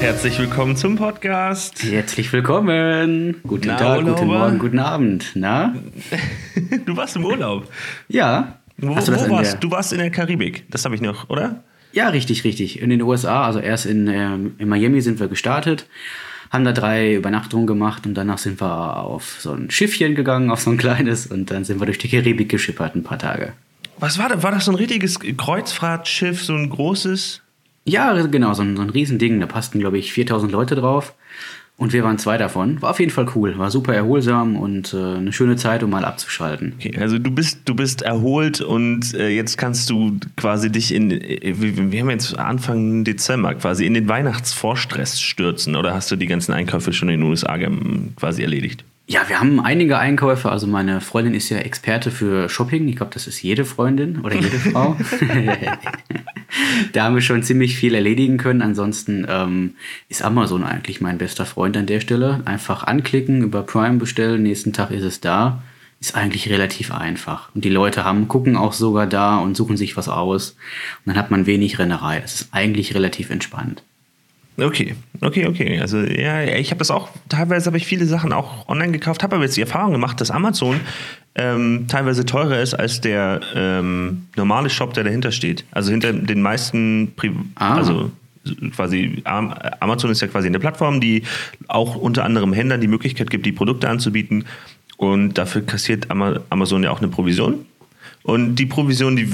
Herzlich 0.00 0.38
willkommen 0.38 0.76
zum 0.76 0.94
Podcast. 0.96 1.82
Herzlich 1.82 2.32
willkommen. 2.32 3.40
Guten 3.42 3.66
Na, 3.66 3.76
Tag, 3.76 3.98
Urlauber. 3.98 4.14
guten 4.14 4.26
Morgen, 4.26 4.58
guten 4.58 4.78
Abend. 4.78 5.32
Na? 5.34 5.74
du 6.86 6.96
warst 6.96 7.16
im 7.16 7.24
Urlaub. 7.24 7.68
Ja. 8.08 8.58
Wo, 8.76 8.90
wo 8.90 9.30
warst 9.30 9.56
du? 9.60 9.70
warst 9.72 9.92
in 9.92 9.98
der 9.98 10.10
Karibik. 10.10 10.70
Das 10.70 10.84
habe 10.84 10.94
ich 10.94 11.00
noch, 11.00 11.28
oder? 11.28 11.64
Ja, 11.92 12.08
richtig, 12.10 12.44
richtig. 12.44 12.80
In 12.80 12.90
den 12.90 13.02
USA. 13.02 13.44
Also 13.44 13.58
erst 13.58 13.86
in, 13.86 14.06
ähm, 14.06 14.54
in 14.58 14.68
Miami 14.68 15.00
sind 15.00 15.18
wir 15.18 15.26
gestartet, 15.26 15.86
haben 16.50 16.64
da 16.64 16.72
drei 16.72 17.14
Übernachtungen 17.14 17.66
gemacht 17.66 18.06
und 18.06 18.14
danach 18.14 18.38
sind 18.38 18.60
wir 18.60 18.98
auf 18.98 19.38
so 19.40 19.52
ein 19.52 19.70
Schiffchen 19.70 20.14
gegangen, 20.14 20.50
auf 20.50 20.60
so 20.60 20.70
ein 20.70 20.78
kleines 20.78 21.26
und 21.26 21.50
dann 21.50 21.64
sind 21.64 21.80
wir 21.80 21.86
durch 21.86 21.98
die 21.98 22.08
Karibik 22.08 22.48
geschippert 22.48 22.94
ein 22.94 23.02
paar 23.02 23.18
Tage. 23.18 23.52
Was 23.98 24.16
war 24.18 24.28
das? 24.28 24.44
War 24.44 24.52
das 24.52 24.66
so 24.66 24.72
ein 24.72 24.76
richtiges 24.76 25.18
Kreuzfahrtschiff, 25.18 26.44
so 26.44 26.54
ein 26.54 26.70
großes? 26.70 27.42
Ja, 27.88 28.26
genau, 28.26 28.52
so 28.52 28.62
ein, 28.62 28.76
so 28.76 28.82
ein 28.82 28.90
Riesending. 28.90 29.40
Da 29.40 29.46
passten, 29.46 29.80
glaube 29.80 29.98
ich, 29.98 30.12
4000 30.12 30.52
Leute 30.52 30.74
drauf. 30.74 31.14
Und 31.78 31.92
wir 31.92 32.02
waren 32.02 32.18
zwei 32.18 32.36
davon. 32.38 32.82
War 32.82 32.90
auf 32.90 32.98
jeden 32.98 33.12
Fall 33.12 33.28
cool. 33.36 33.56
War 33.56 33.70
super 33.70 33.94
erholsam 33.94 34.56
und 34.56 34.92
äh, 34.92 34.96
eine 34.96 35.32
schöne 35.32 35.54
Zeit, 35.54 35.84
um 35.84 35.90
mal 35.90 36.04
abzuschalten. 36.04 36.74
Okay, 36.76 36.98
also 36.98 37.20
du 37.20 37.30
bist, 37.30 37.60
du 37.66 37.74
bist 37.76 38.02
erholt 38.02 38.60
und 38.60 39.14
äh, 39.14 39.28
jetzt 39.28 39.56
kannst 39.58 39.88
du 39.88 40.18
quasi 40.36 40.72
dich 40.72 40.92
in, 40.92 41.12
äh, 41.12 41.54
wir 41.54 42.00
haben 42.00 42.10
jetzt 42.10 42.36
Anfang 42.36 43.04
Dezember, 43.04 43.54
quasi 43.54 43.86
in 43.86 43.94
den 43.94 44.08
Weihnachtsvorstress 44.08 45.20
stürzen. 45.20 45.76
Oder 45.76 45.94
hast 45.94 46.10
du 46.10 46.16
die 46.16 46.26
ganzen 46.26 46.52
Einkäufe 46.52 46.92
schon 46.92 47.08
in 47.10 47.20
den 47.20 47.30
USA 47.30 47.56
quasi 48.16 48.42
erledigt? 48.42 48.84
Ja, 49.06 49.20
wir 49.28 49.40
haben 49.40 49.60
einige 49.60 49.98
Einkäufe. 49.98 50.50
Also 50.50 50.66
meine 50.66 51.00
Freundin 51.00 51.32
ist 51.32 51.48
ja 51.48 51.58
Experte 51.58 52.10
für 52.10 52.48
Shopping. 52.48 52.88
Ich 52.88 52.96
glaube, 52.96 53.14
das 53.14 53.28
ist 53.28 53.40
jede 53.40 53.64
Freundin 53.64 54.18
oder 54.22 54.34
jede 54.34 54.58
Frau. 54.58 54.96
da 56.92 57.04
haben 57.04 57.14
wir 57.14 57.22
schon 57.22 57.42
ziemlich 57.42 57.76
viel 57.76 57.94
erledigen 57.94 58.36
können. 58.36 58.62
Ansonsten 58.62 59.26
ähm, 59.28 59.74
ist 60.08 60.22
Amazon 60.22 60.64
eigentlich 60.64 61.00
mein 61.00 61.18
bester 61.18 61.46
Freund 61.46 61.76
an 61.76 61.86
der 61.86 62.00
Stelle. 62.00 62.42
Einfach 62.44 62.84
anklicken, 62.84 63.42
über 63.42 63.62
Prime 63.62 63.98
bestellen, 63.98 64.42
nächsten 64.42 64.72
Tag 64.72 64.90
ist 64.90 65.04
es 65.04 65.20
da. 65.20 65.62
Ist 66.00 66.14
eigentlich 66.14 66.48
relativ 66.48 66.92
einfach. 66.92 67.52
Und 67.54 67.64
die 67.64 67.70
Leute 67.70 68.04
haben, 68.04 68.28
gucken 68.28 68.56
auch 68.56 68.72
sogar 68.72 69.06
da 69.06 69.38
und 69.38 69.56
suchen 69.56 69.76
sich 69.76 69.96
was 69.96 70.08
aus. 70.08 70.50
Und 70.50 71.12
dann 71.12 71.16
hat 71.16 71.30
man 71.30 71.46
wenig 71.46 71.78
Rennerei. 71.78 72.20
Das 72.20 72.34
ist 72.34 72.48
eigentlich 72.52 72.94
relativ 72.94 73.30
entspannt. 73.30 73.82
Okay, 74.60 74.96
okay, 75.20 75.46
okay. 75.46 75.80
Also 75.80 75.98
ja, 75.98 76.42
ich 76.42 76.70
habe 76.70 76.78
das 76.78 76.90
auch, 76.90 77.08
teilweise 77.28 77.66
habe 77.66 77.76
ich 77.76 77.86
viele 77.86 78.06
Sachen 78.06 78.32
auch 78.32 78.68
online 78.68 78.92
gekauft, 78.92 79.22
habe 79.22 79.36
aber 79.36 79.44
jetzt 79.44 79.56
die 79.56 79.60
Erfahrung 79.60 79.92
gemacht, 79.92 80.20
dass 80.20 80.30
Amazon 80.32 80.80
ähm, 81.36 81.86
teilweise 81.88 82.26
teurer 82.26 82.60
ist 82.60 82.74
als 82.74 83.00
der 83.00 83.40
ähm, 83.54 84.26
normale 84.36 84.68
Shop, 84.68 84.94
der 84.94 85.04
dahinter 85.04 85.30
steht. 85.30 85.64
Also 85.70 85.92
hinter 85.92 86.12
den 86.12 86.42
meisten, 86.42 87.12
Pri 87.14 87.30
ah. 87.54 87.76
also 87.76 88.10
quasi 88.74 89.22
Amazon 89.24 90.10
ist 90.10 90.22
ja 90.22 90.28
quasi 90.28 90.48
eine 90.48 90.58
Plattform, 90.58 91.00
die 91.00 91.22
auch 91.68 91.94
unter 91.94 92.24
anderem 92.24 92.52
Händlern 92.52 92.80
die 92.80 92.88
Möglichkeit 92.88 93.30
gibt, 93.30 93.46
die 93.46 93.52
Produkte 93.52 93.88
anzubieten. 93.88 94.44
Und 94.96 95.34
dafür 95.38 95.62
kassiert 95.62 96.10
Amazon 96.10 96.82
ja 96.82 96.90
auch 96.90 96.98
eine 96.98 97.08
Provision. 97.08 97.66
Und 98.22 98.56
die 98.56 98.66
Provision, 98.66 99.16
die 99.16 99.28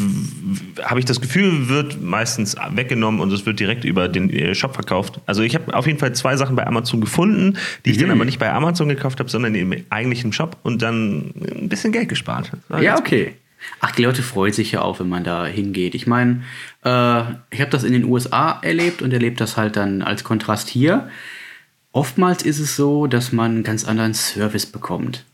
habe 0.82 1.00
ich 1.00 1.06
das 1.06 1.20
Gefühl, 1.20 1.68
wird 1.68 2.00
meistens 2.02 2.56
weggenommen 2.72 3.20
und 3.20 3.32
es 3.32 3.44
wird 3.46 3.58
direkt 3.58 3.84
über 3.84 4.08
den 4.08 4.30
äh, 4.30 4.54
Shop 4.54 4.74
verkauft. 4.74 5.20
Also 5.26 5.42
ich 5.42 5.54
habe 5.54 5.74
auf 5.74 5.86
jeden 5.86 5.98
Fall 5.98 6.14
zwei 6.14 6.36
Sachen 6.36 6.54
bei 6.54 6.66
Amazon 6.66 7.00
gefunden, 7.00 7.58
die 7.84 7.90
ich 7.90 7.96
mhm. 7.96 8.02
dann 8.02 8.10
aber 8.12 8.24
nicht 8.24 8.38
bei 8.38 8.52
Amazon 8.52 8.88
gekauft 8.88 9.18
habe, 9.20 9.30
sondern 9.30 9.54
im 9.54 9.74
eigentlichen 9.90 10.32
Shop 10.32 10.58
und 10.62 10.82
dann 10.82 11.32
ein 11.36 11.68
bisschen 11.68 11.92
Geld 11.92 12.08
gespart. 12.08 12.52
Ja, 12.80 12.98
okay. 12.98 13.34
Ach, 13.80 13.92
die 13.92 14.04
Leute 14.04 14.22
freuen 14.22 14.52
sich 14.52 14.72
ja 14.72 14.82
auch, 14.82 15.00
wenn 15.00 15.08
man 15.08 15.24
da 15.24 15.46
hingeht. 15.46 15.94
Ich 15.94 16.06
meine, 16.06 16.42
äh, 16.84 17.20
ich 17.50 17.60
habe 17.60 17.70
das 17.70 17.82
in 17.82 17.94
den 17.94 18.04
USA 18.04 18.58
erlebt 18.62 19.00
und 19.00 19.12
erlebt 19.12 19.40
das 19.40 19.56
halt 19.56 19.76
dann 19.76 20.02
als 20.02 20.22
Kontrast 20.22 20.68
hier. 20.68 21.08
Oftmals 21.92 22.42
ist 22.42 22.58
es 22.58 22.76
so, 22.76 23.06
dass 23.06 23.32
man 23.32 23.52
einen 23.52 23.62
ganz 23.62 23.84
anderen 23.84 24.14
Service 24.14 24.66
bekommt 24.66 25.24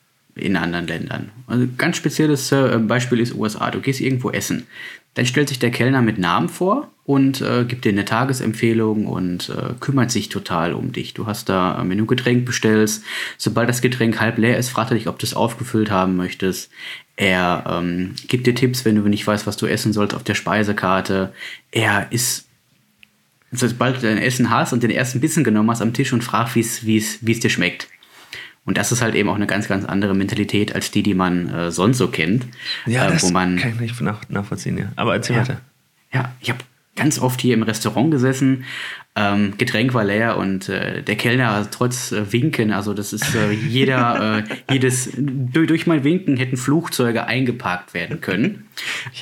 in 0.40 0.56
anderen 0.56 0.86
Ländern. 0.86 1.30
Also 1.46 1.66
ganz 1.76 1.96
spezielles 1.96 2.50
äh, 2.52 2.78
Beispiel 2.78 3.20
ist 3.20 3.34
USA. 3.34 3.70
Du 3.70 3.80
gehst 3.80 4.00
irgendwo 4.00 4.30
essen. 4.30 4.66
Dann 5.14 5.26
stellt 5.26 5.48
sich 5.48 5.58
der 5.58 5.70
Kellner 5.70 6.02
mit 6.02 6.18
Namen 6.18 6.48
vor 6.48 6.88
und 7.04 7.40
äh, 7.40 7.64
gibt 7.64 7.84
dir 7.84 7.90
eine 7.90 8.04
Tagesempfehlung 8.04 9.06
und 9.06 9.48
äh, 9.48 9.74
kümmert 9.80 10.12
sich 10.12 10.28
total 10.28 10.72
um 10.72 10.92
dich. 10.92 11.14
Du 11.14 11.26
hast 11.26 11.48
da, 11.48 11.82
wenn 11.84 11.98
du 11.98 12.04
ein 12.04 12.06
Getränk 12.06 12.44
bestellst, 12.44 13.02
sobald 13.36 13.68
das 13.68 13.82
Getränk 13.82 14.20
halb 14.20 14.38
leer 14.38 14.56
ist, 14.56 14.68
fragt 14.68 14.92
er 14.92 14.96
dich, 14.96 15.08
ob 15.08 15.18
du 15.18 15.26
es 15.26 15.34
aufgefüllt 15.34 15.90
haben 15.90 16.16
möchtest. 16.16 16.70
Er 17.16 17.64
ähm, 17.68 18.14
gibt 18.28 18.46
dir 18.46 18.54
Tipps, 18.54 18.84
wenn 18.84 18.94
du 18.94 19.02
nicht 19.02 19.26
weißt, 19.26 19.46
was 19.46 19.56
du 19.56 19.66
essen 19.66 19.92
sollst, 19.92 20.14
auf 20.14 20.22
der 20.22 20.34
Speisekarte. 20.34 21.32
Er 21.72 22.12
ist 22.12 22.46
sobald 23.52 23.96
du 23.96 24.02
dein 24.02 24.18
Essen 24.18 24.50
hast 24.50 24.72
und 24.72 24.82
den 24.82 24.90
ersten 24.90 25.20
Bissen 25.20 25.44
genommen 25.44 25.70
hast 25.70 25.82
am 25.82 25.92
Tisch 25.92 26.12
und 26.12 26.22
fragt, 26.22 26.54
wie 26.54 26.60
es 26.60 27.20
dir 27.20 27.50
schmeckt. 27.50 27.88
Und 28.64 28.76
das 28.76 28.92
ist 28.92 29.02
halt 29.02 29.14
eben 29.14 29.28
auch 29.28 29.34
eine 29.34 29.46
ganz, 29.46 29.68
ganz 29.68 29.84
andere 29.84 30.14
Mentalität 30.14 30.74
als 30.74 30.90
die, 30.90 31.02
die 31.02 31.14
man 31.14 31.48
äh, 31.48 31.70
sonst 31.70 31.98
so 31.98 32.08
kennt. 32.08 32.46
Ja, 32.86 33.08
äh, 33.08 33.12
das 33.12 33.30
man, 33.32 33.56
kann 33.56 33.72
ich 33.74 33.80
nicht 33.80 34.00
nach, 34.00 34.28
nachvollziehen. 34.28 34.78
Ja. 34.78 34.92
Aber 34.96 35.14
erzähl 35.14 35.36
ja, 35.36 35.42
weiter. 35.42 35.60
Ja, 36.12 36.32
ich 36.40 36.50
habe 36.50 36.60
ganz 36.96 37.18
oft 37.18 37.40
hier 37.40 37.54
im 37.54 37.62
Restaurant 37.62 38.10
gesessen 38.10 38.64
ähm, 39.16 39.54
Getränk 39.58 39.92
war 39.92 40.04
leer 40.04 40.36
und 40.36 40.68
äh, 40.68 41.02
der 41.02 41.16
Kellner 41.16 41.66
trotz 41.68 42.12
äh, 42.12 42.32
Winken, 42.32 42.72
also 42.72 42.94
das 42.94 43.12
ist 43.12 43.34
äh, 43.34 43.50
jeder, 43.50 44.44
äh, 44.48 44.72
jedes, 44.72 45.10
durch, 45.16 45.66
durch, 45.66 45.86
mein 45.88 46.04
Winken 46.04 46.36
hätten 46.36 46.56
Flugzeuge 46.56 47.26
eingeparkt 47.26 47.92
werden 47.92 48.20
können. 48.20 48.68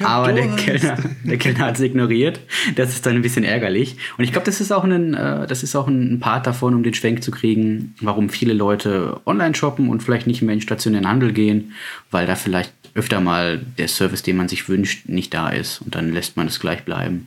Aber 0.05 0.35
der 0.35 0.49
Kellner, 0.57 0.99
der 1.25 1.39
Kellner 1.39 1.61
hat 1.61 1.77
es 1.77 1.81
ignoriert. 1.81 2.41
Das 2.77 2.91
ist 2.91 3.07
dann 3.07 3.15
ein 3.15 3.23
bisschen 3.23 3.45
ärgerlich. 3.45 3.97
Und 4.19 4.25
ich 4.25 4.33
glaube, 4.33 4.45
das 4.45 4.61
ist 4.61 4.73
auch 4.73 4.85
ein, 4.85 5.15
äh, 5.15 5.47
das 5.47 5.63
ist 5.63 5.75
auch 5.75 5.89
ein 5.89 6.21
Part 6.21 6.47
davon, 6.47 6.75
um 6.75 6.83
den 6.83 6.93
Schwenk 6.93 7.23
zu 7.23 7.31
kriegen, 7.31 7.95
warum 8.03 8.29
viele 8.29 8.53
Leute 8.53 9.21
online 9.25 9.55
shoppen 9.55 9.89
und 9.89 10.03
vielleicht 10.03 10.27
nicht 10.27 10.43
mehr 10.43 10.55
in 10.55 10.61
stationären 10.61 11.09
Handel 11.09 11.33
gehen, 11.33 11.73
weil 12.11 12.27
da 12.27 12.37
vielleicht 12.37 12.75
öfter 12.95 13.21
mal 13.21 13.59
der 13.79 13.89
Service, 13.89 14.23
den 14.23 14.37
man 14.37 14.49
sich 14.49 14.69
wünscht, 14.69 15.09
nicht 15.09 15.33
da 15.33 15.49
ist 15.49 15.81
und 15.81 15.95
dann 15.95 16.13
lässt 16.13 16.37
man 16.37 16.47
es 16.47 16.61
gleich 16.61 16.85
bleiben. 16.85 17.27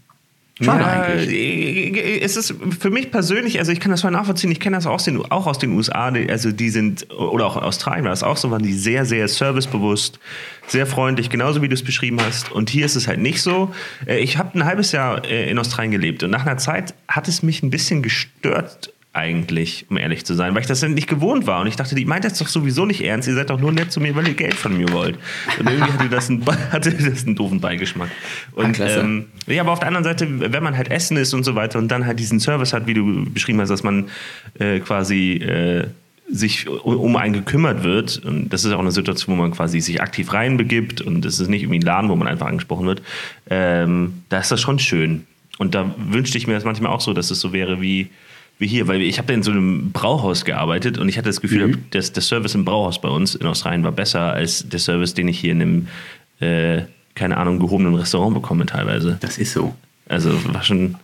Schade 0.62 0.84
ja, 0.84 1.04
eigentlich. 1.04 1.34
Äh, 1.34 2.20
es 2.20 2.38
ist 2.38 2.54
für 2.80 2.90
mich 2.90 3.12
persönlich, 3.12 3.60
also 3.60 3.72
ich 3.72 3.80
kann 3.80 3.92
das 3.92 4.02
voll 4.02 4.12
nachvollziehen, 4.12 4.52
ich 4.52 4.60
kenne 4.60 4.78
das 4.78 4.86
auch 4.86 4.94
aus, 4.94 5.04
den, 5.06 5.20
auch 5.32 5.48
aus 5.48 5.60
den 5.60 5.72
USA, 5.72 6.12
also 6.30 6.52
die 6.52 6.70
sind, 6.70 7.12
oder 7.12 7.46
auch 7.46 7.58
Australien 7.58 8.06
war 8.06 8.12
das 8.12 8.24
auch 8.24 8.38
so, 8.38 8.52
waren 8.52 8.64
die 8.64 8.74
sehr, 8.74 9.06
sehr 9.06 9.28
servicebewusst, 9.28 10.20
sehr 10.68 10.86
freundlich, 10.86 11.30
genauso 11.30 11.62
wie 11.62 11.68
du 11.68 11.74
es 11.74 11.84
beschrieben 11.84 12.20
hast. 12.26 12.52
Und 12.52 12.70
hier 12.70 12.86
ist 12.86 12.96
es 12.96 13.08
halt 13.08 13.20
nicht 13.20 13.42
so. 13.42 13.74
Äh, 14.06 14.20
ich 14.20 14.38
habe 14.38 14.58
ein 14.58 14.66
halbes 14.66 14.92
Jahr 14.92 15.26
äh, 15.26 15.50
in 15.50 15.58
Australien 15.58 15.92
gelebt 15.92 16.24
und 16.24 16.32
nach 16.32 16.46
einer 16.46 16.58
Zeit 16.58 16.94
hat 17.08 17.28
es 17.28 17.44
mich 17.44 17.64
ein 17.64 17.70
bisschen 17.70 18.02
gestört, 18.02 18.94
eigentlich, 19.14 19.86
um 19.90 19.98
ehrlich 19.98 20.26
zu 20.26 20.36
sein, 20.36 20.54
weil 20.54 20.62
ich 20.62 20.68
das 20.68 20.82
nicht 20.84 21.08
gewohnt 21.08 21.46
war. 21.46 21.62
Und 21.62 21.68
ich 21.68 21.76
dachte, 21.76 21.96
die 21.96 22.06
meint 22.06 22.24
das 22.24 22.40
doch 22.40 22.48
sowieso 22.48 22.86
nicht 22.86 23.02
ernst. 23.02 23.28
Ihr 23.28 23.34
seid 23.34 23.50
doch 23.50 23.60
nur 23.60 23.74
nett 23.74 23.92
zu 23.92 24.00
mir, 24.00 24.16
weil 24.16 24.28
ihr 24.28 24.36
Geld 24.36 24.54
von 24.54 24.78
mir 24.78 24.90
wollt. 24.94 25.18
Und 25.60 25.70
irgendwie 25.70 25.92
hatte 25.92 26.10
das 26.10 26.30
einen, 26.30 26.46
hatte 26.72 26.92
das 26.94 27.26
einen 27.26 27.36
doofen 27.36 27.60
Beigeschmack. 27.60 28.10
Und 28.54 28.80
ah, 28.80 28.88
ähm, 28.88 29.26
ja, 29.48 29.64
aber 29.64 29.74
auf 29.74 29.80
der 29.80 29.90
anderen 29.90 30.06
Seite, 30.06 30.54
wenn 30.54 30.64
man 30.64 30.78
halt 30.78 30.90
Essen 30.90 31.18
ist 31.18 31.34
und 31.34 31.44
so 31.44 31.56
weiter 31.56 31.78
und 31.78 31.90
dann 31.90 32.06
halt 32.06 32.20
diesen 32.20 32.40
Service 32.40 32.72
hat, 32.72 32.88
wie 32.88 32.94
du 32.94 33.26
beschrieben 33.30 33.60
hast, 33.60 33.70
dass 33.70 33.84
man 33.84 34.10
äh, 34.60 34.80
quasi 34.80 35.34
äh, 35.34 35.88
sich 36.30 36.70
um 36.70 37.18
einen 37.18 37.34
gekümmert 37.34 37.84
wird, 37.84 38.20
und 38.24 38.54
das 38.54 38.64
ist 38.64 38.72
auch 38.72 38.80
eine 38.80 38.94
Situation, 38.94 39.36
wo 39.36 39.42
man 39.42 39.52
quasi 39.52 39.82
sich 39.82 40.02
aktiv 40.02 40.32
reinbegibt 40.32 41.02
und 41.02 41.26
es 41.26 41.42
ist 41.42 41.50
nicht 41.50 41.64
irgendwie 41.64 41.80
ein 41.80 41.86
Laden, 41.86 42.10
wo 42.10 42.16
man 42.16 42.30
einfach 42.30 42.48
angesprochen 42.48 42.88
wird, 42.88 43.02
ähm, 43.50 44.24
da 44.30 44.40
ist 44.40 44.52
das 44.52 44.62
schon 44.62 44.80
schön. 44.80 45.26
Und 45.58 45.76
da 45.76 45.94
wünschte 45.98 46.38
ich 46.38 46.48
mir 46.48 46.54
das 46.54 46.64
manchmal 46.64 46.94
auch 46.94 47.02
so, 47.02 47.12
dass 47.12 47.30
es 47.30 47.42
so 47.42 47.52
wäre 47.52 47.82
wie 47.82 48.10
wie 48.62 48.68
hier, 48.68 48.88
weil 48.88 49.02
ich 49.02 49.18
habe 49.18 49.34
in 49.34 49.42
so 49.42 49.50
einem 49.50 49.92
Brauhaus 49.92 50.46
gearbeitet 50.46 51.00
und 51.00 51.10
ich 51.10 51.18
hatte 51.18 51.30
das 51.30 51.42
Gefühl, 51.42 51.68
mhm. 51.68 51.84
dass 51.90 52.14
der 52.14 52.22
Service 52.22 52.54
im 52.54 52.64
Brauhaus 52.64 53.02
bei 53.02 53.10
uns 53.10 53.34
in 53.34 53.48
Australien 53.48 53.84
war 53.84 53.92
besser 53.92 54.34
als 54.34 54.70
der 54.70 54.80
Service, 54.80 55.16
den 55.16 55.28
ich 55.28 55.40
hier 55.40 55.52
in 55.52 55.62
einem, 55.62 55.88
äh, 56.40 56.84
keine 57.16 57.38
Ahnung, 57.38 57.58
gehobenen 57.58 57.96
Restaurant 57.96 58.36
bekomme 58.36 58.68
teilweise. 58.68 59.18
Das 59.20 59.40
ist 59.40 59.54
so. 59.54 59.74
Also 60.08 60.32
war 60.54 60.62
schon, 60.62 60.96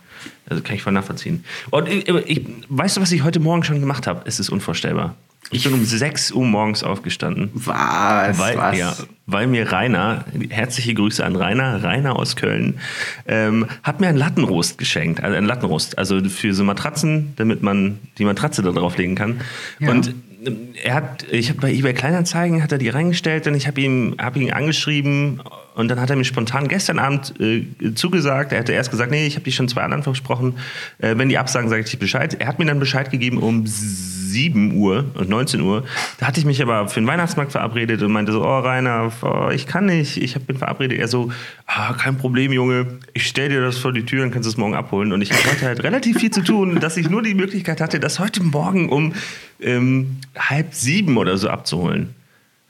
also 0.48 0.62
kann 0.62 0.76
ich 0.76 0.82
voll 0.82 0.92
nachvollziehen. 0.92 1.44
Und 1.70 1.88
ich, 1.88 2.08
ich, 2.08 2.46
weißt 2.68 2.96
du, 2.96 3.00
was 3.00 3.10
ich 3.10 3.24
heute 3.24 3.40
Morgen 3.40 3.64
schon 3.64 3.80
gemacht 3.80 4.06
habe? 4.06 4.22
Es 4.24 4.38
ist 4.38 4.50
unvorstellbar. 4.50 5.16
Ich 5.50 5.64
bin 5.64 5.72
um 5.72 5.84
6 5.84 6.32
Uhr 6.32 6.44
morgens 6.44 6.82
aufgestanden. 6.82 7.50
Was? 7.54 8.38
Weil, 8.38 8.56
was? 8.56 8.76
Ja, 8.76 8.94
weil 9.26 9.46
mir 9.46 9.72
Rainer, 9.72 10.24
herzliche 10.50 10.92
Grüße 10.92 11.24
an 11.24 11.36
Rainer, 11.36 11.82
Rainer 11.82 12.16
aus 12.16 12.36
Köln, 12.36 12.78
ähm, 13.26 13.66
hat 13.82 14.00
mir 14.00 14.08
einen 14.08 14.18
Lattenrost 14.18 14.76
geschenkt. 14.76 15.22
Also 15.22 15.36
einen 15.36 15.46
Lattenrost. 15.46 15.96
Also 15.96 16.22
für 16.28 16.52
so 16.52 16.64
Matratzen, 16.64 17.32
damit 17.36 17.62
man 17.62 17.98
die 18.18 18.24
Matratze 18.24 18.62
da 18.62 18.72
drauf 18.72 18.98
legen 18.98 19.14
kann. 19.14 19.40
Ja. 19.78 19.90
Und 19.90 20.14
ähm, 20.44 20.68
er 20.82 20.94
hat, 20.94 21.26
ich 21.30 21.48
habe 21.48 21.60
bei 21.60 21.72
eBay 21.72 21.94
Kleinanzeigen, 21.94 22.62
hat 22.62 22.72
er 22.72 22.78
die 22.78 22.90
reingestellt 22.90 23.46
und 23.46 23.54
ich 23.54 23.66
habe 23.66 23.80
ihn, 23.80 24.16
hab 24.18 24.36
ihn 24.36 24.52
angeschrieben 24.52 25.40
und 25.78 25.86
dann 25.86 26.00
hat 26.00 26.10
er 26.10 26.16
mir 26.16 26.24
spontan 26.24 26.66
gestern 26.66 26.98
Abend 26.98 27.34
äh, 27.38 27.64
zugesagt. 27.94 28.50
Er 28.50 28.58
hatte 28.58 28.72
erst 28.72 28.90
gesagt, 28.90 29.12
nee, 29.12 29.28
ich 29.28 29.36
habe 29.36 29.44
die 29.44 29.52
schon 29.52 29.68
zwei 29.68 29.82
anderen 29.82 30.02
versprochen. 30.02 30.54
Äh, 30.98 31.16
wenn 31.16 31.28
die 31.28 31.38
absagen, 31.38 31.68
sage 31.70 31.82
ich 31.82 31.90
dir 31.90 31.98
Bescheid. 31.98 32.34
Er 32.40 32.48
hat 32.48 32.58
mir 32.58 32.64
dann 32.64 32.80
Bescheid 32.80 33.12
gegeben 33.12 33.38
um 33.38 33.62
7 33.64 34.74
Uhr 34.74 35.04
und 35.14 35.28
19 35.28 35.60
Uhr. 35.60 35.84
Da 36.18 36.26
hatte 36.26 36.40
ich 36.40 36.46
mich 36.46 36.60
aber 36.60 36.88
für 36.88 37.00
den 37.00 37.06
Weihnachtsmarkt 37.06 37.52
verabredet 37.52 38.02
und 38.02 38.10
meinte 38.10 38.32
so, 38.32 38.42
oh 38.42 38.58
Rainer, 38.58 39.12
oh, 39.22 39.50
ich 39.54 39.68
kann 39.68 39.86
nicht, 39.86 40.16
ich 40.16 40.34
bin 40.34 40.58
verabredet. 40.58 40.98
Er 40.98 41.06
so, 41.06 41.30
ah, 41.66 41.92
kein 41.92 42.18
Problem, 42.18 42.50
Junge, 42.50 42.98
ich 43.14 43.28
stell 43.28 43.48
dir 43.48 43.60
das 43.60 43.78
vor 43.78 43.92
die 43.92 44.04
Tür 44.04 44.24
und 44.24 44.32
kannst 44.32 44.48
es 44.48 44.56
morgen 44.56 44.74
abholen. 44.74 45.12
Und 45.12 45.22
ich 45.22 45.30
hatte 45.32 45.64
halt 45.64 45.84
relativ 45.84 46.18
viel 46.18 46.32
zu 46.32 46.42
tun, 46.42 46.80
dass 46.80 46.96
ich 46.96 47.08
nur 47.08 47.22
die 47.22 47.34
Möglichkeit 47.34 47.80
hatte, 47.80 48.00
das 48.00 48.18
heute 48.18 48.42
Morgen 48.42 48.88
um 48.88 49.14
ähm, 49.60 50.16
halb 50.36 50.74
sieben 50.74 51.18
oder 51.18 51.36
so 51.36 51.48
abzuholen. 51.48 52.16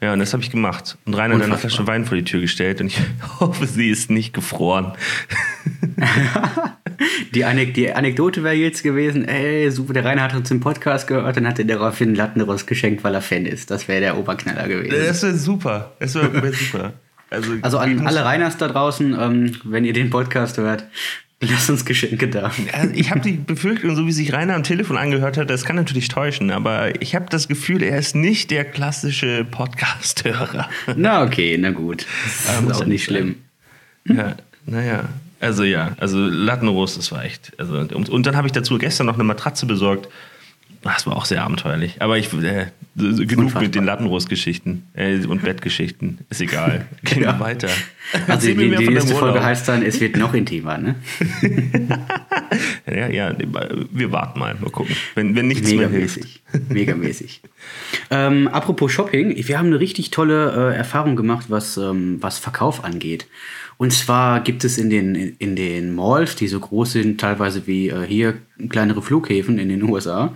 Ja, 0.01 0.13
und 0.13 0.21
das 0.21 0.33
habe 0.33 0.43
ich 0.43 0.51
gemacht. 0.51 0.97
Und 1.07 1.15
Rainer 1.15 1.35
hat 1.35 1.43
eine 1.43 1.59
Flasche 1.59 1.87
Wein 1.89 2.05
vor 2.05 2.17
die 2.17 2.23
Tür 2.23 2.41
gestellt 2.41 2.81
und 2.81 2.87
ich 2.87 3.01
hoffe, 3.41 3.67
sie 3.67 3.91
ist 3.91 4.11
nicht 4.11 4.33
gefroren. 4.33 4.93
die, 7.35 7.45
Anek 7.45 7.75
die 7.75 7.93
Anekdote 7.93 8.45
wäre 8.45 8.55
jetzt 8.55 8.85
gewesen, 8.85 9.27
ey, 9.27 9.71
super, 9.73 9.95
der 9.95 10.05
Rainer 10.05 10.23
hat 10.23 10.35
uns 10.35 10.51
im 10.53 10.61
Podcast 10.61 11.09
gehört 11.09 11.37
und 11.37 11.49
hat 11.49 11.59
er 11.59 11.65
daraufhin 11.65 12.15
Lattenrost 12.15 12.69
geschenkt, 12.69 13.03
weil 13.03 13.15
er 13.15 13.23
Fan 13.23 13.45
ist. 13.45 13.73
Das 13.73 13.89
wäre 13.89 14.01
der 14.01 14.19
Oberknaller 14.19 14.69
gewesen. 14.69 15.05
Das 15.05 15.23
wäre 15.23 15.35
super. 15.35 15.93
Das 15.99 16.15
wäre 16.15 16.43
wär 16.43 16.53
super. 16.53 16.93
Also, 17.31 17.53
also 17.61 17.79
an 17.79 18.07
alle 18.07 18.25
Reiners 18.25 18.57
da 18.57 18.69
draußen, 18.69 19.17
ähm, 19.19 19.57
wenn 19.65 19.85
ihr 19.85 19.93
den 19.93 20.11
Podcast 20.11 20.59
hört, 20.59 20.87
Lass 21.41 21.71
uns 21.71 21.85
Geschenke 21.85 22.29
da. 22.29 22.51
Ich 22.95 23.11
habe 23.11 23.21
die 23.21 23.33
Befürchtung, 23.33 23.95
so 23.95 24.07
wie 24.07 24.13
sich 24.13 24.33
Rainer 24.33 24.57
am 24.57 24.65
Telefon 24.65 24.97
angehört 24.97 25.37
hat, 25.37 25.49
das 25.49 25.65
kann 25.65 25.77
natürlich 25.77 26.09
täuschen, 26.09 26.51
aber 26.51 27.01
ich 27.01 27.15
habe 27.15 27.27
das 27.31 27.47
Gefühl, 27.47 27.85
er 27.85 27.97
ist 27.97 28.17
nicht 28.17 28.51
der 28.51 28.65
klassische 28.65 29.45
Podcast-Hörer. 29.45 30.69
Na 30.97 31.23
okay, 31.23 31.57
na 31.57 31.71
gut. 31.71 32.07
Das 32.25 32.61
ist 32.61 32.83
auch 32.83 32.87
nicht 32.87 33.05
schlimm. 33.05 33.37
Ja, 34.05 34.35
naja. 34.67 35.09
Also 35.39 35.63
ja, 35.63 35.95
also 35.99 36.19
Lattenrost, 36.19 36.99
das 36.99 37.13
war 37.13 37.25
echt. 37.25 37.53
Also, 37.57 37.79
und, 37.79 38.09
und 38.09 38.27
dann 38.27 38.35
habe 38.37 38.49
ich 38.49 38.53
dazu 38.53 38.77
gestern 38.77 39.07
noch 39.07 39.15
eine 39.15 39.23
Matratze 39.23 39.67
besorgt 39.67 40.09
das 40.83 41.07
war 41.07 41.17
auch 41.17 41.25
sehr 41.25 41.43
abenteuerlich. 41.43 42.01
Aber 42.01 42.19
ich 42.19 42.33
äh, 42.33 42.67
genug 42.95 43.39
Unfassbar. 43.39 43.63
mit 43.63 43.75
den 43.75 43.85
Lattenrost-Geschichten 43.85 44.87
äh, 44.95 45.19
und 45.27 45.43
Bettgeschichten. 45.43 46.19
Ist 46.31 46.41
egal. 46.41 46.87
Gehen 47.03 47.23
wir 47.23 47.41
weiter. 47.41 47.69
Also 48.27 48.49
die, 48.49 48.55
die, 48.55 48.77
die 48.77 48.89
nächste 48.89 49.15
Folge 49.15 49.43
heißt 49.43 49.69
dann, 49.69 49.83
es 49.83 50.01
wird 50.01 50.17
noch 50.17 50.35
intimer, 50.35 50.79
ne? 50.79 50.95
ja, 52.87 53.09
ja, 53.09 53.37
wir 53.91 54.13
warten 54.13 54.39
mal, 54.39 54.55
mal 54.55 54.71
gucken. 54.71 54.95
Wenn, 55.15 55.35
wenn 55.35 55.49
nichts 55.49 55.71
Megamäßig. 55.71 56.43
mehr 56.53 56.61
hilft. 56.61 56.73
Megamäßig. 56.73 57.43
ähm, 58.11 58.49
apropos 58.49 58.93
Shopping, 58.93 59.35
wir 59.37 59.59
haben 59.59 59.67
eine 59.67 59.81
richtig 59.81 60.11
tolle 60.11 60.73
äh, 60.73 60.77
Erfahrung 60.77 61.17
gemacht, 61.17 61.47
was, 61.49 61.77
ähm, 61.77 62.19
was 62.21 62.39
Verkauf 62.39 62.85
angeht. 62.85 63.27
Und 63.79 63.93
zwar 63.93 64.41
gibt 64.41 64.65
es 64.65 64.77
in 64.77 64.91
den, 64.91 65.15
in 65.15 65.55
den 65.55 65.95
Malls, 65.95 66.35
die 66.35 66.49
so 66.49 66.59
groß 66.59 66.93
sind, 66.93 67.21
teilweise 67.21 67.67
wie 67.67 67.89
äh, 67.89 68.05
hier 68.07 68.35
kleinere 68.69 69.03
Flughäfen 69.03 69.59
in 69.59 69.69
den 69.69 69.85
USA, 69.85 70.35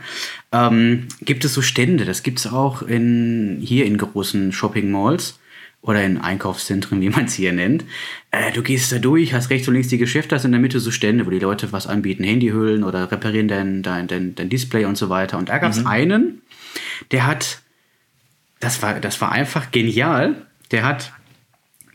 ähm, 0.52 1.08
gibt 1.22 1.44
es 1.44 1.52
so 1.52 1.60
Stände. 1.60 2.04
Das 2.04 2.22
gibt 2.22 2.38
es 2.38 2.46
auch 2.46 2.82
in, 2.82 3.58
hier 3.60 3.84
in 3.84 3.98
großen 3.98 4.52
Shopping 4.52 4.92
Malls 4.92 5.40
oder 5.82 6.02
in 6.04 6.18
Einkaufszentren, 6.18 7.00
wie 7.00 7.10
man 7.10 7.24
es 7.24 7.34
hier 7.34 7.52
nennt. 7.52 7.84
Äh, 8.30 8.52
du 8.52 8.62
gehst 8.62 8.92
da 8.92 8.98
durch, 8.98 9.34
hast 9.34 9.50
rechts 9.50 9.66
und 9.66 9.74
links 9.74 9.88
die 9.88 9.98
Geschäfte, 9.98 10.34
hast 10.34 10.44
in 10.44 10.52
der 10.52 10.60
Mitte 10.60 10.80
so 10.80 10.92
Stände, 10.92 11.26
wo 11.26 11.30
die 11.30 11.40
Leute 11.40 11.72
was 11.72 11.88
anbieten, 11.88 12.24
Handyhüllen 12.24 12.84
oder 12.84 13.10
reparieren 13.10 13.48
dein, 13.48 13.82
dein, 13.82 14.06
dein, 14.06 14.34
dein 14.34 14.48
Display 14.48 14.84
und 14.84 14.96
so 14.96 15.08
weiter. 15.08 15.38
Und 15.38 15.48
da 15.48 15.58
gab 15.58 15.72
es 15.72 15.80
mhm. 15.80 15.86
einen, 15.88 16.42
der 17.10 17.26
hat, 17.26 17.62
das 18.60 18.80
war, 18.80 19.00
das 19.00 19.20
war 19.20 19.32
einfach 19.32 19.72
genial, 19.72 20.46
der 20.70 20.84
hat 20.84 21.12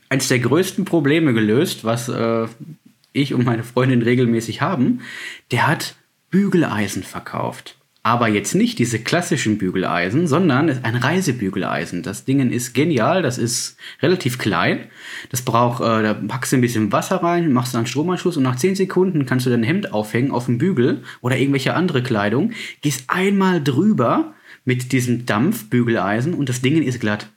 eines 0.09 0.27
der 0.27 0.39
größten 0.39 0.85
Probleme 0.85 1.33
gelöst, 1.33 1.85
was 1.85 2.09
äh, 2.09 2.47
ich 3.13 3.33
und 3.33 3.45
meine 3.45 3.63
Freundin 3.63 4.01
regelmäßig 4.01 4.61
haben. 4.61 5.01
Der 5.51 5.65
hat 5.65 5.95
Bügeleisen 6.29 7.03
verkauft. 7.03 7.77
Aber 8.07 8.29
jetzt 8.29 8.55
nicht 8.55 8.79
diese 8.79 8.99
klassischen 8.99 9.57
Bügeleisen, 9.57 10.27
sondern 10.27 10.69
ein 10.81 10.95
Reisebügeleisen. 10.95 12.03
Das 12.03 12.23
Ding 12.23 12.51
ist 12.51 12.73
genial, 12.73 13.21
das 13.21 13.37
ist 13.37 13.75
relativ 14.01 14.37
klein. 14.37 14.85
Das 15.29 15.41
braucht, 15.41 15.81
äh, 15.81 16.03
da 16.03 16.13
packst 16.13 16.53
du 16.53 16.55
ein 16.55 16.61
bisschen 16.61 16.93
Wasser 16.93 17.17
rein, 17.17 17.51
machst 17.51 17.75
dann 17.75 17.85
Stromanschluss 17.85 18.37
und 18.37 18.43
nach 18.43 18.55
10 18.55 18.75
Sekunden 18.75 19.25
kannst 19.25 19.45
du 19.45 19.49
dein 19.49 19.61
Hemd 19.61 19.91
aufhängen 19.91 20.31
auf 20.31 20.45
dem 20.45 20.57
Bügel 20.57 21.03
oder 21.19 21.35
irgendwelche 21.35 21.73
andere 21.73 22.01
Kleidung, 22.01 22.53
gehst 22.79 23.09
einmal 23.09 23.61
drüber 23.61 24.35
mit 24.63 24.93
diesem 24.93 25.25
Dampfbügeleisen 25.25 26.33
und 26.33 26.47
das 26.47 26.61
Ding 26.61 26.81
ist 26.81 27.01
glatt. 27.01 27.27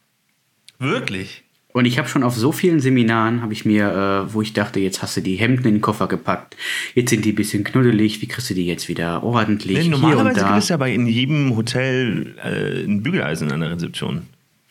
Wirklich? 0.78 1.49
Und 1.72 1.84
ich 1.84 1.98
habe 1.98 2.08
schon 2.08 2.22
auf 2.22 2.36
so 2.36 2.52
vielen 2.52 2.80
Seminaren, 2.80 3.42
habe 3.42 3.52
ich 3.52 3.64
mir, 3.64 4.26
äh, 4.28 4.34
wo 4.34 4.42
ich 4.42 4.52
dachte, 4.52 4.80
jetzt 4.80 5.02
hast 5.02 5.16
du 5.16 5.20
die 5.20 5.36
Hemden 5.36 5.66
in 5.66 5.74
den 5.74 5.80
Koffer 5.80 6.08
gepackt, 6.08 6.56
jetzt 6.94 7.10
sind 7.10 7.24
die 7.24 7.32
ein 7.32 7.36
bisschen 7.36 7.64
knuddelig, 7.64 8.20
wie 8.22 8.26
kriegst 8.26 8.50
du 8.50 8.54
die 8.54 8.66
jetzt 8.66 8.88
wieder 8.88 9.22
ordentlich? 9.22 9.78
Nee, 9.78 9.88
normalerweise 9.88 10.40
gibt 10.44 10.58
es 10.58 10.68
ja 10.68 10.76
bei 10.76 10.92
in 10.92 11.06
jedem 11.06 11.56
Hotel 11.56 12.34
äh, 12.42 12.84
ein 12.84 13.02
Bügeleisen 13.02 13.52
an 13.52 13.60
der 13.60 13.70
Rezeption. 13.70 14.22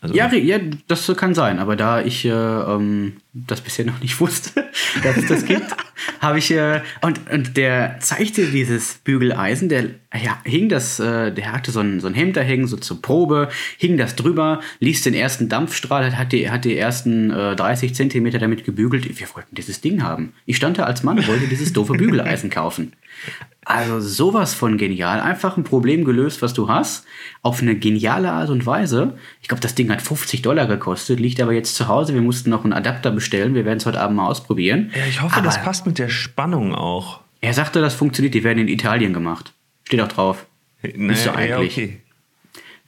Also 0.02 0.16
ja, 0.16 0.32
ja, 0.34 0.60
das 0.88 1.12
kann 1.18 1.34
sein, 1.34 1.60
aber 1.60 1.76
da 1.76 2.02
ich 2.02 2.24
äh, 2.24 2.30
ähm, 2.30 3.18
das 3.34 3.60
bisher 3.60 3.86
noch 3.86 4.00
nicht 4.00 4.20
wusste, 4.20 4.66
dass 5.04 5.18
es 5.18 5.28
das 5.28 5.46
gibt, 5.46 5.66
habe 6.22 6.40
ich 6.40 6.52
äh, 6.52 6.82
und, 7.02 7.30
und 7.30 7.58
der 7.58 7.98
zeigte 8.00 8.46
dieses 8.46 8.96
Bügeleisen, 9.04 9.68
der 9.68 9.90
ja, 10.14 10.40
hing 10.46 10.70
das, 10.70 11.00
äh, 11.00 11.32
der 11.32 11.52
hatte 11.52 11.72
so 11.72 11.82
ein, 11.82 12.00
so 12.00 12.08
ein 12.08 12.14
Hemd 12.14 12.38
da 12.38 12.42
hängen, 12.42 12.66
so 12.66 12.78
zur 12.78 13.02
Probe, 13.02 13.50
hing 13.78 13.98
das 13.98 14.16
drüber, 14.16 14.62
ließ 14.80 15.04
den 15.04 15.14
ersten 15.14 15.50
Dampfstrahl, 15.50 16.18
hat 16.18 16.32
die, 16.32 16.50
hat 16.50 16.66
die 16.66 16.78
ersten 16.78 17.32
äh, 17.32 17.56
30 17.56 17.94
Zentimeter 17.94 18.40
damit 18.40 18.64
gebügelt. 18.64 19.20
Wir 19.20 19.28
wollten 19.36 19.54
dieses 19.54 19.82
Ding 19.82 20.02
haben. 20.02 20.34
Ich 20.46 20.56
stand 20.56 20.80
da 20.80 20.84
als 20.86 21.04
Mann, 21.04 21.28
wollte 21.28 21.48
dieses 21.48 21.74
doofe 21.74 21.94
Bügeleisen 21.94 22.50
kaufen. 22.50 22.94
Also 23.66 24.00
sowas 24.00 24.56
von 24.56 24.78
genial. 24.78 25.20
Einfach 25.20 25.56
ein 25.56 25.64
Problem 25.64 26.04
gelöst, 26.04 26.42
was 26.42 26.54
du 26.54 26.70
hast, 26.70 27.06
auf 27.44 27.62
eine 27.62 27.76
geniale 27.76 28.32
Art 28.32 28.50
und 28.50 28.66
Weise. 28.66 29.18
Ich 29.42 29.48
glaube, 29.48 29.62
das 29.62 29.76
Ding 29.76 29.92
hat 29.92 30.02
50 30.02 30.42
Dollar 30.42 30.66
gekostet, 30.66 31.20
liegt 31.20 31.40
aber 31.40 31.54
jetzt 31.54 31.76
zu 31.76 31.88
Hause. 31.88 32.16
Wir 32.16 32.22
mussten 32.22 32.50
noch 32.50 32.64
einen 32.64 32.74
Adapter 32.74 33.12
bestellen. 33.12 33.54
Wir 33.54 33.66
werden 33.66 33.78
es 33.78 33.86
heute 33.86 34.02
Abend 34.02 34.18
mal 34.18 34.28
ausprobieren. 34.28 34.92
Ja, 34.96 35.06
ich 35.08 35.22
hoffe, 35.22 35.36
aber 35.36 35.46
das 35.46 35.62
passt 35.62 35.86
mit 35.86 36.00
der 36.00 36.10
Spannung 36.10 36.74
auch. 36.74 37.20
Er 37.42 37.54
sagte, 37.54 37.80
das 37.80 37.94
funktioniert. 37.94 38.34
Die 38.34 38.44
werden 38.44 38.60
in 38.60 38.68
Italien 38.68 39.14
gemacht. 39.14 39.54
Steht 39.84 40.02
auch 40.02 40.08
drauf. 40.08 40.46
Naja, 40.82 41.12
ist 41.12 41.24
so 41.26 41.32
eigentlich. 41.32 41.78
Ja, 41.78 41.84
okay. 41.84 42.02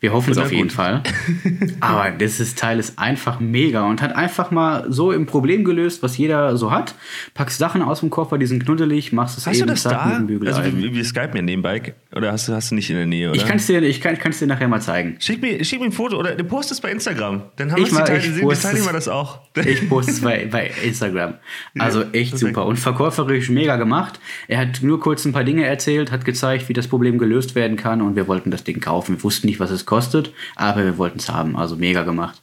Wir 0.01 0.13
hoffen 0.13 0.31
es 0.31 0.39
auf 0.39 0.51
jeden 0.51 0.71
Fall. 0.71 1.03
Aber 1.79 2.09
dieses 2.09 2.55
Teil 2.55 2.79
ist 2.79 2.97
einfach 2.97 3.39
mega 3.39 3.87
und 3.87 4.01
hat 4.01 4.15
einfach 4.15 4.49
mal 4.49 4.85
so 4.89 5.11
im 5.11 5.27
Problem 5.27 5.63
gelöst, 5.63 6.01
was 6.01 6.17
jeder 6.17 6.57
so 6.57 6.71
hat. 6.71 6.95
Packst 7.35 7.59
Sachen 7.59 7.83
aus 7.83 7.99
dem 7.99 8.09
Koffer, 8.09 8.39
die 8.39 8.47
sind 8.47 8.65
knuddelig, 8.65 9.13
machst 9.13 9.37
es 9.37 9.45
hast 9.45 9.57
eben 9.57 9.67
du 9.67 9.73
das 9.73 9.83
da? 9.83 10.07
mit 10.07 10.17
dem 10.17 10.25
Bügel. 10.25 10.47
Also 10.47 10.63
wir, 10.63 10.95
wir 10.95 11.05
skypen 11.05 11.35
ja 11.35 11.41
nebenbei. 11.43 11.93
Oder 12.15 12.31
hast 12.31 12.47
du, 12.47 12.53
hast 12.53 12.71
du 12.71 12.75
nicht 12.75 12.89
in 12.89 12.95
der 12.95 13.05
Nähe, 13.05 13.29
oder? 13.29 13.37
Ich 13.37 13.45
kann 13.45 13.57
es 13.57 13.67
dir, 13.67 13.79
ich 13.83 14.01
kann, 14.01 14.17
dir 14.17 14.47
nachher 14.47 14.67
mal 14.67 14.81
zeigen. 14.81 15.17
Schick 15.19 15.39
mir, 15.39 15.63
schick 15.63 15.79
mir 15.79 15.85
ein 15.85 15.91
Foto 15.91 16.17
oder 16.17 16.33
postest 16.43 16.71
es 16.71 16.81
bei 16.81 16.91
Instagram. 16.91 17.43
Dann 17.57 17.71
haben 17.71 17.85
wir 17.85 17.85
es 17.85 18.25
gesehen, 18.25 18.85
wir 18.85 18.93
das 18.93 19.07
auch. 19.07 19.41
Ich 19.55 19.87
poste 19.89 20.13
es 20.13 20.21
bei, 20.21 20.47
bei 20.49 20.71
Instagram. 20.83 21.35
Also 21.77 22.05
echt 22.11 22.39
super. 22.39 22.65
Und 22.65 22.77
verkäuferisch 22.77 23.49
mega 23.49 23.75
gemacht. 23.75 24.19
Er 24.47 24.57
hat 24.57 24.81
nur 24.81 24.99
kurz 24.99 25.25
ein 25.25 25.31
paar 25.31 25.43
Dinge 25.43 25.63
erzählt, 25.65 26.11
hat 26.11 26.25
gezeigt, 26.25 26.69
wie 26.69 26.73
das 26.73 26.87
Problem 26.87 27.19
gelöst 27.19 27.53
werden 27.53 27.77
kann 27.77 28.01
und 28.01 28.15
wir 28.15 28.27
wollten 28.27 28.49
das 28.49 28.63
Ding 28.63 28.79
kaufen. 28.79 29.17
Wir 29.17 29.23
wussten 29.23 29.45
nicht, 29.45 29.59
was 29.59 29.69
es 29.69 29.85
kostet, 29.85 29.90
aber 30.55 30.83
wir 30.83 30.97
wollten 30.97 31.19
es 31.19 31.29
haben. 31.29 31.55
Also 31.55 31.75
mega 31.75 32.03
gemacht. 32.03 32.41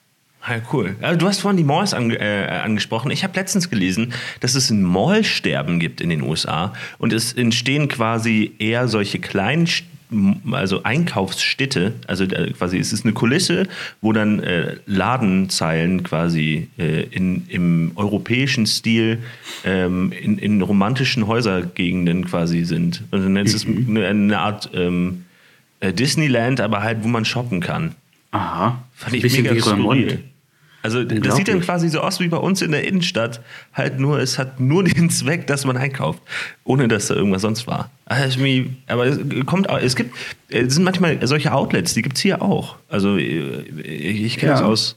Ja, 0.48 0.60
cool. 0.72 0.96
Also 1.00 1.18
du 1.18 1.26
hast 1.26 1.40
vorhin 1.40 1.56
die 1.56 1.64
Malls 1.64 1.92
ange 1.92 2.18
äh, 2.18 2.48
angesprochen. 2.48 3.10
Ich 3.10 3.22
habe 3.24 3.34
letztens 3.34 3.70
gelesen, 3.70 4.12
dass 4.40 4.54
es 4.54 4.70
ein 4.70 4.82
Mallsterben 4.82 5.78
gibt 5.78 6.00
in 6.00 6.08
den 6.10 6.22
USA 6.22 6.72
und 6.98 7.12
es 7.12 7.32
entstehen 7.32 7.88
quasi 7.88 8.54
eher 8.58 8.88
solche 8.88 9.18
kleinen 9.18 9.68
also 10.52 10.82
Einkaufsstädte, 10.84 11.92
also 12.06 12.24
äh, 12.24 12.52
quasi 12.52 12.78
es 12.78 12.94
ist 12.94 13.04
eine 13.04 13.12
Kulisse, 13.12 13.66
wo 14.00 14.12
dann 14.12 14.40
äh, 14.40 14.76
Ladenzeilen 14.86 16.02
quasi 16.02 16.68
äh, 16.78 17.02
in, 17.02 17.46
im 17.48 17.92
europäischen 17.94 18.66
Stil 18.66 19.18
ähm, 19.64 20.12
in, 20.12 20.38
in 20.38 20.62
romantischen 20.62 21.26
Häusergegenden 21.26 22.24
quasi 22.24 22.64
sind. 22.64 23.02
Also 23.10 23.28
es 23.28 23.52
ist 23.52 23.68
mhm. 23.68 23.96
eine, 23.96 24.06
eine 24.06 24.38
Art 24.38 24.70
ähm, 24.72 25.24
äh, 25.80 25.92
Disneyland, 25.92 26.60
aber 26.60 26.82
halt, 26.82 27.02
wo 27.02 27.08
man 27.08 27.24
shoppen 27.24 27.60
kann. 27.60 27.94
Aha. 28.30 28.82
Fand 28.94 29.14
ich 29.14 29.22
Bisschen 29.22 29.44
mega 29.44 29.60
skurril. 29.60 30.24
Also 30.80 31.02
das 31.02 31.34
sieht 31.34 31.48
dann 31.48 31.60
quasi 31.60 31.88
so 31.88 32.00
aus 32.00 32.20
wie 32.20 32.28
bei 32.28 32.36
uns 32.36 32.62
in 32.62 32.70
der 32.70 32.86
Innenstadt. 32.86 33.40
Halt 33.74 33.98
nur, 33.98 34.20
es 34.20 34.38
hat 34.38 34.60
nur 34.60 34.84
den 34.84 35.10
Zweck, 35.10 35.46
dass 35.46 35.64
man 35.64 35.76
einkauft, 35.76 36.22
ohne 36.64 36.86
dass 36.88 37.08
da 37.08 37.14
irgendwas 37.14 37.42
sonst 37.42 37.66
war. 37.66 37.90
Also, 38.06 38.40
aber 38.86 39.06
es 39.06 39.18
kommt, 39.44 39.68
es 39.68 39.96
gibt, 39.96 40.14
es 40.48 40.74
sind 40.74 40.84
manchmal 40.84 41.26
solche 41.26 41.52
Outlets, 41.52 41.94
die 41.94 42.02
gibt 42.02 42.16
es 42.16 42.22
hier 42.22 42.40
auch. 42.42 42.76
Also 42.88 43.16
ich 43.16 44.36
kenne 44.38 44.52
ja. 44.52 44.58
das 44.58 44.62
aus 44.62 44.96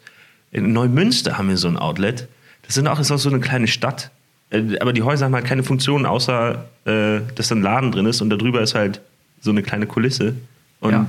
in 0.51 0.73
Neumünster 0.73 1.37
haben 1.37 1.49
wir 1.49 1.57
so 1.57 1.67
ein 1.67 1.77
Outlet. 1.77 2.27
Das 2.63 2.75
sind 2.75 2.87
auch, 2.87 2.99
ist 2.99 3.11
auch 3.11 3.17
so 3.17 3.29
eine 3.29 3.39
kleine 3.39 3.67
Stadt. 3.67 4.11
Äh, 4.49 4.77
aber 4.79 4.93
die 4.93 5.01
Häuser 5.01 5.25
haben 5.25 5.35
halt 5.35 5.45
keine 5.45 5.63
Funktion, 5.63 6.05
außer 6.05 6.65
äh, 6.85 7.21
dass 7.35 7.47
da 7.47 7.55
ein 7.55 7.61
Laden 7.61 7.91
drin 7.91 8.05
ist 8.05 8.21
und 8.21 8.29
darüber 8.29 8.61
ist 8.61 8.75
halt 8.75 9.01
so 9.39 9.51
eine 9.51 9.63
kleine 9.63 9.87
Kulisse. 9.87 10.35
Und 10.81 10.91
ja. 10.91 11.07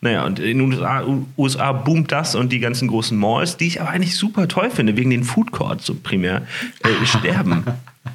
naja, 0.00 0.24
und 0.24 0.38
in 0.38 0.58
den 0.58 0.72
USA, 0.72 1.04
USA, 1.36 1.72
boomt 1.72 2.10
das 2.10 2.34
und 2.34 2.50
die 2.50 2.60
ganzen 2.60 2.88
großen 2.88 3.18
Malls, 3.18 3.58
die 3.58 3.66
ich 3.66 3.82
aber 3.82 3.90
eigentlich 3.90 4.16
super 4.16 4.48
toll 4.48 4.70
finde, 4.70 4.96
wegen 4.96 5.10
den 5.10 5.24
Food 5.24 5.52
Courts 5.52 5.84
so 5.84 5.94
primär, 5.94 6.46
äh, 6.82 6.88
sterben. 7.06 7.64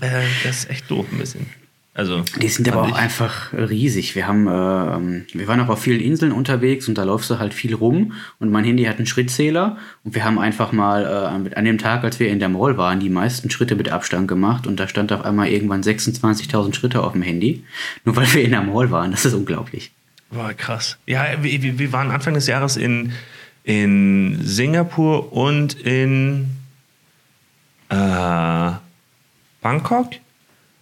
äh, 0.01 0.23
das 0.43 0.59
ist 0.63 0.69
echt 0.71 0.89
doof 0.89 1.05
ein 1.11 1.19
bisschen. 1.19 1.45
Also, 1.99 2.23
Die 2.41 2.47
sind 2.47 2.69
aber 2.69 2.83
auch 2.83 2.93
einfach 2.93 3.51
riesig. 3.51 4.15
Wir 4.15 4.25
haben, 4.25 4.47
ähm, 4.47 5.25
wir 5.33 5.47
waren 5.49 5.59
auch 5.59 5.67
auf 5.67 5.81
vielen 5.81 5.99
Inseln 5.99 6.31
unterwegs 6.31 6.87
und 6.87 6.97
da 6.97 7.03
läufst 7.03 7.29
du 7.29 7.39
halt 7.39 7.53
viel 7.53 7.73
rum 7.73 8.13
und 8.39 8.51
mein 8.51 8.63
Handy 8.63 8.85
hat 8.85 8.97
einen 8.97 9.05
Schrittzähler 9.05 9.75
und 10.05 10.15
wir 10.15 10.23
haben 10.23 10.39
einfach 10.39 10.71
mal 10.71 11.03
äh, 11.03 11.55
an 11.55 11.65
dem 11.65 11.77
Tag, 11.77 12.05
als 12.05 12.17
wir 12.21 12.29
in 12.29 12.39
der 12.39 12.47
Mall 12.47 12.77
waren, 12.77 13.01
die 13.01 13.09
meisten 13.09 13.49
Schritte 13.49 13.75
mit 13.75 13.89
Abstand 13.89 14.29
gemacht 14.29 14.65
und 14.65 14.79
da 14.79 14.87
stand 14.87 15.11
auf 15.11 15.25
einmal 15.25 15.49
irgendwann 15.49 15.81
26.000 15.81 16.73
Schritte 16.73 17.03
auf 17.03 17.11
dem 17.11 17.21
Handy, 17.21 17.65
nur 18.05 18.15
weil 18.15 18.33
wir 18.33 18.43
in 18.43 18.51
der 18.51 18.61
Mall 18.61 18.91
waren. 18.91 19.11
Das 19.11 19.25
ist 19.25 19.33
unglaublich. 19.33 19.91
Boah, 20.31 20.53
krass. 20.53 20.97
Ja, 21.05 21.25
wir, 21.41 21.79
wir- 21.79 21.91
waren 21.91 22.11
Anfang 22.11 22.33
des 22.35 22.47
Jahres 22.47 22.77
in, 22.77 23.13
in 23.63 24.39
Singapur 24.43 25.33
und 25.33 25.73
in 25.73 26.49
äh, 27.89 28.71
Bangkok. 29.61 30.09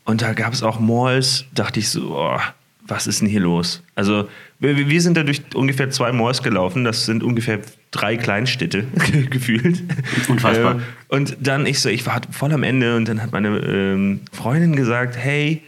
Und 0.05 0.21
da 0.21 0.33
gab 0.33 0.53
es 0.53 0.63
auch 0.63 0.79
Malls. 0.79 1.45
Dachte 1.53 1.79
ich 1.79 1.89
so, 1.89 2.15
oh, 2.17 2.39
was 2.87 3.07
ist 3.07 3.21
denn 3.21 3.27
hier 3.27 3.41
los? 3.41 3.83
Also, 3.95 4.29
wir, 4.59 4.75
wir 4.89 5.01
sind 5.01 5.17
da 5.17 5.23
durch 5.23 5.41
ungefähr 5.53 5.89
zwei 5.89 6.11
Malls 6.11 6.41
gelaufen. 6.43 6.83
Das 6.83 7.05
sind 7.05 7.23
ungefähr 7.23 7.59
drei 7.91 8.17
Kleinstädte 8.17 8.83
gefühlt. 9.29 9.83
Unfassbar. 10.29 10.75
Äh, 10.75 11.15
und 11.15 11.37
dann 11.39 11.65
ich 11.65 11.79
so, 11.79 11.89
ich 11.89 12.05
war 12.05 12.21
voll 12.31 12.53
am 12.53 12.63
Ende 12.63 12.95
und 12.95 13.07
dann 13.07 13.21
hat 13.21 13.31
meine 13.31 13.49
ähm, 13.59 14.21
Freundin 14.31 14.75
gesagt, 14.75 15.15
hey, 15.17 15.61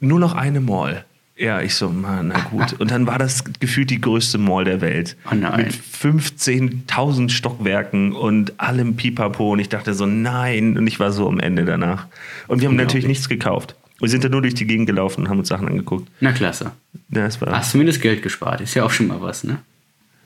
nur 0.00 0.18
noch 0.20 0.34
eine 0.34 0.60
Mall. 0.60 1.04
Ja, 1.36 1.60
ich 1.60 1.74
so, 1.74 1.88
Mann, 1.88 2.28
na 2.28 2.38
gut. 2.50 2.74
Und 2.78 2.92
dann 2.92 3.08
war 3.08 3.18
das 3.18 3.42
gefühlt 3.58 3.90
die 3.90 4.00
größte 4.00 4.38
Mall 4.38 4.64
der 4.64 4.80
Welt. 4.80 5.16
Oh 5.30 5.34
nein. 5.34 5.64
Mit 5.66 5.74
15.000 5.74 7.30
Stockwerken 7.30 8.12
und 8.12 8.60
allem 8.60 8.94
Pipapo. 8.96 9.52
Und 9.52 9.58
ich 9.58 9.68
dachte 9.68 9.94
so, 9.94 10.06
nein. 10.06 10.78
Und 10.78 10.86
ich 10.86 11.00
war 11.00 11.10
so 11.10 11.28
am 11.28 11.40
Ende 11.40 11.64
danach. 11.64 12.06
Und 12.46 12.60
wir 12.60 12.68
haben 12.68 12.76
natürlich 12.76 13.06
nichts 13.06 13.28
gekauft. 13.28 13.74
Wir 14.00 14.08
sind 14.08 14.22
da 14.22 14.28
nur 14.28 14.42
durch 14.42 14.54
die 14.54 14.66
Gegend 14.66 14.86
gelaufen 14.86 15.22
und 15.22 15.28
haben 15.28 15.38
uns 15.38 15.48
Sachen 15.48 15.66
angeguckt. 15.68 16.08
Na 16.20 16.32
klasse. 16.32 16.72
Ja, 17.10 17.22
das 17.24 17.40
war, 17.40 17.52
Hast 17.56 17.72
zumindest 17.72 18.00
Geld 18.00 18.22
gespart. 18.22 18.60
Ist 18.60 18.74
ja 18.74 18.84
auch 18.84 18.90
schon 18.90 19.06
mal 19.08 19.20
was, 19.20 19.44
ne? 19.44 19.58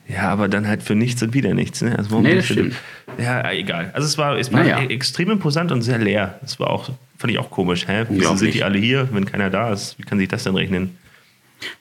ja, 0.08 0.22
aber 0.30 0.48
dann 0.48 0.66
halt 0.66 0.82
für 0.82 0.94
nichts 0.94 1.22
und 1.22 1.34
wieder 1.34 1.52
nichts. 1.54 1.82
Ne? 1.82 1.96
Also 1.96 2.10
warum 2.10 2.24
Nee, 2.24 2.34
das 2.36 2.46
stimmt. 2.46 2.74
Ja, 3.18 3.50
egal. 3.52 3.90
Also 3.94 4.06
es 4.06 4.16
war, 4.16 4.38
es 4.38 4.50
war 4.52 4.60
Naja. 4.62 4.80
extrem 4.88 5.30
imposant 5.30 5.70
und 5.70 5.82
sehr 5.82 5.98
leer. 5.98 6.38
Das 6.40 6.58
war 6.58 6.70
auch, 6.70 6.90
fand 7.18 7.32
ich 7.32 7.38
auch 7.38 7.50
komisch. 7.50 7.86
Hä? 7.86 8.06
Wieso 8.08 8.36
sind 8.36 8.54
die 8.54 8.64
alle 8.64 8.78
hier, 8.78 9.08
wenn 9.12 9.26
keiner 9.26 9.50
da 9.50 9.72
ist? 9.72 9.98
Wie 9.98 10.04
kann 10.04 10.18
sich 10.18 10.28
das 10.28 10.44
denn 10.44 10.54
rechnen? 10.54 10.96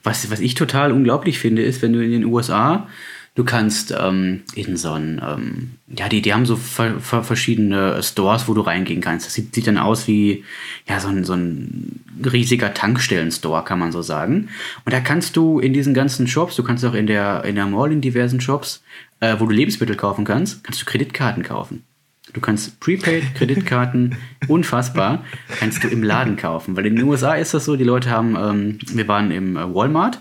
Was, 0.02 0.30
was 0.30 0.40
ich 0.40 0.54
total 0.54 0.92
unglaublich 0.92 1.38
finde, 1.38 1.62
ist, 1.62 1.80
wenn 1.82 1.92
du 1.92 2.04
in 2.04 2.10
den 2.10 2.24
USA, 2.24 2.88
du 3.36 3.44
kannst 3.44 3.94
ähm, 3.96 4.42
in 4.56 4.76
so 4.76 4.90
ein, 4.90 5.22
ähm, 5.24 5.70
ja, 5.96 6.08
die, 6.08 6.20
die 6.20 6.34
haben 6.34 6.44
so 6.44 6.56
ver, 6.56 6.98
ver, 6.98 7.22
verschiedene 7.22 8.02
Stores, 8.02 8.48
wo 8.48 8.54
du 8.54 8.62
reingehen 8.62 9.00
kannst. 9.00 9.26
Das 9.26 9.34
sieht, 9.34 9.54
sieht 9.54 9.68
dann 9.68 9.78
aus 9.78 10.08
wie, 10.08 10.44
ja, 10.88 10.98
so 10.98 11.06
ein, 11.06 11.22
so 11.22 11.34
ein 11.34 12.00
riesiger 12.24 12.74
Tankstellen-Store, 12.74 13.62
kann 13.62 13.78
man 13.78 13.92
so 13.92 14.02
sagen. 14.02 14.48
Und 14.84 14.92
da 14.92 14.98
kannst 14.98 15.36
du 15.36 15.60
in 15.60 15.72
diesen 15.72 15.94
ganzen 15.94 16.26
Shops, 16.26 16.56
du 16.56 16.64
kannst 16.64 16.84
auch 16.84 16.94
in 16.94 17.06
der, 17.06 17.44
in 17.44 17.54
der 17.54 17.66
Mall 17.66 17.92
in 17.92 18.00
diversen 18.00 18.40
Shops, 18.40 18.82
äh, 19.20 19.36
wo 19.38 19.46
du 19.46 19.52
Lebensmittel 19.52 19.94
kaufen 19.94 20.24
kannst, 20.24 20.64
kannst 20.64 20.82
du 20.82 20.86
Kreditkarten 20.86 21.44
kaufen. 21.44 21.84
Du 22.32 22.40
kannst 22.40 22.78
Prepaid-Kreditkarten, 22.80 24.16
unfassbar, 24.48 25.24
kannst 25.58 25.82
du 25.84 25.88
im 25.88 26.02
Laden 26.02 26.36
kaufen. 26.36 26.76
Weil 26.76 26.86
in 26.86 26.96
den 26.96 27.04
USA 27.04 27.34
ist 27.34 27.54
das 27.54 27.64
so, 27.64 27.76
die 27.76 27.84
Leute 27.84 28.10
haben, 28.10 28.36
ähm, 28.36 28.78
wir 28.92 29.08
waren 29.08 29.30
im 29.30 29.56
äh, 29.56 29.74
Walmart 29.74 30.20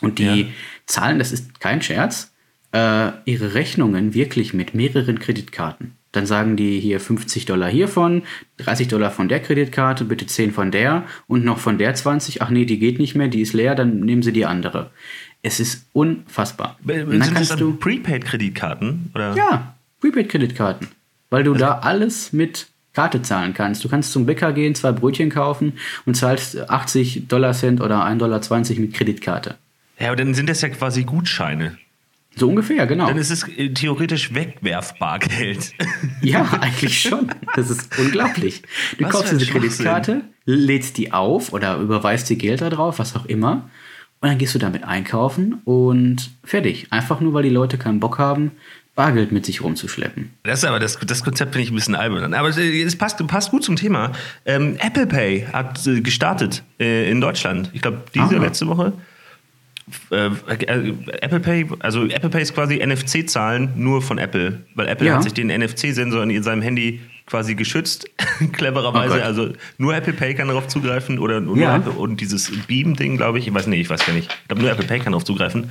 und 0.00 0.18
die 0.18 0.42
Ja. 0.42 0.46
zahlen, 0.86 1.18
das 1.18 1.32
ist 1.32 1.60
kein 1.60 1.82
Scherz, 1.82 2.32
äh, 2.72 3.10
ihre 3.24 3.54
Rechnungen 3.54 4.14
wirklich 4.14 4.54
mit 4.54 4.74
mehreren 4.74 5.18
Kreditkarten. 5.18 5.92
Dann 6.12 6.26
sagen 6.26 6.56
die 6.56 6.80
hier 6.80 6.98
50 7.00 7.44
Dollar 7.44 7.68
hiervon, 7.68 8.22
30 8.58 8.88
Dollar 8.88 9.10
von 9.10 9.28
der 9.28 9.40
Kreditkarte, 9.40 10.04
bitte 10.04 10.26
10 10.26 10.52
von 10.52 10.70
der 10.70 11.04
und 11.26 11.44
noch 11.44 11.58
von 11.58 11.76
der 11.76 11.94
20. 11.94 12.40
Ach 12.40 12.48
nee, 12.50 12.64
die 12.64 12.78
geht 12.78 12.98
nicht 12.98 13.14
mehr, 13.14 13.28
die 13.28 13.42
ist 13.42 13.52
leer, 13.52 13.74
dann 13.74 14.00
nehmen 14.00 14.22
sie 14.22 14.32
die 14.32 14.46
andere. 14.46 14.90
Es 15.42 15.60
ist 15.60 15.86
unfassbar. 15.92 16.78
Und 16.82 16.88
dann 16.90 17.10
Sind 17.10 17.20
das 17.20 17.34
kannst 17.34 17.50
dann 17.52 17.58
du 17.58 17.74
Prepaid-Kreditkarten? 17.76 19.10
Oder? 19.14 19.34
ja, 19.36 19.74
Prepaid-Kreditkarten. 20.00 20.88
Weil 21.30 21.44
du 21.44 21.54
da 21.54 21.78
alles 21.78 22.32
mit 22.32 22.68
Karte 22.96 23.20
zahlen 23.20 23.52
kannst. 23.52 23.84
Du 23.84 23.88
kannst 23.88 24.12
zum 24.12 24.24
Bäcker 24.24 24.52
gehen, 24.52 24.74
zwei 24.74 24.90
Brötchen 24.90 25.28
kaufen 25.28 25.74
und 26.06 26.14
zahlst 26.14 26.70
80 26.70 27.28
Dollar 27.28 27.52
Cent 27.52 27.80
oder 27.80 28.04
1,20 28.06 28.16
Dollar 28.18 28.80
mit 28.80 28.94
Kreditkarte. 28.94 29.56
Ja, 29.98 30.08
aber 30.08 30.16
dann 30.16 30.34
sind 30.34 30.48
das 30.48 30.62
ja 30.62 30.70
quasi 30.70 31.04
Gutscheine. 31.04 31.76
So 32.38 32.48
ungefähr, 32.48 32.86
genau. 32.86 33.06
Dann 33.06 33.16
ist 33.16 33.30
es 33.30 33.48
äh, 33.48 33.70
theoretisch 33.70 34.34
wegwerfbar 34.34 35.18
Geld. 35.20 35.72
Ja, 36.22 36.44
eigentlich 36.60 37.00
schon. 37.00 37.30
Das 37.54 37.70
ist 37.70 37.98
unglaublich. 37.98 38.62
Du 38.98 39.04
Was 39.04 39.12
kaufst 39.12 39.32
diese 39.32 39.46
Kreditkarte, 39.46 40.22
lädst 40.44 40.96
die 40.96 41.12
auf 41.12 41.52
oder 41.52 41.76
überweist 41.76 42.28
dir 42.28 42.36
Geld 42.36 42.62
da 42.62 42.70
drauf, 42.70 42.98
was 42.98 43.14
auch 43.14 43.26
immer. 43.26 43.70
Und 44.20 44.30
dann 44.30 44.38
gehst 44.38 44.54
du 44.54 44.58
damit 44.58 44.84
einkaufen 44.84 45.60
und 45.64 46.30
fertig. 46.42 46.88
Einfach 46.90 47.20
nur, 47.20 47.32
weil 47.34 47.42
die 47.42 47.50
Leute 47.50 47.78
keinen 47.78 48.00
Bock 48.00 48.18
haben, 48.18 48.52
Bargeld 48.96 49.30
mit 49.30 49.46
sich 49.46 49.62
rumzuschleppen. 49.62 50.30
Das 50.42 50.58
ist 50.60 50.64
aber 50.64 50.80
das, 50.80 50.98
das 51.06 51.22
Konzept 51.22 51.52
finde 51.52 51.64
ich 51.64 51.70
ein 51.70 51.74
bisschen 51.76 51.94
albern. 51.94 52.34
Aber 52.34 52.48
äh, 52.56 52.82
es 52.82 52.96
passt, 52.96 53.24
passt 53.28 53.50
gut 53.52 53.62
zum 53.62 53.76
Thema. 53.76 54.10
Ähm, 54.46 54.76
Apple 54.80 55.06
Pay 55.06 55.46
hat 55.52 55.86
äh, 55.86 56.00
gestartet 56.00 56.64
äh, 56.80 57.08
in 57.10 57.20
Deutschland. 57.20 57.70
Ich 57.74 57.82
glaube, 57.82 58.02
diese 58.14 58.36
Ah. 58.36 58.40
letzte 58.42 58.66
Woche. 58.66 58.94
Äh, 60.10 60.26
äh, 60.64 60.94
Apple 61.20 61.38
Pay, 61.40 61.66
also 61.78 62.06
Apple 62.06 62.28
Pay 62.30 62.42
ist 62.42 62.54
quasi 62.54 62.78
NFC-Zahlen 62.84 63.70
nur 63.76 64.02
von 64.02 64.18
Apple, 64.18 64.62
weil 64.74 64.88
Apple 64.88 65.06
Ja. 65.06 65.14
hat 65.14 65.22
sich 65.22 65.34
den 65.34 65.48
NFC-Sensor 65.48 66.24
in 66.24 66.42
seinem 66.42 66.62
Handy 66.62 67.00
quasi 67.26 67.54
geschützt, 67.56 68.08
clevererweise. 68.52 69.14
Oh 69.14 69.16
Gott. 69.16 69.24
also 69.24 69.52
nur 69.78 69.94
Apple 69.94 70.12
Pay 70.12 70.34
kann 70.34 70.48
darauf 70.48 70.68
zugreifen 70.68 71.18
oder 71.18 71.40
nur 71.40 71.56
Ja. 71.58 71.76
Apple 71.76 71.92
und 71.92 72.20
dieses 72.20 72.50
Beam-Ding, 72.66 73.16
glaube 73.16 73.38
ich, 73.38 73.48
ich 73.48 73.54
weiß 73.54 73.66
nicht, 73.66 73.80
ich 73.80 73.90
weiß 73.90 74.06
gar 74.06 74.14
nicht. 74.14 74.30
Ich 74.42 74.48
glaube 74.48 74.62
nur 74.62 74.70
Apple 74.70 74.86
Pay 74.86 75.00
kann 75.00 75.12
darauf 75.12 75.24
zugreifen, 75.24 75.70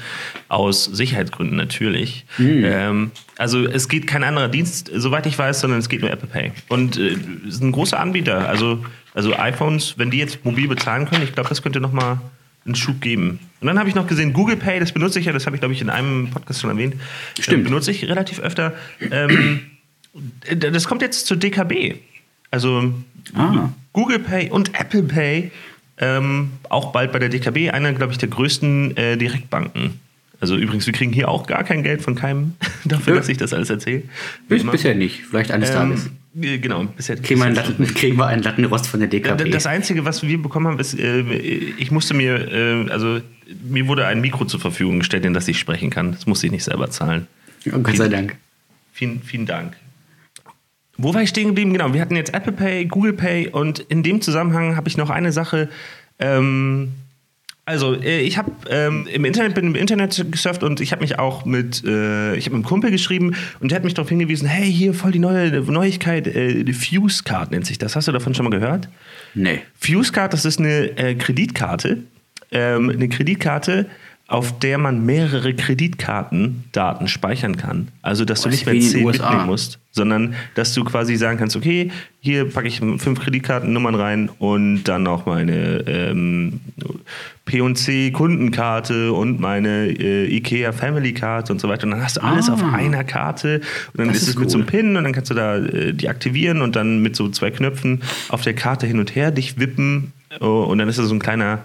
aus 0.49 0.85
Sicherheitsgründen 0.85 1.55
natürlich. 1.55 2.25
Hm. 2.37 2.63
Ähm, 2.65 3.11
also 3.37 3.65
es 3.65 3.87
geht 3.87 4.05
kein 4.07 4.23
anderer 4.23 4.49
Dienst, 4.49 4.91
soweit 4.93 5.25
ich 5.25 5.37
weiß, 5.37 5.61
sondern 5.61 5.79
es 5.79 5.87
geht 5.89 6.01
nur 6.01 6.11
Apple 6.11 6.27
Pay. 6.27 6.51
Und 6.67 6.97
äh, 6.97 7.15
ist 7.47 7.61
ein 7.63 7.71
großer 7.71 7.99
Anbieter. 7.99 8.49
Also, 8.49 8.83
also 9.13 9.35
iPhones, 9.37 9.97
wenn 9.97 10.11
die 10.11 10.17
jetzt 10.17 10.43
mobil 10.43 10.67
bezahlen 10.67 11.07
können, 11.07 11.23
ich 11.23 11.33
glaube, 11.33 11.47
das 11.49 11.61
könnte 11.61 11.79
nochmal 11.79 12.19
einen 12.65 12.75
Schub 12.75 12.99
geben. 12.99 13.39
Und 13.61 13.67
dann 13.67 13.79
habe 13.79 13.87
ich 13.87 13.95
noch 13.95 14.07
gesehen, 14.07 14.33
Google 14.33 14.57
Pay, 14.57 14.79
das 14.79 14.91
benutze 14.91 15.19
ich 15.19 15.25
ja, 15.25 15.31
das 15.33 15.45
habe 15.45 15.55
ich, 15.55 15.61
glaube 15.61 15.73
ich, 15.73 15.81
in 15.81 15.89
einem 15.89 16.29
Podcast 16.31 16.61
schon 16.61 16.69
erwähnt. 16.69 16.95
Stimmt. 17.39 17.59
Das 17.59 17.69
benutze 17.69 17.91
ich 17.91 18.07
relativ 18.09 18.39
öfter. 18.39 18.73
Ähm, 19.11 19.61
das 20.57 20.85
kommt 20.87 21.01
jetzt 21.01 21.25
zur 21.27 21.37
DKB. 21.37 21.95
Also 22.51 22.93
Ah. 23.33 23.69
Google 23.93 24.19
Pay 24.19 24.49
und 24.51 24.79
Apple 24.79 25.01
Pay 25.03 25.51
ähm, 25.97 26.51
auch 26.69 26.91
bald 26.91 27.11
bei 27.11 27.19
der 27.19 27.29
DKB, 27.29 27.71
einer, 27.71 27.91
glaube 27.93 28.11
ich, 28.11 28.17
der 28.19 28.29
größten 28.29 28.95
äh, 28.97 29.17
Direktbanken. 29.17 29.99
Also 30.41 30.57
übrigens, 30.57 30.85
wir 30.85 30.93
kriegen 30.93 31.11
hier 31.13 31.29
auch 31.29 31.47
gar 31.47 31.63
kein 31.63 31.81
Geld 31.81 32.01
von 32.01 32.13
keinem 32.15 32.53
dafür, 32.85 33.13
Ja. 33.15 33.19
dass 33.19 33.29
ich 33.29 33.37
das 33.37 33.53
alles 33.53 33.69
erzähle. 33.69 34.03
Bis, 34.47 34.63
bisher 34.63 34.93
nicht. 34.93 35.21
Vielleicht 35.27 35.51
eines 35.51 35.71
Tages. 35.71 36.09
Ähm, 36.35 36.43
äh, 36.43 36.57
genau, 36.59 36.83
bisher 36.83 37.15
Kriegen 37.15 37.39
wir, 37.39 37.45
einen 37.45 37.55
Latten, 37.55 37.87
kriegen 37.87 38.17
wir 38.17 38.27
einen 38.27 38.43
Lattenrost 38.43 38.87
von 38.87 38.99
der 38.99 39.09
DKB. 39.09 39.49
das 39.51 39.65
Einzige, 39.65 40.05
was 40.05 40.21
wir 40.21 40.41
bekommen 40.41 40.67
haben, 40.67 40.79
ist, 40.79 40.99
äh, 40.99 41.21
ich 41.77 41.89
musste 41.91 42.13
mir, 42.13 42.51
äh, 42.51 42.91
also 42.91 43.21
mir 43.63 43.87
wurde 43.87 44.05
ein 44.05 44.21
Mikro 44.21 44.45
zur 44.45 44.59
Verfügung 44.59 44.99
gestellt, 44.99 45.25
in 45.25 45.33
das 45.33 45.47
ich 45.47 45.57
sprechen 45.57 45.89
kann. 45.89 46.11
Das 46.11 46.25
musste 46.27 46.45
ich 46.45 46.51
nicht 46.51 46.63
selber 46.65 46.89
zahlen. 46.91 47.27
oh, 47.73 47.79
Gott 47.79 47.95
sei 47.95 48.09
Dank. 48.09 48.35
Vielen, 48.91 49.21
vielen 49.23 49.45
Dank. 49.45 49.75
Wo 50.97 51.13
war 51.13 51.21
ich 51.21 51.29
stehen 51.29 51.47
geblieben? 51.47 51.73
Genau, 51.73 51.93
wir 51.93 52.01
hatten 52.01 52.15
jetzt 52.15 52.33
Apple 52.33 52.53
Pay, 52.53 52.85
Google 52.85 53.13
Pay 53.13 53.49
und 53.49 53.79
in 53.79 54.03
dem 54.03 54.21
Zusammenhang 54.21 54.75
habe 54.75 54.87
ich 54.87 54.97
noch 54.97 55.09
eine 55.09 55.31
Sache. 55.31 55.69
Ähm, 56.19 56.93
also, 57.65 57.95
äh, 57.95 58.21
ich 58.21 58.37
habe 58.37 58.51
ähm, 58.69 59.07
im 59.11 59.25
Internet 59.25 59.55
bin 59.55 59.65
im 59.65 59.75
Internet 59.75 60.23
gesurft 60.31 60.63
und 60.63 60.79
ich 60.81 60.91
habe 60.91 61.01
mich 61.01 61.17
auch 61.17 61.45
mit, 61.45 61.83
äh, 61.83 62.35
ich 62.35 62.45
habe 62.45 62.55
mit 62.55 62.63
einem 62.63 62.63
Kumpel 62.63 62.91
geschrieben 62.91 63.35
und 63.59 63.71
der 63.71 63.77
hat 63.77 63.83
mich 63.83 63.95
darauf 63.95 64.09
hingewiesen: 64.09 64.47
Hey, 64.47 64.71
hier 64.71 64.93
voll 64.93 65.11
die 65.11 65.19
neue 65.19 65.49
Neuigkeit, 65.61 66.27
äh, 66.27 66.63
die 66.63 66.73
Fuse 66.73 67.23
Card 67.23 67.49
nennt 67.49 67.65
sich 67.65 67.79
das. 67.79 67.95
Hast 67.95 68.07
du 68.07 68.11
davon 68.11 68.35
schon 68.35 68.45
mal 68.45 68.51
gehört? 68.51 68.87
Nee. 69.33 69.61
Fuse 69.79 70.11
Card, 70.11 70.33
das 70.33 70.45
ist 70.45 70.59
eine 70.59 70.95
äh, 70.97 71.15
Kreditkarte, 71.15 72.03
ähm, 72.51 72.91
eine 72.91 73.09
Kreditkarte, 73.09 73.87
auf 74.27 74.57
der 74.57 74.79
man 74.79 75.05
mehrere 75.05 75.53
Kreditkartendaten 75.53 77.07
speichern 77.07 77.57
kann. 77.57 77.89
Also, 78.01 78.25
dass 78.25 78.41
du 78.41 78.49
nicht 78.49 78.61
ist 78.61 78.65
mehr 78.65 78.73
wie 78.73 78.79
in 78.79 78.83
den 78.85 78.91
zehn 78.91 79.05
USA. 79.05 79.23
mitnehmen 79.29 79.45
musst, 79.47 79.79
sondern 79.91 80.33
dass 80.55 80.73
du 80.73 80.83
quasi 80.83 81.15
sagen 81.15 81.37
kannst, 81.37 81.55
okay, 81.55 81.91
hier 82.21 82.49
packe 82.49 82.67
ich 82.67 82.79
fünf 82.79 83.19
Kreditkartennummern 83.19 83.93
rein 83.95 84.29
und 84.39 84.83
dann 84.85 85.03
noch 85.03 85.27
meine 85.27 85.83
ähm, 85.87 86.59
P&C 87.45 88.09
Kundenkarte 88.11 89.13
und 89.13 89.39
meine 89.39 89.87
äh, 89.89 90.25
Ikea 90.35 90.71
Family 90.71 91.13
Card 91.13 91.51
und 91.51 91.61
so 91.61 91.69
weiter. 91.69 91.83
Und 91.83 91.91
dann 91.91 92.03
hast 92.03 92.17
du 92.17 92.23
alles 92.23 92.49
Ah. 92.49 92.53
auf 92.53 92.63
einer 92.73 93.03
Karte 93.03 93.61
und 93.93 93.99
dann 93.99 94.07
Das 94.07 94.17
ist 94.17 94.23
es 94.23 94.29
ist 94.29 94.39
mit 94.39 94.49
so 94.49 94.57
einem 94.57 94.65
cool. 94.65 94.71
Pin 94.71 94.97
und 94.97 95.03
dann 95.03 95.13
kannst 95.13 95.29
du 95.29 95.35
da 95.35 95.57
äh, 95.57 95.93
die 95.93 96.09
aktivieren 96.09 96.61
und 96.61 96.75
dann 96.75 96.99
mit 97.03 97.15
so 97.15 97.29
zwei 97.29 97.51
Knöpfen 97.51 98.01
auf 98.29 98.41
der 98.41 98.55
Karte 98.55 98.87
hin 98.87 98.97
und 98.99 99.13
her 99.15 99.29
dich 99.29 99.59
wippen 99.59 100.13
oh, 100.39 100.63
und 100.63 100.79
dann 100.79 100.89
ist 100.89 100.97
da 100.97 101.03
so 101.03 101.13
ein 101.13 101.19
kleiner 101.19 101.59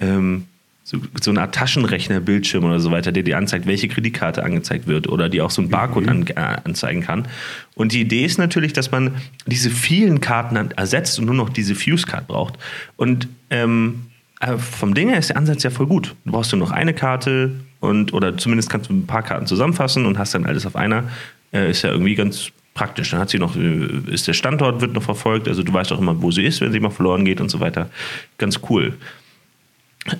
ähm, 0.00 0.46
so, 0.90 0.98
so 1.22 1.30
eine 1.30 1.42
Art 1.42 1.54
Taschenrechner-Bildschirm 1.54 2.64
oder 2.64 2.80
so 2.80 2.90
weiter, 2.90 3.12
der 3.12 3.22
dir 3.22 3.38
anzeigt, 3.38 3.64
welche 3.66 3.86
Kreditkarte 3.86 4.42
angezeigt 4.42 4.88
wird 4.88 5.08
oder 5.08 5.28
die 5.28 5.40
auch 5.40 5.52
so 5.52 5.62
einen 5.62 5.70
Barcode 5.70 6.08
an, 6.08 6.26
äh, 6.26 6.34
anzeigen 6.34 7.00
kann. 7.00 7.28
Und 7.76 7.92
die 7.92 8.00
Idee 8.00 8.24
ist 8.24 8.38
natürlich, 8.38 8.72
dass 8.72 8.90
man 8.90 9.12
diese 9.46 9.70
vielen 9.70 10.20
Karten 10.20 10.56
ersetzt 10.72 11.20
und 11.20 11.26
nur 11.26 11.36
noch 11.36 11.48
diese 11.48 11.76
Fuse-Card 11.76 12.26
braucht. 12.26 12.58
Und 12.96 13.28
ähm, 13.50 14.06
äh, 14.40 14.58
vom 14.58 14.94
Ding 14.94 15.10
her 15.10 15.18
ist 15.18 15.28
der 15.28 15.36
Ansatz 15.36 15.62
ja 15.62 15.70
voll 15.70 15.86
gut. 15.86 16.16
Du 16.24 16.32
brauchst 16.32 16.50
nur 16.50 16.58
noch 16.58 16.72
eine 16.72 16.92
Karte 16.92 17.52
und 17.78 18.12
oder 18.12 18.36
zumindest 18.36 18.68
kannst 18.68 18.90
du 18.90 18.94
ein 18.94 19.06
paar 19.06 19.22
Karten 19.22 19.46
zusammenfassen 19.46 20.06
und 20.06 20.18
hast 20.18 20.34
dann 20.34 20.44
alles 20.44 20.66
auf 20.66 20.74
einer. 20.74 21.04
Äh, 21.52 21.70
ist 21.70 21.82
ja 21.82 21.90
irgendwie 21.90 22.16
ganz 22.16 22.50
praktisch. 22.74 23.10
Dann 23.10 23.20
hat 23.20 23.30
sie 23.30 23.38
noch, 23.38 23.54
äh, 23.54 23.86
ist 24.10 24.26
der 24.26 24.32
Standort 24.32 24.80
wird 24.80 24.94
noch 24.94 25.04
verfolgt, 25.04 25.46
also 25.46 25.62
du 25.62 25.72
weißt 25.72 25.92
auch 25.92 26.00
immer, 26.00 26.20
wo 26.20 26.32
sie 26.32 26.42
ist, 26.42 26.60
wenn 26.60 26.72
sie 26.72 26.80
mal 26.80 26.90
verloren 26.90 27.24
geht 27.24 27.40
und 27.40 27.48
so 27.48 27.60
weiter. 27.60 27.90
Ganz 28.38 28.58
cool. 28.68 28.94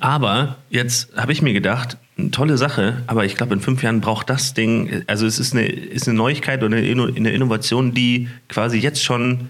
Aber 0.00 0.56
jetzt 0.68 1.10
habe 1.16 1.32
ich 1.32 1.42
mir 1.42 1.52
gedacht, 1.52 1.96
tolle 2.32 2.58
Sache, 2.58 3.02
aber 3.06 3.24
ich 3.24 3.34
glaube, 3.34 3.54
in 3.54 3.60
fünf 3.60 3.82
Jahren 3.82 4.00
braucht 4.00 4.28
das 4.28 4.52
Ding, 4.52 5.04
also 5.06 5.26
es 5.26 5.38
ist 5.38 5.54
eine, 5.54 5.66
ist 5.66 6.06
eine 6.06 6.16
Neuigkeit 6.16 6.62
oder 6.62 6.76
eine 6.76 7.30
Innovation, 7.30 7.94
die 7.94 8.28
quasi 8.48 8.78
jetzt 8.78 9.02
schon 9.02 9.48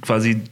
quasi 0.00 0.42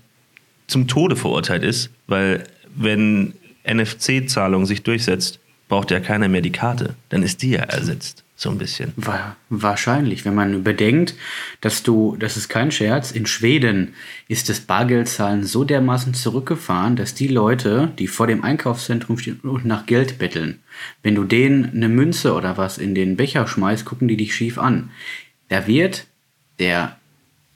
zum 0.66 0.88
Tode 0.88 1.16
verurteilt 1.16 1.62
ist, 1.62 1.90
weil 2.06 2.44
wenn 2.75 3.35
NFC-Zahlung 3.64 4.66
sich 4.66 4.82
durchsetzt, 4.82 5.38
braucht 5.68 5.90
ja 5.90 6.00
keiner 6.00 6.28
mehr 6.28 6.40
die 6.40 6.52
Karte. 6.52 6.97
Dann 7.11 7.23
ist 7.23 7.42
die 7.42 7.50
ja 7.50 7.61
ersetzt. 7.61 8.25
So 8.40 8.49
ein 8.49 8.56
bisschen. 8.56 8.94
Wahrscheinlich, 9.50 10.25
wenn 10.25 10.35
man 10.35 10.64
bedenkt, 10.64 11.14
dass 11.61 11.82
du, 11.82 12.16
das 12.18 12.38
ist 12.38 12.49
kein 12.49 12.73
Scherz, 12.73 13.11
in 13.11 13.26
Schweden 13.26 13.92
ist 14.28 14.49
das 14.49 14.61
Bargeldzahlen 14.61 15.44
so 15.44 15.62
dermaßen 15.62 16.14
zurückgefahren, 16.14 16.97
dass 16.97 17.12
die 17.12 17.28
Leute, 17.28 17.92
die 17.99 18.06
vor 18.06 18.26
dem 18.26 18.42
Einkaufszentrum 18.42 19.18
stehen 19.18 19.40
und 19.40 19.66
nach 19.66 19.85
Geld 19.85 20.18
betteln, 20.18 20.61
wenn 21.02 21.16
du 21.16 21.25
denen 21.25 21.66
eine 21.66 21.90
Münze 21.90 22.32
oder 22.32 22.56
was 22.56 22.78
in 22.78 22.94
den 22.94 23.18
Becher 23.18 23.47
schmeißt, 23.47 23.85
gucken 23.85 24.09
die 24.09 24.16
dich 24.16 24.35
schief 24.35 24.56
an. 24.56 24.90
Da 25.50 25.66
wird 25.66 26.06
der 26.61 26.97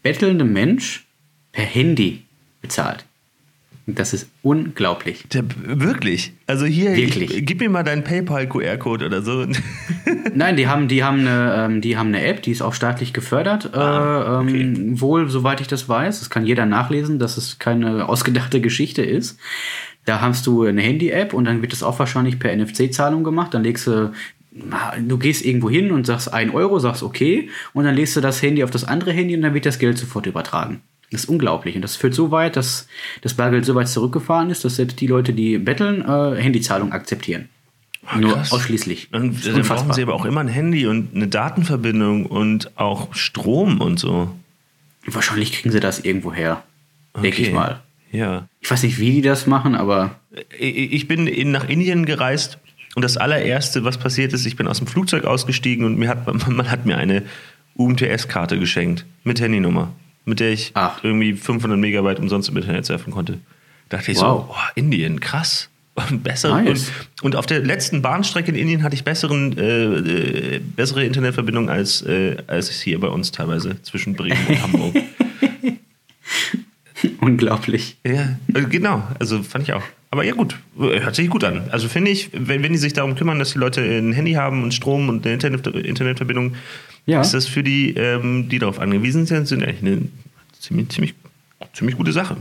bettelnde 0.02 0.44
Mensch 0.44 1.06
per 1.52 1.64
Handy 1.64 2.24
bezahlt. 2.60 3.06
Das 3.86 4.14
ist 4.14 4.30
unglaublich. 4.42 5.24
Der, 5.32 5.44
wirklich? 5.62 6.32
Also 6.46 6.64
hier, 6.64 6.96
wirklich. 6.96 7.36
Ich, 7.36 7.44
gib 7.44 7.60
mir 7.60 7.68
mal 7.68 7.82
deinen 7.82 8.02
PayPal-QR-Code 8.02 9.04
oder 9.04 9.20
so. 9.20 9.46
Nein, 10.34 10.56
die 10.56 10.66
haben, 10.68 10.88
die, 10.88 11.04
haben 11.04 11.20
eine, 11.20 11.66
ähm, 11.66 11.80
die 11.82 11.98
haben 11.98 12.08
eine 12.08 12.24
App, 12.24 12.42
die 12.42 12.50
ist 12.50 12.62
auch 12.62 12.72
staatlich 12.72 13.12
gefördert. 13.12 13.74
Ah, 13.74 14.40
okay. 14.40 14.60
ähm, 14.62 15.00
wohl, 15.00 15.28
soweit 15.28 15.60
ich 15.60 15.66
das 15.66 15.86
weiß. 15.86 16.20
Das 16.20 16.30
kann 16.30 16.46
jeder 16.46 16.64
nachlesen, 16.64 17.18
dass 17.18 17.36
es 17.36 17.58
keine 17.58 18.08
ausgedachte 18.08 18.62
Geschichte 18.62 19.02
ist. 19.02 19.38
Da 20.06 20.22
hast 20.22 20.46
du 20.46 20.62
eine 20.62 20.80
Handy-App 20.80 21.34
und 21.34 21.44
dann 21.44 21.60
wird 21.60 21.72
das 21.72 21.82
auch 21.82 21.98
wahrscheinlich 21.98 22.38
per 22.38 22.56
NFC-Zahlung 22.56 23.22
gemacht. 23.22 23.52
Dann 23.52 23.64
legst 23.64 23.86
du 23.86 24.12
du 25.00 25.18
gehst 25.18 25.44
irgendwo 25.44 25.68
hin 25.68 25.90
und 25.90 26.06
sagst 26.06 26.32
1 26.32 26.54
Euro, 26.54 26.78
sagst 26.78 27.02
okay, 27.02 27.50
und 27.72 27.84
dann 27.84 27.94
legst 27.96 28.16
du 28.16 28.20
das 28.20 28.40
Handy 28.40 28.62
auf 28.62 28.70
das 28.70 28.84
andere 28.84 29.12
Handy 29.12 29.34
und 29.34 29.42
dann 29.42 29.52
wird 29.52 29.66
das 29.66 29.78
Geld 29.78 29.98
sofort 29.98 30.26
übertragen. 30.26 30.80
Das 31.14 31.24
ist 31.24 31.28
unglaublich. 31.28 31.76
Und 31.76 31.82
das 31.82 31.94
führt 31.94 32.12
so 32.12 32.30
weit, 32.30 32.56
dass 32.56 32.88
das 33.22 33.34
Bargeld 33.34 33.64
so 33.64 33.76
weit 33.76 33.88
zurückgefahren 33.88 34.50
ist, 34.50 34.64
dass 34.64 34.76
selbst 34.76 35.00
die 35.00 35.06
Leute, 35.06 35.32
die 35.32 35.58
betteln, 35.58 36.02
äh, 36.02 36.40
Handyzahlung 36.42 36.92
akzeptieren. 36.92 37.48
Ach, 38.04 38.16
Nur 38.16 38.36
ausschließlich. 38.36 39.08
Dann, 39.12 39.36
dann 39.44 39.62
brauchen 39.62 39.92
sie 39.92 40.02
aber 40.02 40.14
auch 40.14 40.24
immer 40.24 40.40
ein 40.40 40.48
Handy 40.48 40.86
und 40.86 41.14
eine 41.14 41.28
Datenverbindung 41.28 42.26
und 42.26 42.76
auch 42.76 43.14
Strom 43.14 43.80
und 43.80 43.98
so. 44.00 44.34
Wahrscheinlich 45.06 45.52
kriegen 45.52 45.70
sie 45.70 45.80
das 45.80 46.00
irgendwo 46.00 46.32
her. 46.32 46.64
Okay. 47.12 47.22
Denke 47.22 47.42
ich 47.42 47.52
mal. 47.52 47.80
Ja. 48.10 48.48
Ich 48.60 48.70
weiß 48.70 48.82
nicht, 48.82 48.98
wie 48.98 49.12
die 49.12 49.22
das 49.22 49.46
machen, 49.46 49.74
aber. 49.76 50.16
Ich 50.58 51.06
bin 51.06 51.28
in, 51.28 51.52
nach 51.52 51.68
Indien 51.68 52.06
gereist 52.06 52.58
und 52.96 53.02
das 53.02 53.16
allererste, 53.16 53.84
was 53.84 53.98
passiert 53.98 54.32
ist, 54.32 54.46
ich 54.46 54.56
bin 54.56 54.66
aus 54.66 54.78
dem 54.78 54.88
Flugzeug 54.88 55.24
ausgestiegen 55.24 55.84
und 55.86 55.96
mir 55.96 56.08
hat, 56.08 56.26
man 56.48 56.70
hat 56.70 56.86
mir 56.86 56.98
eine 56.98 57.22
UMTS-Karte 57.76 58.58
geschenkt 58.58 59.06
mit 59.22 59.40
Handynummer 59.40 59.92
mit 60.24 60.40
der 60.40 60.52
ich 60.52 60.70
Ach. 60.74 61.02
irgendwie 61.02 61.34
500 61.34 61.78
Megabyte 61.78 62.18
umsonst 62.18 62.48
im 62.48 62.56
Internet 62.56 62.86
surfen 62.86 63.12
konnte. 63.12 63.38
Da 63.88 63.98
dachte 63.98 64.12
ich 64.12 64.18
wow. 64.18 64.46
so, 64.46 64.54
oh, 64.54 64.56
Indien, 64.74 65.20
krass. 65.20 65.68
Und, 65.94 66.24
bessere, 66.24 66.62
nice. 66.62 66.90
und, 67.20 67.22
und, 67.22 67.36
auf 67.36 67.46
der 67.46 67.60
letzten 67.60 68.02
Bahnstrecke 68.02 68.50
in 68.50 68.56
Indien 68.56 68.82
hatte 68.82 68.96
ich 68.96 69.04
besseren, 69.04 69.56
äh, 69.56 70.56
äh, 70.56 70.58
bessere 70.58 71.04
Internetverbindung 71.04 71.70
als, 71.70 72.02
äh, 72.02 72.36
als 72.48 72.68
hier 72.80 72.98
bei 72.98 73.06
uns 73.06 73.30
teilweise 73.30 73.80
zwischen 73.82 74.14
Bremen 74.14 74.44
und 74.48 74.62
Hamburg. 74.62 74.94
Unglaublich. 77.20 77.96
Ja, 78.04 78.36
äh, 78.54 78.62
genau. 78.68 79.06
Also 79.20 79.44
fand 79.44 79.68
ich 79.68 79.72
auch. 79.72 79.84
Aber 80.10 80.24
ja, 80.24 80.32
gut. 80.32 80.56
Hört 80.78 81.14
sich 81.14 81.28
gut 81.28 81.44
an. 81.44 81.68
Also 81.70 81.88
finde 81.88 82.10
ich, 82.10 82.30
wenn, 82.32 82.62
wenn 82.62 82.72
die 82.72 82.78
sich 82.78 82.92
darum 82.92 83.14
kümmern, 83.14 83.38
dass 83.38 83.52
die 83.52 83.58
Leute 83.58 83.80
ein 83.80 84.12
Handy 84.12 84.32
haben 84.32 84.62
und 84.62 84.74
Strom 84.74 85.08
und 85.08 85.24
eine 85.24 85.34
Internet, 85.34 85.66
Internetverbindung, 85.66 86.54
ja. 87.06 87.20
ist 87.20 87.34
das 87.34 87.46
für 87.46 87.62
die, 87.62 87.94
ähm, 87.94 88.48
die 88.48 88.58
darauf 88.58 88.78
angewiesen 88.78 89.26
sind, 89.26 89.46
sind 89.46 89.62
eigentlich 89.62 89.82
eine 89.82 90.08
ziemlich, 90.58 90.88
ziemlich, 90.90 91.14
ziemlich 91.72 91.96
gute 91.96 92.12
Sache. 92.12 92.36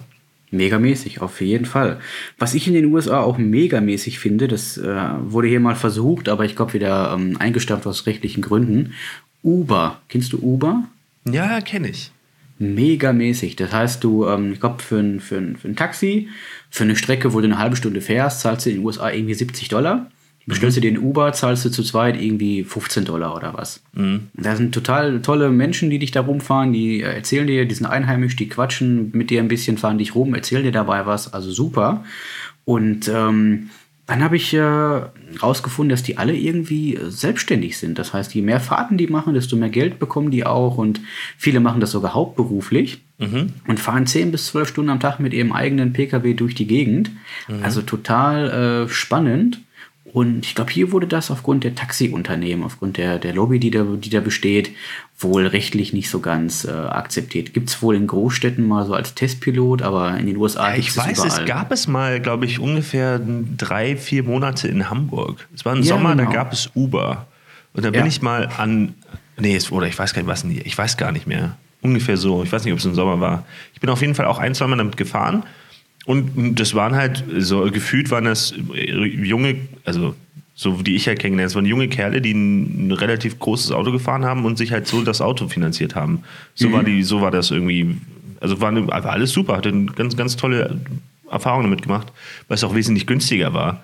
Megamäßig, 0.52 1.21
auf 1.21 1.41
jeden 1.41 1.65
Fall. 1.65 1.99
Was 2.38 2.54
ich 2.54 2.67
in 2.67 2.76
den 2.76 2.86
USA 2.86 3.21
auch 3.21 3.39
megamäßig 3.39 4.19
finde, 4.19 4.47
das 4.47 4.78
äh, 4.78 4.95
wurde 5.23 5.47
hier 5.47 5.60
mal 5.60 5.76
versucht, 5.76 6.30
aber 6.30 6.45
ich 6.45 6.56
glaube 6.56 6.73
wieder 6.73 7.13
ähm, 7.13 7.38
eingestampft 7.38 7.88
aus 7.88 8.06
rechtlichen 8.06 8.41
Gründen. 8.41 8.93
Uber. 9.41 9.99
Kennst 10.10 10.32
du 10.32 10.38
Uber? 10.39 10.84
Ja, 11.30 11.60
kenne 11.62 11.89
ich. 11.89 12.12
Megamäßig. 12.60 13.56
Das 13.56 13.71
heißt, 13.71 14.04
du, 14.04 14.28
ähm, 14.28 14.54
ich 14.54 14.60
glaube, 14.60 14.82
für 14.82 14.99
ein, 14.99 15.19
für, 15.19 15.38
ein, 15.38 15.58
für 15.58 15.67
ein 15.67 15.76
Taxi, 15.76 16.30
für 16.69 16.84
eine 16.84 16.95
Strecke, 16.95 17.34
wo 17.34 17.39
du 17.39 17.45
eine 17.45 17.58
halbe 17.58 17.76
Stunde 17.76 18.02
fährst, 18.02 18.41
zahlst 18.41 18.65
du 18.65 18.69
in 18.69 18.78
den 18.78 18.86
USA 18.86 19.12
irgendwie 19.12 19.34
70 19.34 19.69
Dollar. 19.69 20.12
Bestellst 20.45 20.77
du 20.77 20.82
den 20.82 20.97
Uber, 20.97 21.32
zahlst 21.32 21.63
du 21.63 21.69
zu 21.69 21.84
zweit 21.84 22.21
irgendwie 22.21 22.63
15 22.63 23.06
Dollar 23.06 23.36
oder 23.36 23.53
was. 23.53 23.82
Mhm. 23.93 24.27
Da 24.34 24.56
sind 24.56 24.73
total 24.73 25.21
tolle 25.21 25.49
Menschen, 25.49 25.89
die 25.89 25.99
dich 25.99 26.12
da 26.12 26.21
rumfahren, 26.21 26.73
die 26.73 27.01
erzählen 27.01 27.47
dir, 27.47 27.65
die 27.65 27.75
sind 27.75 27.86
einheimisch, 27.86 28.36
die 28.36 28.49
quatschen 28.49 29.12
mit 29.13 29.29
dir 29.29 29.41
ein 29.41 29.47
bisschen, 29.47 29.77
fahren 29.77 29.97
dich 29.97 30.15
rum, 30.15 30.36
erzählen 30.36 30.63
dir 30.63 30.71
dabei 30.71 31.06
was, 31.06 31.34
also 31.34 31.51
super. 31.51 32.03
Und 32.65 33.08
ähm, 33.08 33.69
dann 34.06 34.21
habe 34.21 34.36
ich 34.36 34.51
herausgefunden, 34.51 35.91
äh, 35.91 35.93
dass 35.93 36.03
die 36.03 36.17
alle 36.17 36.36
irgendwie 36.36 36.99
selbstständig 37.03 37.77
sind. 37.77 37.97
Das 37.97 38.13
heißt, 38.13 38.36
je 38.36 38.41
mehr 38.41 38.60
Fahrten 38.60 38.97
die 38.97 39.08
machen, 39.08 39.34
desto 39.34 39.56
mehr 39.56 39.69
Geld 39.69 39.97
bekommen 39.97 40.29
die 40.29 40.45
auch. 40.45 40.77
Und 40.77 40.99
viele 41.38 41.62
machen 41.62 41.79
das 41.79 41.91
sogar 41.91 42.13
hauptberuflich 42.13 43.01
mhm. 43.17 43.53
und 43.65 43.79
fahren 43.79 44.06
10 44.06 44.32
bis 44.32 44.47
12 44.47 44.69
Stunden 44.69 44.89
am 44.89 44.99
Tag 44.99 45.19
mit 45.19 45.34
ihrem 45.34 45.53
eigenen 45.53 45.93
Pkw 45.93 46.34
durch 46.34 46.53
die 46.53 46.67
Gegend. 46.67 47.12
Mhm. 47.47 47.63
Also 47.63 47.82
total 47.82 48.86
äh, 48.86 48.89
spannend. 48.89 49.62
Und 50.06 50.46
ich 50.46 50.54
glaube, 50.54 50.72
hier 50.72 50.92
wurde 50.92 51.08
das 51.08 51.32
aufgrund 51.32 51.63
der 51.63 51.76
Taxiunternehmen, 51.76 52.66
aufgrund 52.66 52.98
der, 52.98 53.20
der 53.20 53.34
Lobby, 53.34 53.60
die 53.60 53.72
da, 53.72 53.84
die 53.84 54.10
da 54.10 54.20
besteht, 54.20 54.72
wohl 55.18 55.48
rechtlich 55.48 55.94
nicht 55.94 56.10
so 56.10 56.20
ganz 56.20 56.66
äh, 56.66 56.72
akzeptiert. 56.72 57.54
Gibt 57.54 57.70
es 57.70 57.82
wohl 57.82 57.96
in 57.96 58.08
Großstädten 58.08 58.68
mal 58.68 58.86
so 58.86 58.94
als 58.94 59.16
Testpilot, 59.16 59.82
aber 59.82 60.18
in 60.18 60.26
den 60.26 60.36
USA 60.36 60.72
ja, 60.72 60.78
Ich 60.78 60.96
weiß, 60.96 61.24
es, 61.24 61.39
es 61.39 61.46
gab 61.46 61.72
es 61.72 61.88
mal, 61.88 62.20
glaube 62.20 62.46
ich, 62.46 62.60
ungefähr 62.60 63.20
drei, 63.58 63.96
vier 63.96 64.24
Monate 64.24 64.68
in 64.68 64.89
Hamburg. 64.89 65.48
Es 65.56 65.63
war 65.63 65.74
ein 65.74 65.84
ja, 65.84 65.96
Sommer, 65.96 66.16
genau. 66.16 66.30
da 66.30 66.36
gab 66.36 66.52
es 66.52 66.70
Uber. 66.76 67.26
Und 67.74 67.86
da 67.86 67.89
bin 67.89 68.02
ja. 68.02 68.08
ich 68.08 68.22
mal 68.22 68.50
an, 68.58 68.96
nee, 69.38 69.58
oder 69.72 69.88
ich 69.88 69.98
weiß 69.98 70.13
gar 70.13 70.22
nicht, 70.22 70.30
was, 70.30 70.44
ich 70.44 70.78
weiß 70.78 70.98
gar 70.98 71.13
nicht 71.13 71.28
mehr. 71.28 71.56
Ungefähr 71.82 72.18
so. 72.18 72.44
Ich 72.44 72.52
weiß 72.52 72.66
nicht, 72.66 72.74
ob 72.74 72.80
es 72.80 72.86
im 72.86 72.94
Sommer 72.94 73.20
war. 73.20 73.46
Ich 73.74 73.80
bin 73.80 73.89
auf 73.89 74.02
jeden 74.02 74.16
Fall 74.16 74.26
auch 74.26 74.38
ein, 74.38 74.54
zwei 74.54 74.68
Mal 74.68 74.78
damit 74.78 74.98
gefahren. 74.98 75.44
Und 76.06 76.60
das 76.60 76.76
waren 76.76 76.96
halt, 76.96 77.24
so 77.38 77.70
gefühlt 77.72 78.12
waren 78.12 78.26
das 78.26 78.54
junge, 78.74 79.56
also 79.86 80.16
so 80.56 80.82
die 80.82 80.96
ich 80.96 81.06
ja 81.06 81.16
kennengelernt, 81.16 81.52
es 81.52 81.56
waren 81.56 81.66
junge 81.66 81.88
Kerle, 81.88 82.22
die 82.22 82.34
ein, 82.34 82.88
ein, 82.88 82.92
relativ 82.92 83.39
großes 83.39 83.72
Auto 83.72 83.92
gefahren 83.92 84.26
haben 84.26 84.46
und 84.46 84.58
sich 84.58 84.72
halt 84.72 84.86
so 84.86 85.02
das 85.04 85.22
Auto 85.22 85.48
finanziert 85.48 85.96
haben. 85.96 86.24
So 86.56 86.70
mhm. 86.70 86.74
war 86.74 86.84
die, 86.84 87.04
so 87.04 87.22
war 87.22 87.32
das 87.32 87.52
irgendwie, 87.52 87.98
also 88.39 88.62
war, 88.62 88.70
eine, 88.70 88.88
war 88.88 89.06
alles 89.06 89.32
super, 89.32 89.58
hatte 89.58 89.70
eine 89.70 89.86
ganz, 89.86 90.16
ganz 90.16 90.36
tolle 90.36 90.80
Erfahrungen 91.30 91.63
damit 91.63 91.82
gemacht, 91.82 92.12
weil 92.48 92.56
es 92.56 92.63
auch 92.63 92.76
wesentlich 92.76 93.08
günstiger 93.08 93.54
war. 93.54 93.82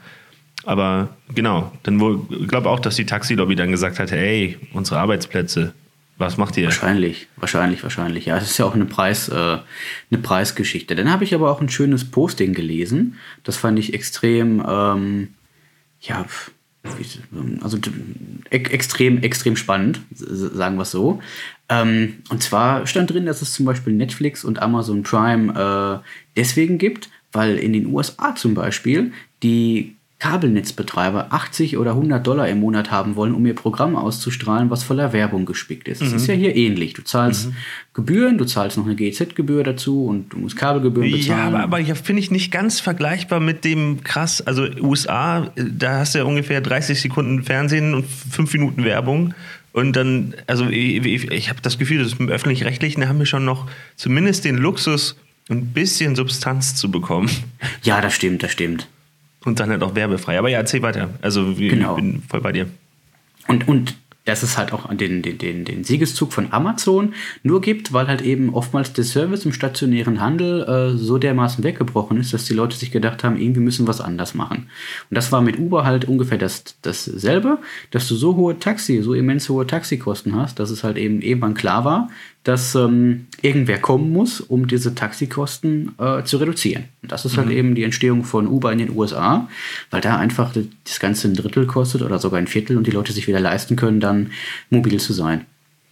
Aber 0.65 1.09
genau, 1.33 1.71
dann 1.83 1.99
wohl, 1.99 2.21
ich 2.29 2.47
glaube 2.47 2.69
auch, 2.69 2.79
dass 2.79 2.95
die 2.95 3.05
Taxilobby 3.05 3.55
dann 3.55 3.71
gesagt 3.71 3.97
hat, 3.97 4.11
ey, 4.11 4.57
unsere 4.73 4.99
Arbeitsplätze, 4.99 5.73
was 6.19 6.37
macht 6.37 6.57
ihr? 6.57 6.65
Wahrscheinlich, 6.65 7.27
wahrscheinlich, 7.37 7.81
wahrscheinlich. 7.81 8.25
Ja, 8.25 8.37
es 8.37 8.43
ist 8.43 8.57
ja 8.57 8.65
auch 8.65 8.75
eine, 8.75 8.85
Preis, 8.85 9.29
äh, 9.29 9.33
eine 9.33 10.21
Preisgeschichte. 10.21 10.93
Dann 10.95 11.09
habe 11.09 11.23
ich 11.23 11.33
aber 11.33 11.49
auch 11.49 11.61
ein 11.61 11.69
schönes 11.69 12.11
Posting 12.11 12.53
gelesen. 12.53 13.15
Das 13.43 13.55
fand 13.55 13.79
ich 13.79 13.93
extrem, 13.93 14.63
ähm, 14.67 15.29
ja, 16.01 16.25
also 17.61 17.77
extrem, 18.49 19.19
extrem 19.19 19.55
spannend, 19.55 20.01
sagen 20.11 20.75
wir 20.75 20.83
es 20.83 20.91
so. 20.91 21.21
Ähm, 21.69 22.15
und 22.29 22.43
zwar 22.43 22.85
stand 22.85 23.11
drin, 23.11 23.25
dass 23.25 23.41
es 23.41 23.53
zum 23.53 23.65
Beispiel 23.65 23.93
Netflix 23.93 24.43
und 24.43 24.61
Amazon 24.61 25.03
Prime 25.03 26.01
äh, 26.03 26.05
deswegen 26.35 26.77
gibt, 26.77 27.09
weil 27.31 27.57
in 27.57 27.73
den 27.73 27.87
USA 27.87 28.35
zum 28.35 28.55
Beispiel 28.55 29.13
die 29.41 29.95
Kabelnetzbetreiber 30.19 31.27
80 31.31 31.77
oder 31.77 31.91
100 31.91 32.25
Dollar 32.25 32.49
im 32.49 32.59
Monat 32.59 32.91
haben 32.91 33.15
wollen, 33.15 33.33
um 33.33 33.45
ihr 33.45 33.55
Programm 33.55 33.95
auszustrahlen, 33.95 34.69
was 34.69 34.83
voller 34.83 35.13
Werbung 35.13 35.45
gespickt 35.45 35.87
ist. 35.87 36.01
Das 36.01 36.11
ist 36.11 36.27
ja 36.27 36.33
hier 36.33 36.55
ähnlich. 36.55 36.93
Du 36.93 37.03
zahlst 37.03 37.49
Gebühren, 37.93 38.37
du 38.37 38.43
zahlst 38.45 38.77
noch 38.77 38.85
eine 38.85 38.95
GEZ-Gebühr 38.95 39.63
dazu 39.63 40.05
und 40.05 40.33
du 40.33 40.37
musst 40.39 40.57
Kabelgebühren 40.57 41.09
Ja, 41.09 41.17
bezahlen. 41.17 41.55
aber, 41.55 41.63
aber 41.63 41.79
ja, 41.79 41.95
finde 41.95 42.21
ich 42.21 42.31
nicht 42.31 42.51
ganz 42.51 42.79
vergleichbar 42.81 43.39
mit 43.39 43.63
dem 43.63 44.03
krass, 44.03 44.41
also 44.41 44.67
USA, 44.81 45.51
da 45.55 45.99
hast 45.99 46.15
du 46.15 46.19
ja 46.19 46.25
ungefähr 46.25 46.59
30 46.59 46.99
Sekunden 46.99 47.43
Fernsehen 47.43 47.93
und 47.93 48.05
5 48.05 48.51
Minuten 48.53 48.83
Werbung. 48.83 49.33
Und 49.71 49.95
dann, 49.95 50.33
also 50.47 50.67
ich, 50.67 51.05
ich, 51.05 51.31
ich 51.31 51.49
habe 51.49 51.61
das 51.61 51.77
Gefühl, 51.77 52.03
dass 52.03 52.13
im 52.13 52.27
Öffentlich-Rechtlichen, 52.27 53.01
da 53.01 53.07
haben 53.07 53.19
wir 53.19 53.25
schon 53.25 53.45
noch 53.45 53.67
zumindest 53.95 54.43
den 54.43 54.57
Luxus, 54.57 55.15
ein 55.49 55.67
bisschen 55.67 56.15
Substanz 56.15 56.75
zu 56.75 56.91
bekommen. 56.91 57.29
ja, 57.83 58.01
das 58.01 58.13
stimmt, 58.15 58.43
das 58.43 58.51
stimmt. 58.51 58.87
Und 59.45 59.59
dann 59.59 59.69
halt 59.69 59.83
auch 59.83 59.95
werbefrei. 59.95 60.37
Aber 60.37 60.49
ja, 60.49 60.57
erzähl 60.59 60.81
weiter. 60.81 61.09
Also 61.21 61.51
ich 61.51 61.69
Genau. 61.69 61.95
bin 61.95 62.21
voll 62.27 62.41
bei 62.41 62.51
dir. 62.51 62.67
Und, 63.47 63.67
und 63.67 63.95
dass 64.25 64.43
es 64.43 64.57
halt 64.59 64.73
auch 64.73 64.93
den, 64.93 65.23
den, 65.23 65.39
den, 65.39 65.65
den 65.65 65.83
Siegeszug 65.83 66.31
von 66.33 66.51
Amazon 66.51 67.13
nur 67.41 67.61
gibt, 67.61 67.93
weil 67.93 68.07
halt 68.07 68.21
eben 68.21 68.53
oftmals 68.53 68.93
der 68.93 69.03
Service 69.03 69.43
im 69.45 69.53
stationären 69.53 70.21
Handel 70.21 70.63
äh, 70.93 70.97
so 70.97 71.17
dermaßen 71.17 71.63
weggebrochen 71.63 72.17
ist, 72.19 72.31
dass 72.33 72.45
die 72.45 72.53
Leute 72.53 72.77
sich 72.77 72.91
gedacht 72.91 73.23
haben, 73.23 73.39
irgendwie 73.41 73.61
müssen 73.61 73.85
wir 73.85 73.89
was 73.89 74.01
anders 74.01 74.35
machen. 74.35 74.69
Und 75.09 75.15
das 75.15 75.31
war 75.31 75.41
mit 75.41 75.57
Uber 75.57 75.83
halt 75.83 76.05
ungefähr 76.05 76.37
das, 76.37 76.63
dasselbe, 76.83 77.57
dass 77.89 78.07
du 78.07 78.15
so 78.15 78.35
hohe 78.35 78.59
Taxi, 78.59 79.01
so 79.01 79.15
immens 79.15 79.49
hohe 79.49 79.65
Taxikosten 79.65 80.35
hast, 80.35 80.59
dass 80.59 80.69
es 80.69 80.83
halt 80.83 80.97
eben 80.97 81.21
irgendwann 81.21 81.55
klar 81.55 81.83
war, 81.83 82.09
dass 82.49 82.73
ähm, 82.73 83.27
irgendwer 83.43 83.77
kommen 83.77 84.11
muss, 84.11 84.41
um 84.41 84.67
diese 84.67 84.95
Taxikosten 84.95 85.91
äh, 85.99 86.23
zu 86.23 86.37
reduzieren. 86.37 86.85
Und 87.03 87.11
das 87.11 87.23
ist 87.23 87.37
halt 87.37 87.51
eben 87.51 87.75
die 87.75 87.83
Entstehung 87.83 88.23
von 88.23 88.47
Uber 88.47 88.71
in 88.73 88.79
den 88.79 88.89
USA, 88.89 89.47
weil 89.91 90.01
da 90.01 90.17
einfach 90.17 90.51
das 90.83 90.99
Ganze 90.99 91.27
ein 91.27 91.35
Drittel 91.35 91.67
kostet 91.67 92.01
oder 92.01 92.17
sogar 92.17 92.39
ein 92.39 92.47
Viertel 92.47 92.75
und 92.75 92.87
die 92.87 92.91
Leute 92.91 93.13
sich 93.13 93.27
wieder 93.27 93.39
leisten 93.39 93.75
können, 93.75 93.99
dann 93.99 94.31
mobil 94.71 94.99
zu 94.99 95.13
sein. 95.13 95.45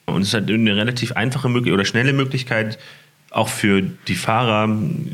Und 0.07 0.23
es 0.23 0.29
ist 0.29 0.33
halt 0.33 0.49
eine 0.49 0.75
relativ 0.75 1.11
einfache 1.11 1.47
Möglichkeit 1.47 1.73
oder 1.75 1.85
schnelle 1.85 2.11
Möglichkeit, 2.11 2.79
auch 3.29 3.49
für 3.49 3.83
die 4.07 4.15
Fahrer 4.15 4.67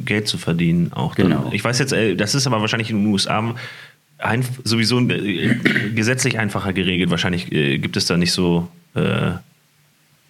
Geld 0.06 0.30
zu 0.30 0.38
verdienen. 0.38 0.94
Auch 0.94 1.16
dann. 1.16 1.28
Genau. 1.28 1.50
Ich 1.52 1.62
weiß 1.66 1.78
jetzt, 1.78 1.92
äh, 1.92 2.16
das 2.16 2.36
ist 2.36 2.48
aber 2.48 2.62
wahrscheinlich 2.62 2.90
in 2.90 3.04
den 3.04 3.12
USA 3.12 3.54
ein, 4.18 4.46
sowieso 4.64 5.02
äh, 5.10 5.56
gesetzlich 5.94 6.40
einfacher 6.40 6.72
geregelt. 6.72 7.10
Wahrscheinlich 7.10 7.52
äh, 7.52 7.80
gibt 7.80 7.98
es 7.98 8.06
da 8.06 8.16
nicht 8.16 8.32
so, 8.32 8.70
äh, 8.96 9.32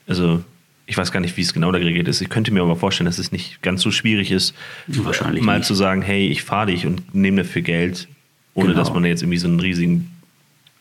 also 0.08 0.44
ich 0.86 0.98
weiß 0.98 1.12
gar 1.12 1.20
nicht, 1.22 1.38
wie 1.38 1.42
es 1.42 1.54
genau 1.54 1.72
da 1.72 1.80
geregelt 1.80 2.08
ist. 2.08 2.22
Ich 2.22 2.30
könnte 2.30 2.52
mir 2.52 2.62
aber 2.62 2.76
vorstellen, 2.76 3.06
dass 3.06 3.18
es 3.18 3.32
nicht 3.32 3.62
ganz 3.62 3.82
so 3.82 3.92
schwierig 3.92 4.32
ist, 4.32 4.54
Wahrscheinlich 4.88 5.44
mal 5.44 5.58
nicht. 5.60 5.68
zu 5.68 5.74
sagen, 5.76 6.02
hey, 6.02 6.28
ich 6.28 6.44
fahre 6.44 6.68
dich 6.68 6.86
und 6.86 7.14
nehme 7.16 7.44
dafür 7.44 7.62
Geld, 7.62 8.08
ohne 8.54 8.70
Genau. 8.70 8.80
dass 8.80 8.94
man 8.94 9.06
jetzt 9.06 9.22
irgendwie 9.24 9.38
so 9.38 9.48
einen 9.48 9.60
riesigen 9.60 10.10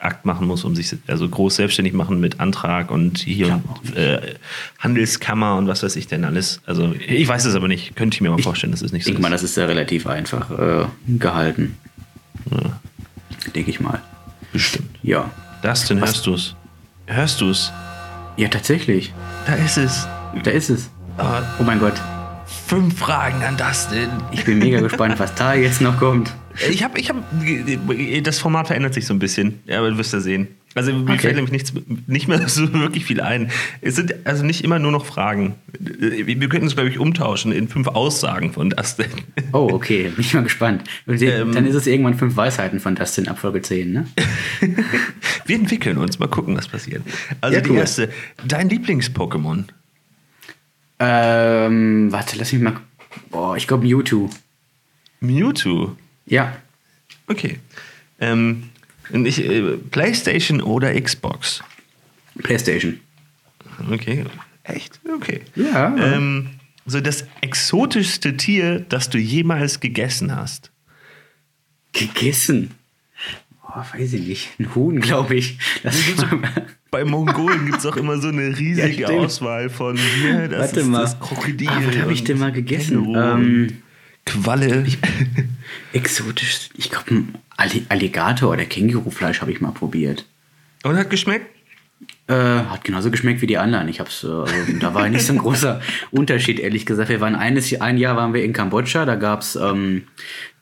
Akt 0.00 0.24
machen 0.26 0.48
muss, 0.48 0.64
um 0.64 0.74
sich 0.74 0.96
also 1.06 1.28
groß 1.28 1.54
selbstständig 1.54 1.94
machen 1.94 2.18
mit 2.18 2.40
Antrag 2.40 2.90
und 2.90 3.18
hier 3.20 3.62
und, 3.84 3.96
äh, 3.96 4.34
Handelskammer 4.80 5.56
und 5.56 5.68
was 5.68 5.84
weiß 5.84 5.94
ich 5.94 6.08
denn 6.08 6.24
alles. 6.24 6.60
Also 6.66 6.92
ich 7.06 7.28
weiß 7.28 7.44
es 7.44 7.54
aber 7.54 7.68
nicht. 7.68 7.94
Könnte 7.94 8.16
ich 8.16 8.20
mir 8.20 8.30
mal 8.30 8.42
vorstellen, 8.42 8.72
dass 8.72 8.82
es 8.82 8.90
nicht 8.90 9.02
Ich 9.02 9.04
so 9.04 9.10
denke 9.10 9.22
mal, 9.22 9.28
ist. 9.32 9.42
das 9.44 9.50
ist 9.50 9.56
ja 9.56 9.66
relativ 9.66 10.08
einfach 10.08 10.50
äh, 10.50 10.86
gehalten. 11.06 11.76
Ja, 12.50 12.80
Denke 13.54 13.70
ich 13.70 13.78
mal. 13.78 14.02
bestimmt. 14.52 14.88
Ja. 15.04 15.30
Dustin, 15.62 16.00
Was- 16.00 16.10
hörst 16.10 16.26
du 16.26 16.34
es? 16.34 16.54
Hörst 17.06 17.40
du 17.40 17.50
es? 17.50 17.72
Ja, 18.36 18.48
tatsächlich. 18.48 19.12
Da 19.46 19.54
ist 19.54 19.76
es. 19.78 20.06
Da 20.44 20.50
ist 20.50 20.70
es. 20.70 20.90
Ah, 21.18 21.42
Oh 21.58 21.62
mein 21.62 21.78
Gott. 21.78 21.94
fünf 22.66 22.98
Fragen 22.98 23.42
an 23.44 23.56
Dustin. 23.56 24.08
Ich 24.30 24.44
bin 24.44 24.58
mega 24.58 24.80
gespannt, 24.88 25.18
was 25.18 25.34
da 25.34 25.54
jetzt 25.54 25.80
noch 25.80 25.98
kommt. 25.98 26.32
Ich 26.70 26.82
habe, 26.82 26.98
ich 26.98 27.08
habe, 27.08 27.22
das 28.22 28.38
Format 28.38 28.66
verändert 28.66 28.92
sich 28.94 29.06
so 29.06 29.14
ein 29.14 29.18
bisschen. 29.18 29.60
Ja, 29.66 29.78
aber 29.78 29.90
du 29.90 29.98
wirst 29.98 30.12
ja 30.12 30.20
sehen. 30.20 30.48
Also 30.74 30.92
mir 30.92 31.02
Okay. 31.12 31.18
fällt 31.18 31.34
nämlich 31.36 31.52
nichts, 31.52 31.72
nicht 32.06 32.28
mehr 32.28 32.48
so 32.48 32.72
wirklich 32.72 33.04
viel 33.04 33.20
ein. 33.20 33.50
Es 33.82 33.94
sind 33.96 34.14
also 34.26 34.42
nicht 34.44 34.64
immer 34.64 34.78
nur 34.78 34.90
noch 34.92 35.04
Fragen. 35.04 35.54
Wir 35.78 36.48
könnten 36.48 36.66
es, 36.66 36.74
glaube 36.74 36.88
ich, 36.88 36.98
umtauschen 36.98 37.52
in 37.52 37.68
fünf 37.68 37.88
Aussagen 37.88 38.52
von 38.52 38.70
Dustin. 38.70 39.06
Oh, 39.54 39.68
okay. 39.72 40.04
Bin 40.08 40.20
ich 40.24 40.32
mal 40.32 40.42
gespannt. 40.44 40.84
Die- 41.06 41.26
Ähm. 41.26 41.52
dann 41.52 41.66
ist 41.66 41.74
es 41.74 41.86
irgendwann 41.86 42.14
fünf 42.14 42.36
Weisheiten 42.36 42.80
von 42.80 42.94
Dustin 42.94 43.28
Abfolge 43.28 43.60
10, 43.60 43.92
ne? 43.92 44.06
Wir 45.44 45.56
entwickeln 45.56 45.98
uns, 45.98 46.18
mal 46.18 46.28
gucken, 46.28 46.56
was 46.56 46.68
passiert. 46.68 47.02
Also 47.42 47.56
Ja, 47.56 47.60
die 47.62 47.70
cool. 47.70 47.76
erste, 47.76 48.10
dein 48.46 48.70
Lieblings-Pokémon. 48.70 49.64
Ähm, 50.98 52.12
warte, 52.12 52.36
lass 52.38 52.52
mich 52.52 52.62
mal. 52.62 52.76
Boah, 53.30 53.56
ich 53.56 53.66
glaube 53.66 53.84
Mewtwo. 53.86 54.30
Mewtwo. 55.20 55.96
Ja. 56.26 56.56
Okay. 57.26 57.58
Ähm, 58.20 58.64
ich, 59.10 59.44
äh, 59.44 59.76
Playstation 59.90 60.60
oder 60.60 60.98
Xbox? 61.00 61.62
PlayStation. 62.42 63.00
Okay. 63.90 64.24
Echt? 64.64 65.00
Okay. 65.16 65.40
Ja. 65.54 65.94
Ähm, 65.96 66.50
so 66.86 67.00
das 67.00 67.26
exotischste 67.40 68.36
Tier, 68.36 68.80
das 68.80 69.08
du 69.10 69.18
jemals 69.18 69.80
gegessen 69.80 70.34
hast. 70.34 70.70
Gegessen. 71.92 72.70
Boah, 73.60 73.86
weiß 73.92 74.12
ich 74.14 74.26
nicht. 74.26 74.48
Ein 74.58 74.74
Huhn, 74.74 75.00
glaube 75.00 75.34
ich. 75.36 75.58
Das 75.82 75.96
Bei 76.90 77.04
Mongolen 77.04 77.66
gibt 77.66 77.78
es 77.78 77.86
auch 77.86 77.96
immer 77.96 78.18
so 78.18 78.28
eine 78.28 78.56
riesige 78.58 79.02
Ja. 79.02 79.08
Auswahl 79.08 79.70
von 79.70 79.96
hier, 79.96 80.48
das 80.48 80.60
Warte 80.60 80.80
ist 80.80 80.86
mal. 80.86 81.00
das 81.02 81.18
Krokodil. 81.20 81.68
Ah, 81.68 81.80
was 81.86 81.96
habe 81.98 82.12
ich 82.12 82.24
denn 82.24 82.38
mal 82.38 82.52
gegessen? 82.52 83.14
Ähm, 83.14 83.82
Qualle. 84.24 84.84
exotisch. 85.92 86.70
Ich 86.76 86.90
glaube, 86.90 87.10
ein 87.10 87.34
Alligator 87.88 88.50
oder 88.52 88.64
Kängurufleisch 88.64 89.40
habe 89.40 89.52
ich 89.52 89.60
mal 89.60 89.72
probiert. 89.72 90.24
und 90.84 90.96
hat 90.96 91.10
geschmeckt? 91.10 91.46
Äh, 92.28 92.34
hat 92.34 92.84
genauso 92.84 93.10
geschmeckt 93.10 93.40
wie 93.42 93.46
die 93.46 93.58
anderen. 93.58 93.88
Ich 93.88 94.00
hab's, 94.00 94.24
äh, 94.24 94.28
also, 94.28 94.54
da 94.80 94.94
war 94.94 95.08
nicht 95.08 95.26
so 95.26 95.32
ein 95.32 95.38
großer 95.38 95.80
Unterschied, 96.10 96.60
ehrlich 96.60 96.86
gesagt. 96.86 97.08
Wir 97.08 97.20
waren 97.20 97.34
eines, 97.34 97.78
ein 97.80 97.98
Jahr 97.98 98.16
waren 98.16 98.32
wir 98.34 98.44
in 98.44 98.52
Kambodscha, 98.52 99.04
da 99.04 99.16
gab's 99.16 99.56
ähm, 99.56 100.04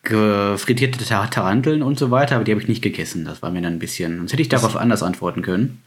ge- 0.03 0.57
frittierte 0.59 1.05
Tar- 1.05 1.31
Taranteln 1.31 1.83
und 1.83 1.99
so 1.99 2.11
weiter, 2.11 2.37
aber 2.37 2.45
die 2.45 2.53
habe 2.53 2.61
ich 2.63 2.69
nicht 2.69 2.83
gegessen. 2.83 3.25
Das 3.25 3.43
war 3.43 3.51
mir 3.51 3.63
dann 3.63 3.75
ein 3.75 3.79
bisschen, 3.79 4.19
sonst 4.19 4.33
hätte 4.33 4.43
ich 4.43 4.49
darauf 4.49 4.77
anders 4.77 5.03
antworten 5.03 5.43
können. 5.43 5.83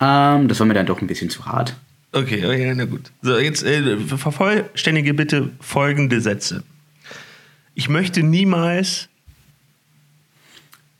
Ähm, 0.00 0.48
das 0.48 0.58
war 0.60 0.66
mir 0.66 0.74
dann 0.74 0.86
doch 0.86 1.00
ein 1.00 1.06
bisschen 1.06 1.30
zu 1.30 1.46
hart. 1.46 1.76
Okay, 2.12 2.44
okay, 2.44 2.72
na 2.76 2.84
gut. 2.84 3.10
So, 3.22 3.38
jetzt 3.38 3.62
äh, 3.64 3.96
vervollständige 3.98 5.14
bitte 5.14 5.50
folgende 5.60 6.20
Sätze. 6.20 6.62
Ich 7.74 7.88
möchte 7.88 8.22
niemals. 8.22 9.08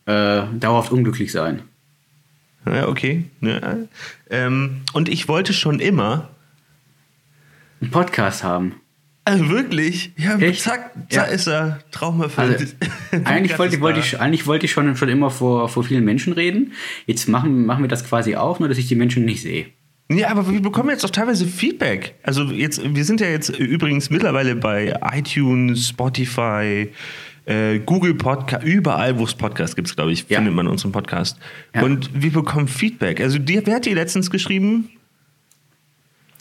Äh, 0.07 0.43
dauerhaft 0.59 0.91
unglücklich 0.91 1.31
sein. 1.33 1.63
Ja, 2.67 2.89
okay. 2.89 3.25
Ja, 3.41 3.77
ähm, 4.31 4.83
und 4.93 5.09
ich 5.09 5.29
wollte 5.29 5.53
schon 5.53 5.81
immer. 5.81 6.31
Einen 7.81 7.91
Podcast 7.91 8.43
haben. 8.45 8.77
Also 9.25 9.49
wirklich? 9.51 10.13
Ja, 10.17 10.37
Echt? 10.39 10.63
zack, 10.63 10.91
da 11.11 11.17
Ja. 11.17 11.23
ist 11.25 11.47
er. 11.47 11.79
Traum 11.93 12.21
erfüllt. 12.21 12.75
Also, 13.13 13.25
eigentlich 13.25 13.57
wollte, 13.59 13.81
wollte 13.81 14.01
ich, 14.01 14.19
eigentlich 14.19 14.47
wollte 14.47 14.67
ich 14.67 14.73
schon, 14.73 14.97
schon 14.97 15.09
immer 15.09 15.31
vor, 15.31 15.69
vor 15.69 15.85
vielen 15.85 16.05
Menschen 16.05 16.33
reden. 16.33 16.73
Jetzt 17.07 17.29
machen, 17.29 17.65
machen 17.67 17.83
wir 17.85 17.89
das 17.89 18.05
quasi 18.05 18.35
auch, 18.35 18.59
nur 18.59 18.69
dass 18.69 18.79
ich 18.79 18.89
die 18.89 18.97
Menschen 18.97 19.25
nicht 19.25 19.43
sehe. 19.43 19.67
Ja, 20.11 20.29
aber 20.29 20.51
wir 20.51 20.61
bekommen 20.61 20.91
jetzt 20.91 21.05
auch 21.05 21.11
teilweise 21.11 21.47
Feedback. 21.47 22.15
Also 22.23 22.45
jetzt, 22.45 22.83
wir 22.85 23.05
sind 23.05 23.21
ja 23.21 23.29
jetzt 23.29 23.49
übrigens 23.49 24.11
mittlerweile 24.11 24.55
bei 24.57 24.95
iTunes, 25.15 25.89
Spotify, 25.89 26.91
äh, 27.47 27.79
Google 27.79 28.15
Podcast, 28.15 28.65
überall, 28.67 29.19
wo 29.19 29.25
es 29.25 29.35
Podcasts 29.35 29.75
gibt, 29.75 29.95
glaube 29.97 30.13
ich, 30.13 30.27
Ja. 30.29 30.39
findet 30.39 30.55
man 30.55 30.67
unseren 30.69 30.93
Podcast. 30.93 31.39
Ja. 31.75 31.83
Und 31.83 32.11
wir 32.13 32.31
bekommen 32.31 32.69
Feedback. 32.69 33.21
Also 33.21 33.39
dir, 33.39 33.63
wer 33.65 33.77
hat 33.77 33.87
dir 33.87 33.95
letztens 33.95 34.31
geschrieben? 34.31 34.91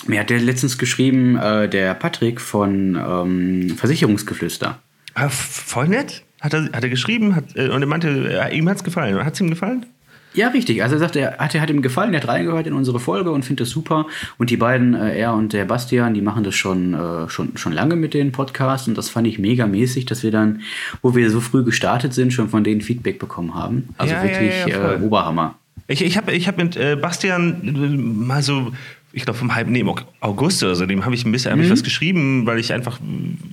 Mir 0.07 0.19
hat 0.21 0.29
der 0.31 0.39
letztens 0.39 0.77
geschrieben, 0.77 1.37
äh, 1.37 1.69
der 1.69 1.93
Patrick 1.93 2.41
von 2.41 2.95
ähm, 2.95 3.69
Versicherungsgeflüster. 3.77 4.79
Ah, 5.13 5.29
voll 5.29 5.87
nett. 5.87 6.23
Hat 6.41 6.53
er, 6.55 6.63
hat 6.73 6.83
er 6.83 6.89
geschrieben 6.89 7.35
hat, 7.35 7.55
äh, 7.55 7.69
und 7.69 7.81
er 7.83 7.87
meinte, 7.87 8.49
ihm 8.51 8.67
hat 8.67 8.77
es 8.77 8.83
gefallen. 8.83 9.23
Hat 9.23 9.35
es 9.35 9.39
ihm 9.41 9.49
gefallen? 9.49 9.85
Ja, 10.33 10.47
richtig. 10.49 10.81
Also 10.81 10.95
er 10.95 10.99
sagt, 10.99 11.15
er 11.15 11.37
hat, 11.37 11.53
er 11.55 11.61
hat 11.61 11.69
ihm 11.69 11.81
gefallen, 11.81 12.13
er 12.13 12.21
hat 12.21 12.27
reingehört 12.27 12.67
in 12.67 12.73
unsere 12.73 12.99
Folge 12.99 13.31
und 13.31 13.43
findet 13.43 13.67
das 13.67 13.69
super. 13.69 14.05
Und 14.37 14.49
die 14.49 14.57
beiden, 14.57 14.93
äh, 14.93 15.19
er 15.19 15.33
und 15.33 15.53
der 15.53 15.65
Bastian, 15.65 16.13
die 16.13 16.21
machen 16.21 16.43
das 16.43 16.55
schon, 16.55 16.93
äh, 16.93 17.29
schon, 17.29 17.57
schon 17.57 17.73
lange 17.73 17.95
mit 17.95 18.13
den 18.13 18.31
Podcasts 18.31 18.87
und 18.87 18.97
das 18.97 19.09
fand 19.09 19.27
ich 19.27 19.39
mega 19.39 19.67
mäßig, 19.67 20.05
dass 20.05 20.23
wir 20.23 20.31
dann, 20.31 20.61
wo 21.01 21.15
wir 21.15 21.29
so 21.29 21.41
früh 21.41 21.63
gestartet 21.63 22.13
sind, 22.13 22.31
schon 22.31 22.49
von 22.49 22.63
denen 22.63 22.81
Feedback 22.81 23.19
bekommen 23.19 23.55
haben. 23.55 23.89
Also 23.97 24.13
Ja, 24.13 24.23
wirklich 24.23 24.67
ja, 24.67 24.67
ja, 24.67 24.91
äh. 24.93 25.01
Oberhammer. 25.01 25.55
Ich, 25.87 26.01
ich 26.01 26.15
habe 26.17 26.31
ich 26.31 26.47
hab 26.47 26.57
mit 26.57 26.77
äh, 26.77 26.95
Bastian 26.95 28.25
mal 28.25 28.41
so, 28.41 28.71
ich 29.13 29.23
glaube 29.23 29.37
vom 29.37 29.53
halben, 29.53 29.71
nee, 29.71 29.83
August 30.21 30.63
oder 30.63 30.75
so, 30.75 30.85
dem 30.85 31.03
habe 31.03 31.15
ich 31.15 31.25
ein 31.25 31.31
bisschen 31.31 31.59
ich 31.61 31.69
was 31.69 31.83
geschrieben, 31.83 32.45
weil 32.45 32.59
ich 32.59 32.71
einfach 32.73 32.99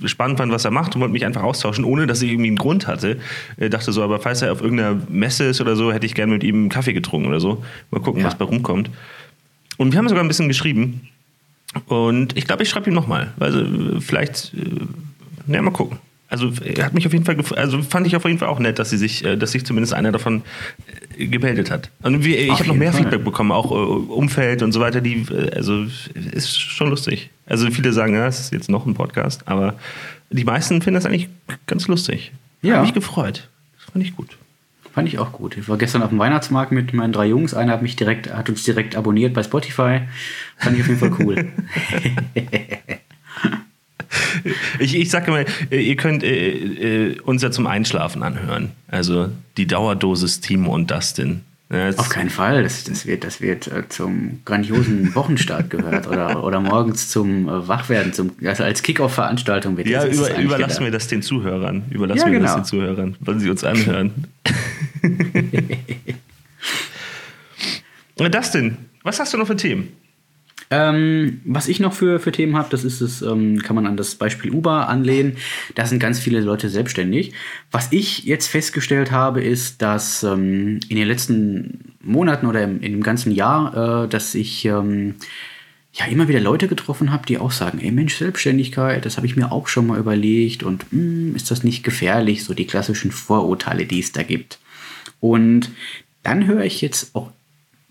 spannend 0.05 0.37
fand, 0.37 0.51
was 0.51 0.63
er 0.65 0.71
macht 0.71 0.95
und 0.95 1.01
wollte 1.01 1.11
mich 1.11 1.25
einfach 1.25 1.43
austauschen, 1.43 1.83
ohne 1.83 2.07
dass 2.07 2.21
ich 2.21 2.31
irgendwie 2.31 2.47
einen 2.47 2.57
Grund 2.57 2.87
hatte. 2.87 3.19
Äh, 3.57 3.69
dachte 3.69 3.91
so, 3.91 4.01
aber 4.01 4.19
falls 4.19 4.41
er 4.41 4.51
auf 4.53 4.61
irgendeiner 4.61 4.97
Messe 5.09 5.45
ist 5.45 5.59
oder 5.59 5.75
so, 5.75 5.91
hätte 5.91 6.05
ich 6.05 6.15
gerne 6.15 6.31
mit 6.31 6.43
ihm 6.43 6.55
einen 6.55 6.69
Kaffee 6.69 6.93
getrunken 6.93 7.27
oder 7.27 7.39
so. 7.39 7.63
Mal 7.91 7.99
gucken, 8.01 8.21
Ja. 8.21 8.27
was 8.27 8.37
bei 8.37 8.45
rumkommt. 8.45 8.89
Und 9.77 9.91
wir 9.91 9.97
haben 9.99 10.07
sogar 10.09 10.23
ein 10.23 10.27
bisschen 10.27 10.47
geschrieben. 10.47 11.01
Und 11.87 12.35
ich 12.37 12.45
glaube, 12.45 12.63
ich 12.63 12.69
schreibe 12.69 12.89
ihm 12.89 12.95
nochmal. 12.95 13.33
Also 13.39 13.63
vielleicht, 13.99 14.53
äh, 14.55 14.65
na, 15.45 15.61
mal 15.61 15.71
gucken. 15.71 15.97
Also 16.29 16.51
hat 16.51 16.93
mich 16.93 17.07
auf 17.07 17.13
jeden 17.13 17.25
Fall, 17.25 17.37
also 17.55 17.81
fand 17.81 18.05
ich 18.05 18.15
auf 18.15 18.23
jeden 18.23 18.37
Fall 18.37 18.49
auch 18.49 18.59
nett, 18.59 18.77
dass 18.77 18.91
sie 18.91 18.97
sich, 18.97 19.25
äh, 19.25 19.35
dass 19.35 19.51
sich 19.51 19.65
zumindest 19.65 19.95
einer 19.95 20.11
davon 20.11 20.43
äh, 21.17 21.25
gemeldet 21.25 21.71
hat. 21.71 21.89
Und 22.03 22.23
wir, 22.23 22.39
ich 22.39 22.51
habe 22.51 22.67
noch 22.67 22.75
mehr 22.75 22.93
Fall. 22.93 23.01
Feedback 23.01 23.23
bekommen, 23.23 23.51
auch 23.51 23.71
äh, 23.71 23.73
Umfeld 23.73 24.61
und 24.61 24.71
so 24.71 24.79
weiter. 24.79 25.01
Die, 25.01 25.25
also 25.55 25.85
ist 26.31 26.59
schon 26.59 26.91
lustig. 26.91 27.31
Also 27.47 27.69
viele 27.71 27.93
sagen, 27.93 28.13
ja, 28.13 28.27
es 28.27 28.39
ist 28.39 28.53
jetzt 28.53 28.69
noch 28.69 28.85
ein 28.85 28.93
Podcast, 28.93 29.47
aber 29.47 29.73
die 30.29 30.43
meisten 30.43 30.83
finden 30.83 30.95
das 30.95 31.07
eigentlich 31.07 31.29
ganz 31.65 31.87
lustig. 31.87 32.31
Ja. 32.61 32.75
Hat 32.75 32.83
mich 32.83 32.93
gefreut. 32.93 33.49
Das 33.77 33.91
fand 33.91 34.05
ich 34.05 34.15
gut. 34.15 34.37
Fand 34.93 35.07
ich 35.07 35.17
auch 35.17 35.31
gut. 35.31 35.57
Ich 35.57 35.67
war 35.67 35.77
gestern 35.77 36.03
auf 36.03 36.09
dem 36.09 36.19
Weihnachtsmarkt 36.19 36.71
mit 36.71 36.93
meinen 36.93 37.13
drei 37.13 37.25
Jungs. 37.25 37.55
Einer 37.55 37.73
hat 37.73 37.81
mich 37.81 37.95
direkt, 37.95 38.31
hat 38.31 38.49
uns 38.49 38.63
direkt 38.63 38.95
abonniert 38.95 39.33
bei 39.33 39.41
Spotify. 39.41 40.01
Fand 40.57 40.75
ich 40.75 40.81
auf 40.81 40.87
jeden 40.87 40.99
Fall 40.99 41.13
cool. 41.19 41.47
ich, 44.79 44.95
ich 44.95 45.09
sage 45.09 45.31
mal, 45.31 45.45
ihr 45.69 45.95
könnt 45.95 46.23
äh, 46.23 47.09
äh, 47.09 47.19
uns 47.21 47.41
ja 47.41 47.51
zum 47.51 47.67
Einschlafen 47.67 48.23
anhören. 48.23 48.71
Also 48.87 49.29
die 49.57 49.67
Dauerdosis 49.67 50.41
Timo 50.41 50.73
und 50.73 50.89
Dustin. 50.91 51.41
Ja, 51.71 51.89
Auf 51.89 52.09
keinen 52.09 52.31
Fall. 52.31 52.63
Das, 52.63 52.83
das 52.85 53.05
wird, 53.05 53.23
das 53.23 53.41
wird 53.41 53.67
äh, 53.67 53.87
zum 53.89 54.39
grandiosen 54.43 55.13
Wochenstart 55.13 55.69
gehört 55.69 56.07
oder, 56.07 56.43
oder 56.43 56.59
morgens 56.61 57.09
zum 57.09 57.47
äh, 57.47 57.67
Wachwerden, 57.67 58.11
zum, 58.11 58.31
also 58.43 58.63
als 58.63 58.81
Kickoff-Veranstaltung 58.81 59.77
wird 59.77 59.87
Ja, 59.87 60.03
das, 60.03 60.17
über, 60.17 60.29
überlassen 60.39 60.57
gedacht. 60.57 60.81
wir 60.81 60.91
das 60.91 61.07
den 61.07 61.21
Zuhörern. 61.21 61.83
Überlassen 61.91 62.21
ja, 62.21 62.25
wir 62.25 62.39
genau. 62.39 62.45
das 62.45 62.55
den 62.55 62.65
Zuhörern, 62.65 63.15
wollen 63.19 63.39
sie 63.39 63.51
uns 63.51 63.63
anhören. 63.63 64.25
Dustin, 68.31 68.77
was 69.03 69.19
hast 69.19 69.33
du 69.33 69.37
noch 69.37 69.47
für 69.47 69.55
Themen? 69.55 69.89
Ähm, 70.71 71.41
was 71.45 71.67
ich 71.67 71.79
noch 71.79 71.93
für, 71.93 72.19
für 72.19 72.31
Themen 72.31 72.55
habe, 72.55 72.69
das 72.69 72.83
ist 72.83 73.01
es, 73.01 73.23
ähm, 73.23 73.59
kann 73.63 73.75
man 73.75 73.87
an 73.87 73.97
das 73.97 74.15
Beispiel 74.15 74.53
Uber 74.53 74.87
anlehnen. 74.87 75.37
Da 75.73 75.87
sind 75.87 75.99
ganz 75.99 76.19
viele 76.19 76.41
Leute 76.41 76.69
selbstständig. 76.69 77.33
Was 77.71 77.91
ich 77.91 78.23
jetzt 78.25 78.47
festgestellt 78.47 79.11
habe, 79.11 79.41
ist, 79.41 79.81
dass 79.81 80.21
ähm, 80.21 80.79
in 80.87 80.95
den 80.95 81.07
letzten 81.07 81.95
Monaten 82.01 82.45
oder 82.45 82.63
im, 82.63 82.81
in 82.81 82.91
dem 82.91 83.03
ganzen 83.03 83.31
Jahr, 83.31 84.03
äh, 84.03 84.07
dass 84.07 84.35
ich 84.35 84.65
ähm, 84.65 85.15
ja 85.93 86.05
immer 86.05 86.27
wieder 86.27 86.39
Leute 86.39 86.67
getroffen 86.67 87.11
habe, 87.11 87.25
die 87.25 87.39
auch 87.39 87.51
sagen, 87.51 87.79
ey 87.81 87.91
Mensch, 87.91 88.15
Selbstständigkeit, 88.15 89.05
das 89.05 89.17
habe 89.17 89.25
ich 89.25 89.35
mir 89.35 89.51
auch 89.51 89.67
schon 89.67 89.87
mal 89.87 89.99
überlegt 89.99 90.61
und 90.61 90.91
mh, 90.93 91.01
hm, 91.01 91.35
ist 91.35 91.49
das 91.49 91.63
nicht 91.63 91.83
gefährlich, 91.83 92.43
so 92.43 92.53
die 92.53 92.67
klassischen 92.67 93.11
Vorurteile, 93.11 93.87
die 93.87 93.99
es 93.99 94.11
da 94.11 94.21
gibt. 94.21 94.59
Und 95.19 95.71
dann 96.21 96.45
höre 96.45 96.63
ich 96.63 96.81
jetzt 96.81 97.15
auch 97.15 97.31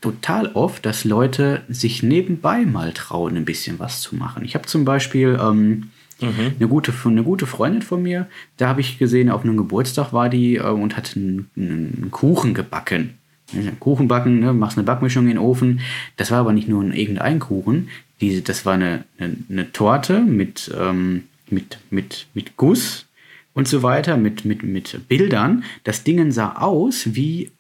total 0.01 0.49
oft, 0.55 0.87
dass 0.87 1.05
Leute 1.05 1.63
sich 1.69 2.03
nebenbei 2.03 2.65
mal 2.65 2.93
trauen, 2.93 3.37
ein 3.37 3.45
bisschen 3.45 3.79
was 3.79 4.01
zu 4.01 4.17
machen. 4.17 4.45
Ich 4.45 4.55
habe 4.55 4.67
zum 4.67 4.85
Beispiel 4.85 5.39
ähm, 5.41 5.91
mhm. 6.21 6.53
eine, 6.59 6.69
gute, 6.69 6.93
eine 7.05 7.25
gute 7.25 7.47
Freundin 7.47 7.83
von 7.83 8.03
mir, 8.03 8.29
da 8.57 8.69
habe 8.69 8.81
ich 8.81 8.99
gesehen, 8.99 9.31
auf 9.31 9.43
einem 9.43 9.57
Geburtstag 9.57 10.13
war 10.13 10.29
die 10.29 10.57
äh, 10.57 10.63
und 10.63 10.97
hat 10.97 11.17
einen, 11.17 11.51
einen, 11.57 12.09
Kuchen 12.11 12.55
gebacken. 12.55 13.15
Kuchen 13.81 14.09
backen, 14.09 14.41
ne, 14.41 14.53
machst 14.53 14.77
eine 14.77 14.85
Backmischung 14.85 15.25
in 15.25 15.31
den 15.31 15.39
Ofen. 15.39 15.81
Das 16.19 16.31
war 16.31 16.41
aber 16.41 16.53
nicht 16.53 16.69
nur 16.69 16.83
ein 16.83 16.93
irgendein 16.93 17.39
Kuchen, 17.39 17.89
die, 18.21 18.43
das 18.45 18.67
war 18.67 18.75
eine, 18.75 19.05
eine, 19.19 19.37
eine 19.49 19.73
Torte 19.73 20.21
mit, 20.21 20.71
ähm, 20.79 21.25
mit, 21.49 21.79
mit, 21.91 22.27
mit 22.35 22.57
Guss 22.57 23.07
und 23.55 23.67
so 23.67 23.83
weiter, 23.83 24.17
mit, 24.17 24.45
mit, 24.45 24.63
mit 24.63 25.09
Bildern. 25.09 25.65
Das 25.85 26.05
Ding 26.05 26.31
sah 26.31 26.57
aus 26.57 27.15
wie 27.15 27.51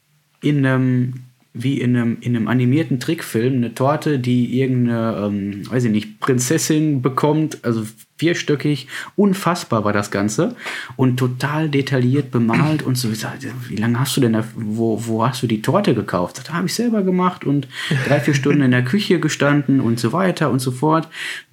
in 0.43 0.65
einem 0.67 1.15
wie 1.55 1.81
in 1.81 1.97
einem, 1.97 2.19
in 2.21 2.37
einem 2.37 2.47
animierten 2.47 3.01
Trickfilm 3.01 3.57
eine 3.57 3.75
Torte, 3.75 4.19
die 4.19 4.61
irgendeine, 4.61 5.27
ähm, 5.27 5.71
weiß 5.71 5.85
ich 5.85 5.91
nicht, 5.91 6.21
Prinzessin 6.21 7.03
bekommt, 7.03 7.65
also 7.65 7.85
vierstöckig, 8.17 8.89
unfassbar 9.17 9.85
war 9.85 9.93
das 9.93 10.11
Ganze 10.11 10.57
und 10.97 11.17
total 11.17 11.69
detailliert 11.69 12.31
bemalt 12.31 12.83
und 12.83 12.97
so. 12.97 13.09
Wie 13.11 13.77
lange 13.77 13.99
hast 13.99 14.17
du 14.17 14.21
denn 14.21 14.35
da, 14.35 14.45
wo, 14.55 15.07
wo 15.07 15.27
hast 15.27 15.43
du 15.43 15.47
die 15.47 15.63
Torte 15.63 15.95
gekauft? 15.95 16.39
Das 16.39 16.53
habe 16.53 16.67
ich 16.67 16.75
selber 16.75 17.03
gemacht 17.03 17.45
und 17.45 17.69
drei, 18.07 18.21
vier 18.21 18.35
Stunden 18.35 18.63
in 18.63 18.71
der 18.71 18.85
Küche 18.85 19.21
gestanden 19.21 19.81
und 19.81 19.99
so 19.99 20.13
weiter 20.13 20.51
und 20.51 20.59
so 20.59 20.71
fort. 20.71 21.09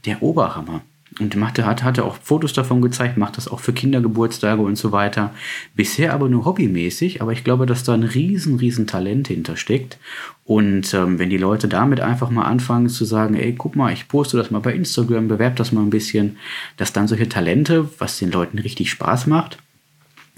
Der 0.05 0.21
Oberhammer 0.21 0.81
und 1.19 1.35
machte, 1.37 1.65
hat, 1.65 1.83
hatte 1.83 2.03
auch 2.03 2.17
Fotos 2.21 2.53
davon 2.53 2.81
gezeigt, 2.81 3.17
macht 3.17 3.37
das 3.37 3.47
auch 3.47 3.61
für 3.61 3.71
Kindergeburtstage 3.71 4.61
und 4.61 4.75
so 4.75 4.91
weiter. 4.91 5.33
Bisher 5.73 6.13
aber 6.13 6.27
nur 6.27 6.45
hobbymäßig, 6.45 7.21
aber 7.21 7.31
ich 7.31 7.43
glaube, 7.43 7.65
dass 7.65 7.83
da 7.83 7.93
ein 7.93 8.03
riesen, 8.03 8.57
riesen 8.57 8.85
Talent 8.85 9.29
hintersteckt. 9.29 9.97
Und 10.43 10.93
ähm, 10.93 11.17
wenn 11.17 11.29
die 11.29 11.37
Leute 11.37 11.67
damit 11.67 12.01
einfach 12.01 12.29
mal 12.29 12.43
anfangen 12.43 12.89
zu 12.89 13.05
sagen, 13.05 13.35
ey, 13.35 13.53
guck 13.53 13.75
mal, 13.75 13.93
ich 13.93 14.07
poste 14.07 14.37
das 14.37 14.51
mal 14.51 14.59
bei 14.59 14.73
Instagram, 14.73 15.27
bewerbe 15.27 15.55
das 15.55 15.71
mal 15.71 15.81
ein 15.81 15.89
bisschen, 15.89 16.37
dass 16.77 16.93
dann 16.93 17.07
solche 17.07 17.29
Talente, 17.29 17.89
was 17.97 18.19
den 18.19 18.31
Leuten 18.31 18.59
richtig 18.59 18.89
Spaß 18.91 19.27
macht, 19.27 19.57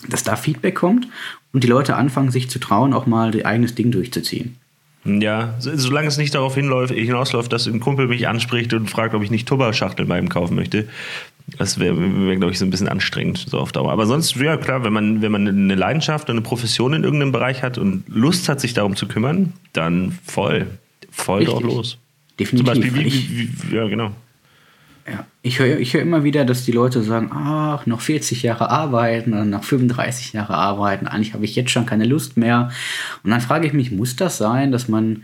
dass 0.08 0.24
da 0.24 0.36
Feedback 0.36 0.76
kommt 0.76 1.08
und 1.54 1.64
die 1.64 1.68
Leute 1.68 1.96
anfangen, 1.96 2.30
sich 2.30 2.50
zu 2.50 2.60
trauen, 2.60 2.94
auch 2.94 3.08
mal 3.08 3.34
ihr 3.34 3.48
eigenes 3.48 3.74
Ding 3.74 3.92
durchzuziehen. 3.92 4.58
Ja, 5.06 5.56
solange 5.60 6.08
es 6.08 6.18
nicht 6.18 6.36
darauf 6.36 6.56
hinausläuft, 6.56 7.52
dass 7.54 7.66
ein 7.66 7.80
Kumpel 7.80 8.08
mich 8.08 8.28
anspricht 8.28 8.74
und 8.74 8.90
fragt, 8.90 9.14
ob 9.16 9.24
ich 9.24 9.32
nicht 9.32 9.48
Tupperschachteln 9.48 10.08
bei 10.08 10.20
ihm 10.20 10.28
kaufen 10.28 10.56
möchte. 10.56 10.88
Das 11.58 11.80
wäre, 11.80 11.96
wär, 11.98 12.36
glaube 12.36 12.52
ich, 12.52 12.60
so 12.60 12.66
ein 12.66 12.72
bisschen 12.72 12.90
anstrengend 12.90 13.46
so 13.48 13.58
auf 13.58 13.72
Dauer. 13.72 13.92
Aber 13.92 14.06
sonst, 14.06 14.36
ja 14.36 14.58
klar, 14.58 14.84
wenn 14.84 14.92
man, 14.92 15.22
wenn 15.22 15.32
man 15.32 15.48
eine 15.48 15.76
Leidenschaft 15.76 16.30
und 16.30 16.36
eine 16.36 16.42
Profession 16.42 16.94
in 16.94 17.06
irgendeinem 17.06 17.32
Bereich 17.32 17.64
hat 17.64 17.78
und 17.78 18.04
Lust 18.10 18.50
hat, 18.50 18.60
sich 18.60 18.74
darum 18.74 18.98
zu 18.98 19.08
kümmern, 19.08 19.54
dann 19.72 20.18
voll, 20.26 20.68
voll 21.10 21.40
Richtig. 21.40 21.54
drauf 21.54 21.64
los. 21.64 21.98
Definitiv. 22.38 22.74
Zum 22.74 22.82
Beispiel, 22.82 22.96
wie, 22.96 23.14
wie, 23.14 23.72
wie, 23.72 23.76
ja, 23.76 23.88
genau. 23.88 24.12
Ja, 25.10 25.26
ich 25.42 25.60
höre 25.60 25.80
ich 25.80 25.94
hör 25.94 26.02
immer 26.02 26.26
wieder, 26.26 26.44
dass 26.44 26.66
die 26.66 26.74
Leute 26.74 27.02
sagen, 27.02 27.32
ach, 27.34 27.86
noch 27.86 28.02
40 28.02 28.44
Jahre 28.44 28.70
arbeiten 28.70 29.34
oder 29.34 29.46
noch 29.46 29.64
35 29.64 30.34
Jahre 30.34 30.56
arbeiten, 30.56 31.08
eigentlich 31.08 31.34
habe 31.34 31.46
ich 31.46 31.56
jetzt 31.56 31.72
schon 31.72 31.86
keine 31.86 32.06
Lust 32.06 32.36
mehr. 32.36 32.72
Und 33.24 33.32
dann 33.32 33.40
frage 33.40 33.66
ich 33.66 33.74
mich, 33.74 33.92
muss 33.92 34.18
das 34.18 34.38
sein, 34.38 34.72
dass 34.74 34.90
man 34.90 35.24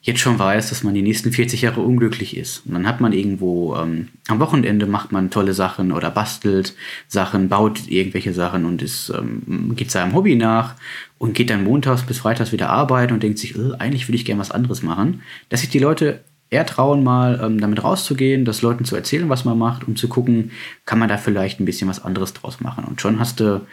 jetzt 0.00 0.20
schon 0.20 0.38
weiß, 0.38 0.70
dass 0.70 0.82
man 0.82 0.94
die 0.94 1.02
nächsten 1.02 1.32
40 1.32 1.62
Jahre 1.62 1.82
unglücklich 1.82 2.36
ist? 2.36 2.64
Und 2.64 2.72
dann 2.72 2.86
hat 2.86 3.00
man 3.00 3.12
irgendwo, 3.12 3.76
ähm, 3.76 4.08
am 4.28 4.40
Wochenende 4.40 4.86
macht 4.86 5.12
man 5.12 5.30
tolle 5.30 5.52
Sachen 5.52 5.92
oder 5.92 6.10
bastelt 6.10 6.74
Sachen, 7.06 7.50
baut 7.50 7.88
irgendwelche 7.88 8.32
Sachen 8.32 8.64
und 8.64 8.80
ist, 8.80 9.10
ähm, 9.10 9.74
geht 9.76 9.90
seinem 9.90 10.14
Hobby 10.14 10.36
nach 10.36 10.74
und 11.18 11.34
geht 11.34 11.50
dann 11.50 11.64
montags 11.64 12.02
bis 12.02 12.18
freitags 12.18 12.52
wieder 12.52 12.70
arbeiten 12.70 13.12
und 13.12 13.22
denkt 13.22 13.38
sich, 13.38 13.56
äh, 13.56 13.74
eigentlich 13.78 14.08
würde 14.08 14.16
ich 14.16 14.24
gerne 14.24 14.40
was 14.40 14.52
anderes 14.52 14.82
machen. 14.82 15.22
Dass 15.50 15.60
sich 15.60 15.70
die 15.70 15.80
Leute 15.80 16.20
eher 16.50 16.66
trauen, 16.66 17.04
mal 17.04 17.40
ähm, 17.42 17.60
damit 17.60 17.82
rauszugehen, 17.82 18.44
das 18.44 18.62
Leuten 18.62 18.84
zu 18.84 18.96
erzählen, 18.96 19.28
was 19.28 19.44
man 19.44 19.58
macht, 19.58 19.86
um 19.86 19.96
zu 19.96 20.08
gucken, 20.08 20.52
kann 20.86 20.98
man 20.98 21.08
da 21.08 21.18
vielleicht 21.18 21.60
ein 21.60 21.64
bisschen 21.64 21.88
was 21.88 22.02
anderes 22.02 22.32
draus 22.32 22.60
machen. 22.60 22.84
Und 22.84 23.00
schon 23.00 23.18
hast 23.18 23.40
du 23.40 23.66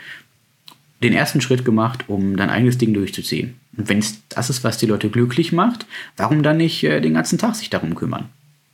den 1.01 1.13
ersten 1.13 1.41
Schritt 1.41 1.65
gemacht, 1.65 2.05
um 2.07 2.35
dein 2.37 2.49
eigenes 2.49 2.77
Ding 2.77 2.93
durchzuziehen. 2.93 3.55
Und 3.77 3.89
wenn 3.89 3.99
es 3.99 4.21
das 4.29 4.49
ist, 4.49 4.63
was 4.63 4.77
die 4.77 4.85
Leute 4.85 5.09
glücklich 5.09 5.51
macht, 5.51 5.85
warum 6.17 6.43
dann 6.43 6.57
nicht 6.57 6.83
äh, 6.83 7.01
den 7.01 7.13
ganzen 7.13 7.37
Tag 7.37 7.55
sich 7.55 7.69
darum 7.69 7.95
kümmern? 7.95 8.29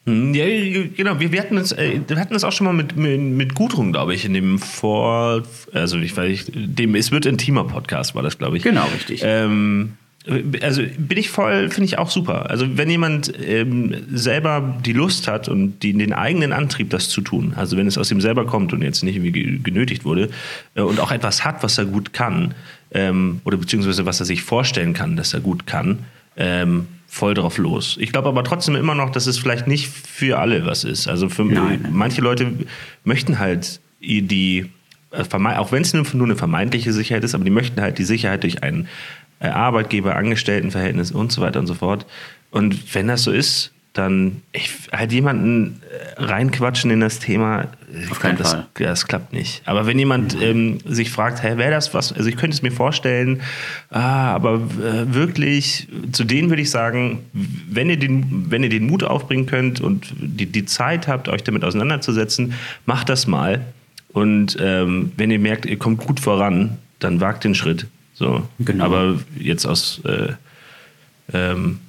Hm, 0.05 0.33
ja, 0.33 0.45
genau. 0.95 1.19
Wir, 1.19 1.31
wir, 1.31 1.41
hatten 1.41 1.57
das, 1.57 1.71
äh, 1.71 1.99
wir 2.07 2.17
hatten 2.17 2.33
das 2.33 2.43
auch 2.43 2.51
schon 2.51 2.65
mal 2.65 2.73
mit, 2.73 2.95
mit, 2.95 3.19
mit 3.19 3.53
Gudrun, 3.53 3.91
glaube 3.91 4.15
ich, 4.15 4.25
in 4.25 4.33
dem 4.33 4.57
Vor, 4.57 5.43
also 5.73 5.97
ich 5.97 6.15
weiß, 6.15 6.51
dem 6.53 6.95
Es 6.95 7.11
wird 7.11 7.25
intimer 7.27 7.65
Podcast 7.65 8.15
war 8.15 8.23
das, 8.23 8.37
glaube 8.37 8.57
ich. 8.57 8.63
Genau, 8.63 8.85
richtig. 8.85 9.21
Ähm, 9.23 9.93
also 10.61 10.83
bin 10.97 11.17
ich 11.17 11.29
voll, 11.29 11.69
finde 11.69 11.85
ich 11.85 11.97
auch 11.97 12.11
super. 12.11 12.49
Also 12.49 12.77
wenn 12.77 12.89
jemand 12.89 13.33
ähm, 13.43 13.95
selber 14.13 14.77
die 14.85 14.93
Lust 14.93 15.27
hat 15.27 15.49
und 15.49 15.79
die, 15.79 15.93
den 15.93 16.13
eigenen 16.13 16.53
Antrieb, 16.53 16.91
das 16.91 17.09
zu 17.09 17.21
tun, 17.21 17.53
also 17.55 17.75
wenn 17.75 17.87
es 17.87 17.97
aus 17.97 18.11
ihm 18.11 18.21
selber 18.21 18.45
kommt 18.45 18.71
und 18.71 18.83
jetzt 18.83 19.03
nicht 19.03 19.15
irgendwie 19.15 19.59
genötigt 19.63 20.05
wurde 20.05 20.29
äh, 20.75 20.81
und 20.81 20.99
auch 20.99 21.11
etwas 21.11 21.43
hat, 21.43 21.63
was 21.63 21.77
er 21.79 21.85
gut 21.85 22.13
kann 22.13 22.53
ähm, 22.91 23.41
oder 23.45 23.57
beziehungsweise 23.57 24.05
was 24.05 24.19
er 24.19 24.27
sich 24.27 24.43
vorstellen 24.43 24.93
kann, 24.93 25.15
dass 25.15 25.33
er 25.33 25.39
gut 25.39 25.65
kann, 25.65 25.99
ähm, 26.37 26.87
voll 27.07 27.33
drauf 27.33 27.57
los. 27.57 27.97
Ich 27.99 28.11
glaube 28.11 28.29
aber 28.29 28.43
trotzdem 28.43 28.75
immer 28.75 28.95
noch, 28.95 29.09
dass 29.09 29.25
es 29.25 29.39
vielleicht 29.39 29.65
nicht 29.65 29.87
für 29.87 30.39
alle 30.39 30.65
was 30.65 30.83
ist. 30.83 31.07
Also 31.07 31.29
für 31.29 31.45
nein, 31.45 31.87
manche 31.91 32.21
Leute 32.21 32.53
möchten 33.03 33.39
halt 33.39 33.81
die 33.99 34.69
äh, 35.11 35.23
auch 35.33 35.71
wenn 35.71 35.81
es 35.81 35.93
nur 35.93 36.25
eine 36.25 36.35
vermeintliche 36.35 36.93
Sicherheit 36.93 37.23
ist, 37.23 37.35
aber 37.35 37.43
die 37.43 37.51
möchten 37.51 37.81
halt 37.81 37.97
die 37.97 38.03
Sicherheit 38.03 38.43
durch 38.43 38.63
einen 38.63 38.87
Arbeitgeber, 39.49 40.15
Angestelltenverhältnis 40.15 41.11
und 41.11 41.31
so 41.31 41.41
weiter 41.41 41.59
und 41.59 41.67
so 41.67 41.73
fort. 41.73 42.05
Und 42.51 42.93
wenn 42.93 43.07
das 43.07 43.23
so 43.23 43.31
ist, 43.31 43.71
dann 43.93 44.41
ich, 44.53 44.71
halt 44.93 45.11
jemanden 45.11 45.81
äh, 46.17 46.23
reinquatschen 46.23 46.91
in 46.91 47.01
das 47.01 47.19
Thema, 47.19 47.67
Auf 48.09 48.21
keinen 48.21 48.37
das, 48.37 48.51
Fall. 48.51 48.67
das 48.75 49.05
klappt 49.05 49.33
nicht. 49.33 49.61
Aber 49.65 49.85
wenn 49.85 49.99
jemand 49.99 50.41
ähm, 50.41 50.77
sich 50.85 51.11
fragt, 51.11 51.43
hey, 51.43 51.57
wäre 51.57 51.71
das 51.71 51.93
was, 51.93 52.13
also 52.13 52.29
ich 52.29 52.37
könnte 52.37 52.55
es 52.55 52.61
mir 52.61 52.71
vorstellen, 52.71 53.41
ah, 53.89 54.33
aber 54.33 54.55
äh, 54.55 55.13
wirklich, 55.13 55.89
zu 56.13 56.23
denen 56.23 56.49
würde 56.49 56.61
ich 56.61 56.69
sagen, 56.69 57.19
wenn 57.33 57.89
ihr, 57.89 57.97
den, 57.97 58.49
wenn 58.49 58.63
ihr 58.63 58.69
den 58.69 58.87
Mut 58.87 59.03
aufbringen 59.03 59.45
könnt 59.45 59.81
und 59.81 60.13
die, 60.17 60.45
die 60.45 60.65
Zeit 60.65 61.09
habt, 61.09 61.27
euch 61.27 61.43
damit 61.43 61.65
auseinanderzusetzen, 61.65 62.53
macht 62.85 63.09
das 63.09 63.27
mal. 63.27 63.59
Und 64.13 64.57
ähm, 64.61 65.11
wenn 65.17 65.31
ihr 65.31 65.39
merkt, 65.39 65.65
ihr 65.65 65.77
kommt 65.77 65.99
gut 65.99 66.21
voran, 66.21 66.77
dann 66.99 67.19
wagt 67.19 67.43
den 67.43 67.55
Schritt. 67.55 67.87
So. 68.21 68.47
Genau. 68.59 68.85
Aber 68.85 69.19
jetzt 69.39 69.65
aus, 69.65 69.99
äh, 70.05 70.33
ähm, 71.33 71.79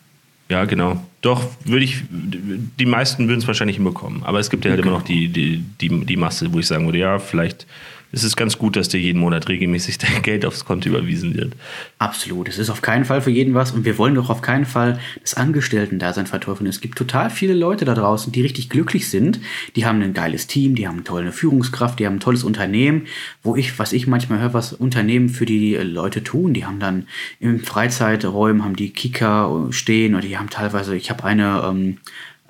ja, 0.49 0.65
genau. 0.65 1.07
Doch, 1.21 1.45
würde 1.65 1.85
ich, 1.85 2.03
die 2.11 2.87
meisten 2.87 3.29
würden 3.29 3.41
es 3.41 3.47
wahrscheinlich 3.47 3.77
hinbekommen. 3.77 4.23
Aber 4.25 4.41
es 4.41 4.49
gibt 4.49 4.65
ja 4.65 4.71
halt 4.71 4.81
genau. 4.81 4.93
immer 4.93 5.01
noch 5.01 5.07
die, 5.07 5.29
die, 5.29 5.63
die, 5.81 6.07
die 6.07 6.17
Masse, 6.17 6.51
wo 6.51 6.59
ich 6.59 6.67
sagen 6.67 6.87
würde, 6.87 6.99
ja, 6.99 7.19
vielleicht 7.19 7.67
es 8.13 8.25
ist 8.25 8.37
ganz 8.37 8.59
gut, 8.59 8.77
dass 8.77 8.91
dir 8.91 9.01
jeden 9.01 9.19
Monat 9.19 9.49
regelmäßig 9.49 9.97
dein 9.99 10.21
Geld 10.23 10.45
aufs 10.45 10.67
Konto 10.67 10.91
überwiesen 10.91 11.35
wird. 11.35 11.55
Absolut. 11.99 12.49
Es 12.49 12.59
ist 12.59 12.69
auf 12.69 12.83
keinen 12.83 13.07
Fall 13.07 13.23
für 13.23 13.31
jeden 13.31 13.55
was 13.55 13.73
und 13.73 13.87
wir 13.87 13.97
wollen 13.97 14.15
doch 14.15 14.29
auf 14.29 14.43
keinen 14.43 14.67
Fall 14.67 15.01
das 15.23 15.35
Angestellten-Dasein 15.35 16.27
verteufeln. 16.27 16.69
Es 16.69 16.83
gibt 16.83 16.99
total 16.99 17.31
viele 17.31 17.55
Leute 17.55 17.87
da 17.87 17.95
draußen, 17.95 18.31
die 18.31 18.43
richtig 18.43 18.69
glücklich 18.69 19.09
sind. 19.09 19.41
Die 19.77 19.87
haben 19.87 20.03
ein 20.03 20.13
geiles 20.13 20.47
Team, 20.47 20.75
die 20.75 20.87
haben 20.87 20.97
eine 20.97 21.05
tolle 21.05 21.33
Führungskraft, 21.33 21.99
die 21.99 22.07
haben 22.07 22.17
ein 22.17 22.21
tolles 22.21 22.45
Unternehmen, 22.45 23.07
wo 23.43 23.57
ich, 23.57 23.79
was 23.79 23.95
ich 23.95 24.07
manchmal 24.07 24.41
höre, 24.41 24.53
was 24.53 24.75
Unternehmen 24.75 25.31
für 25.31 25.47
die 25.47 25.77
Leute 25.77 26.23
tun. 26.23 26.53
Die 26.53 26.67
haben 26.67 26.81
dann 26.81 27.07
im 27.41 27.61
Freizeiträumen, 27.61 28.63
haben 28.63 28.77
die 28.77 28.91
Kicker 28.91 29.69
stehen 29.71 30.15
oder 30.15 30.27
die 30.27 30.37
haben 30.37 30.51
teilweise, 30.51 30.95
ich 30.95 31.11
habe 31.11 31.25
eine, 31.25 31.63
ähm, 31.67 31.99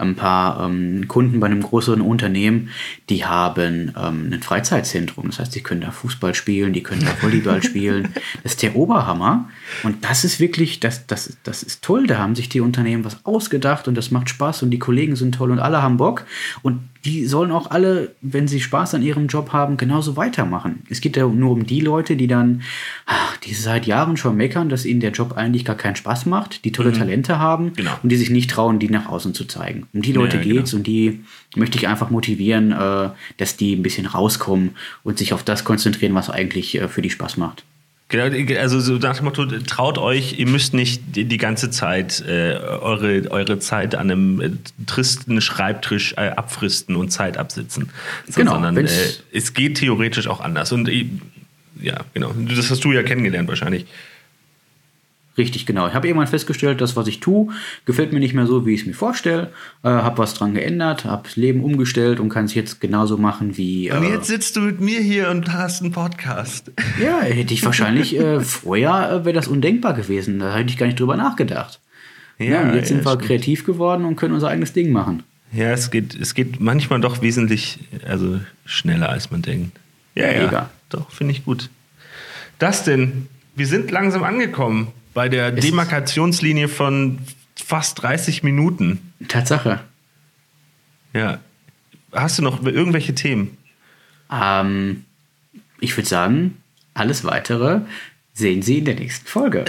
ein 0.03 0.17
paar 0.17 0.65
ähm, 0.65 1.09
Kunden 1.09 1.41
bei 1.41 1.47
einem 1.47 1.63
größeren 1.63 2.01
Unternehmen, 2.01 2.71
die 3.09 3.25
haben 3.25 3.93
ähm, 3.97 4.31
ein 4.33 4.43
Freizeitzentrum. 4.43 5.27
Das 5.27 5.39
heißt, 5.39 5.55
die 5.55 5.63
können 5.63 5.81
da 5.81 5.91
Fußball 5.91 6.35
spielen, 6.35 6.73
die 6.73 6.83
können 6.83 7.05
da 7.05 7.23
Volleyball 7.23 7.63
spielen. 7.65 8.09
Das 8.43 8.53
ist 8.53 8.63
der 8.63 8.77
Oberhammer. 8.77 9.49
Und 9.83 10.05
das 10.05 10.25
ist 10.25 10.41
wirklich, 10.41 10.81
das, 10.81 11.07
das, 11.07 11.37
das 11.43 11.63
ist 11.63 11.83
toll. 11.83 12.07
Da 12.07 12.19
haben 12.19 12.35
sich 12.35 12.49
die 12.49 12.61
Unternehmen 12.61 13.05
was 13.05 13.25
ausgedacht 13.25 13.89
und 13.89 13.95
das 13.97 14.11
macht 14.11 14.29
Spaß 14.29 14.63
und 14.63 14.71
die 14.71 14.79
Kollegen 14.79 15.17
sind 15.17 15.35
toll 15.35 15.51
und 15.51 15.59
alle 15.59 15.83
haben 15.83 15.97
Bock. 15.97 16.25
Und 16.63 16.81
die 17.05 17.27
sollen 17.27 17.51
auch 17.51 17.71
alle, 17.71 18.15
wenn 18.21 18.47
sie 18.47 18.61
Spaß 18.61 18.95
an 18.95 19.03
ihrem 19.03 19.27
Job 19.27 19.53
haben, 19.53 19.77
genauso 19.77 20.17
weitermachen. 20.17 20.83
Es 20.89 21.01
geht 21.01 21.17
ja 21.17 21.27
nur 21.27 21.51
um 21.51 21.67
die 21.67 21.81
Leute, 21.81 22.15
die 22.17 22.29
dann, 22.29 22.63
ach, 23.07 23.37
die 23.39 23.55
seit 23.55 23.87
Jahren 23.87 24.17
schon 24.17 24.37
meckern, 24.37 24.69
dass 24.69 24.85
ihnen 24.85 25.01
der 25.01 25.11
Job 25.11 25.33
eigentlich 25.37 25.65
gar 25.65 25.77
keinen 25.77 25.97
Spaß 25.97 26.27
macht, 26.27 26.65
die 26.65 26.71
tolle 26.71 26.91
mhm. 26.91 26.95
Talente 26.95 27.39
haben 27.41 27.73
genau. 27.75 27.91
und 28.03 28.11
die 28.11 28.17
sich 28.17 28.31
nicht 28.31 28.51
trauen, 28.51 28.79
die 28.79 28.89
nach 28.89 29.07
außen 29.09 29.35
zu 29.35 29.47
zeigen. 29.47 29.87
Um 29.93 30.03
die 30.03 30.13
Leute 30.13 30.37
ja, 30.37 30.43
geht's 30.43 30.71
genau. 30.71 30.81
und 30.81 30.87
die 30.87 31.25
möchte 31.57 31.77
ich 31.77 31.89
einfach 31.89 32.11
motivieren, 32.11 32.71
äh, 32.71 33.11
dass 33.37 33.57
die 33.57 33.75
ein 33.75 33.83
bisschen 33.83 34.07
rauskommen 34.07 34.71
und 35.03 35.19
sich 35.19 35.33
auf 35.33 35.43
das 35.43 35.65
konzentrieren, 35.65 36.15
was 36.15 36.31
eigentlich 36.31 36.81
äh, 36.81 36.87
für 36.87 37.03
die 37.03 37.11
Spaß 37.11 37.37
macht. 37.37 37.65
Genau, 38.13 38.59
also 38.61 38.79
so 38.79 38.99
nach 38.99 39.17
dem 39.17 39.25
Motto, 39.25 39.47
traut 39.47 39.97
euch, 39.97 40.39
ihr 40.39 40.47
müsst 40.47 40.75
nicht 40.75 41.01
die, 41.17 41.25
die 41.25 41.39
ganze 41.39 41.71
Zeit 41.71 42.23
äh, 42.29 42.59
eure, 42.59 43.31
eure 43.31 43.59
Zeit 43.59 43.95
an 43.95 44.11
einem 44.11 44.41
äh, 44.43 44.51
tristen 44.85 45.41
Schreibtisch 45.41 46.13
äh, 46.19 46.29
abfristen 46.29 46.95
und 46.95 47.09
Zeit 47.09 47.39
absitzen. 47.39 47.89
So, 48.29 48.35
genau, 48.35 48.53
sondern 48.53 48.77
äh, 48.77 48.87
es 49.33 49.55
geht 49.55 49.79
theoretisch 49.79 50.29
auch 50.29 50.41
anders. 50.41 50.73
Und 50.73 50.91
äh, 50.91 51.07
ja, 51.81 52.01
genau. 52.13 52.35
Das 52.55 52.71
hast 52.71 52.85
du 52.85 52.93
ja 52.93 53.03
kennengelernt 53.03 53.49
wahrscheinlich. 53.49 53.87
Richtig, 55.39 55.65
genau. 55.65 55.89
Ich 55.89 55.95
habe 55.95 56.07
irgendwann 56.07 56.27
festgestellt, 56.27 56.83
das, 56.83 56.95
was 56.95 57.07
ich 57.07 57.21
tue, 57.21 57.49
gefällt 57.87 58.13
mir 58.13 58.21
nicht 58.21 58.35
mehr 58.35 58.47
so, 58.47 58.67
wie 58.67 58.75
ich 58.75 58.81
es 58.81 58.87
mir 58.87 58.93
vorstelle. 58.93 59.51
Äh, 59.83 59.89
habe 59.89 60.19
was 60.19 60.35
dran 60.35 60.55
geändert, 60.55 61.07
habe 61.07 61.23
das 61.25 61.37
Leben 61.37 61.65
umgestellt 61.65 62.21
und 62.21 62.29
kann 62.29 62.45
es 62.45 62.55
jetzt 62.55 62.83
genauso 62.83 63.17
machen 63.17 63.57
wie. 63.57 63.89
Äh, 63.89 63.97
und 63.97 64.09
jetzt 64.09 64.27
sitzt 64.27 64.57
du 64.57 64.61
mit 64.61 64.81
mir 64.81 65.01
hier 65.01 65.31
und 65.31 65.51
hast 65.53 65.83
einen 65.83 65.93
Podcast. 65.93 66.71
Ja, 67.03 67.21
hätte 67.23 67.55
ich 67.55 67.65
wahrscheinlich 67.65 68.19
äh, 68.19 68.41
vorher 68.45 69.11
äh, 69.11 69.25
wäre 69.25 69.33
das 69.33 69.49
undenkbar 69.49 69.95
gewesen. 69.95 70.39
Da 70.39 70.55
hätte 70.55 70.71
ich 70.71 70.77
gar 70.77 70.87
nicht 70.87 71.01
drüber 71.01 71.17
nachgedacht. 71.17 71.81
Ja, 72.39 72.45
ja 72.45 72.75
jetzt 72.75 72.91
ja, 72.91 72.97
sind 72.97 73.05
wir 73.05 73.13
stimmt. 73.13 73.25
kreativ 73.25 73.65
geworden 73.65 74.05
und 74.05 74.17
können 74.17 74.35
unser 74.35 74.49
eigenes 74.49 74.75
Ding 74.75 74.93
machen. 74.93 75.23
Ja, 75.51 75.71
es 75.71 75.91
geht, 75.91 76.15
es 76.15 76.35
geht 76.35 76.61
manchmal 76.61 77.01
doch 77.01 77.23
wesentlich 77.23 77.79
also 78.07 78.41
schneller, 78.67 79.09
als 79.09 79.31
man 79.31 79.41
denkt. 79.41 79.79
Ja, 80.15 80.31
ja. 80.31 80.45
Mega. 80.45 80.71
Doch, 80.91 81.11
finde 81.11 81.33
ich 81.33 81.45
gut. 81.45 81.71
Das 82.59 82.85
denn? 82.85 83.29
Wir 83.55 83.67
sind 83.67 83.91
langsam 83.91 84.25
angekommen 84.25 84.89
bei 85.15 85.29
der 85.29 85.53
Demarkationslinie 85.53 86.69
von 86.69 87.19
fast 87.57 88.03
30 88.03 88.43
Minuten. 88.43 89.13
Tatsache. 89.29 89.81
Ja. 91.13 91.39
Hast 92.13 92.39
du 92.39 92.43
noch 92.43 92.65
irgendwelche 92.65 93.15
Themen? 93.15 93.57
Ähm, 94.31 95.05
ich 95.81 95.97
würde 95.97 96.09
sagen, 96.09 96.59
alles 96.95 97.25
weitere 97.25 97.81
sehen 98.35 98.63
Sie 98.63 98.79
in 98.79 98.85
der 98.85 98.95
nächsten 98.95 99.27
Folge. 99.27 99.65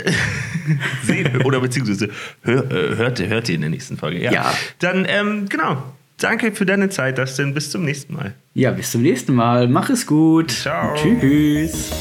Oder 1.43 1.59
beziehungsweise 1.59 2.09
hör, 2.41 2.71
äh, 2.71 2.95
hört, 2.95 3.19
hört 3.19 3.49
ihr 3.49 3.55
in 3.55 3.61
der 3.61 3.69
nächsten 3.69 3.97
Folge. 3.97 4.21
Ja. 4.21 4.31
ja. 4.31 4.53
Dann, 4.79 5.05
ähm, 5.07 5.49
genau. 5.49 5.83
Danke 6.17 6.53
für 6.53 6.65
deine 6.65 6.89
Zeit, 6.89 7.17
Dustin. 7.17 7.53
Bis 7.53 7.71
zum 7.71 7.83
nächsten 7.83 8.13
Mal. 8.13 8.33
Ja, 8.53 8.71
bis 8.71 8.91
zum 8.91 9.01
nächsten 9.01 9.33
Mal. 9.33 9.67
Mach 9.67 9.89
es 9.89 10.05
gut. 10.05 10.51
Ciao. 10.51 10.95
Tschüss. 10.95 11.91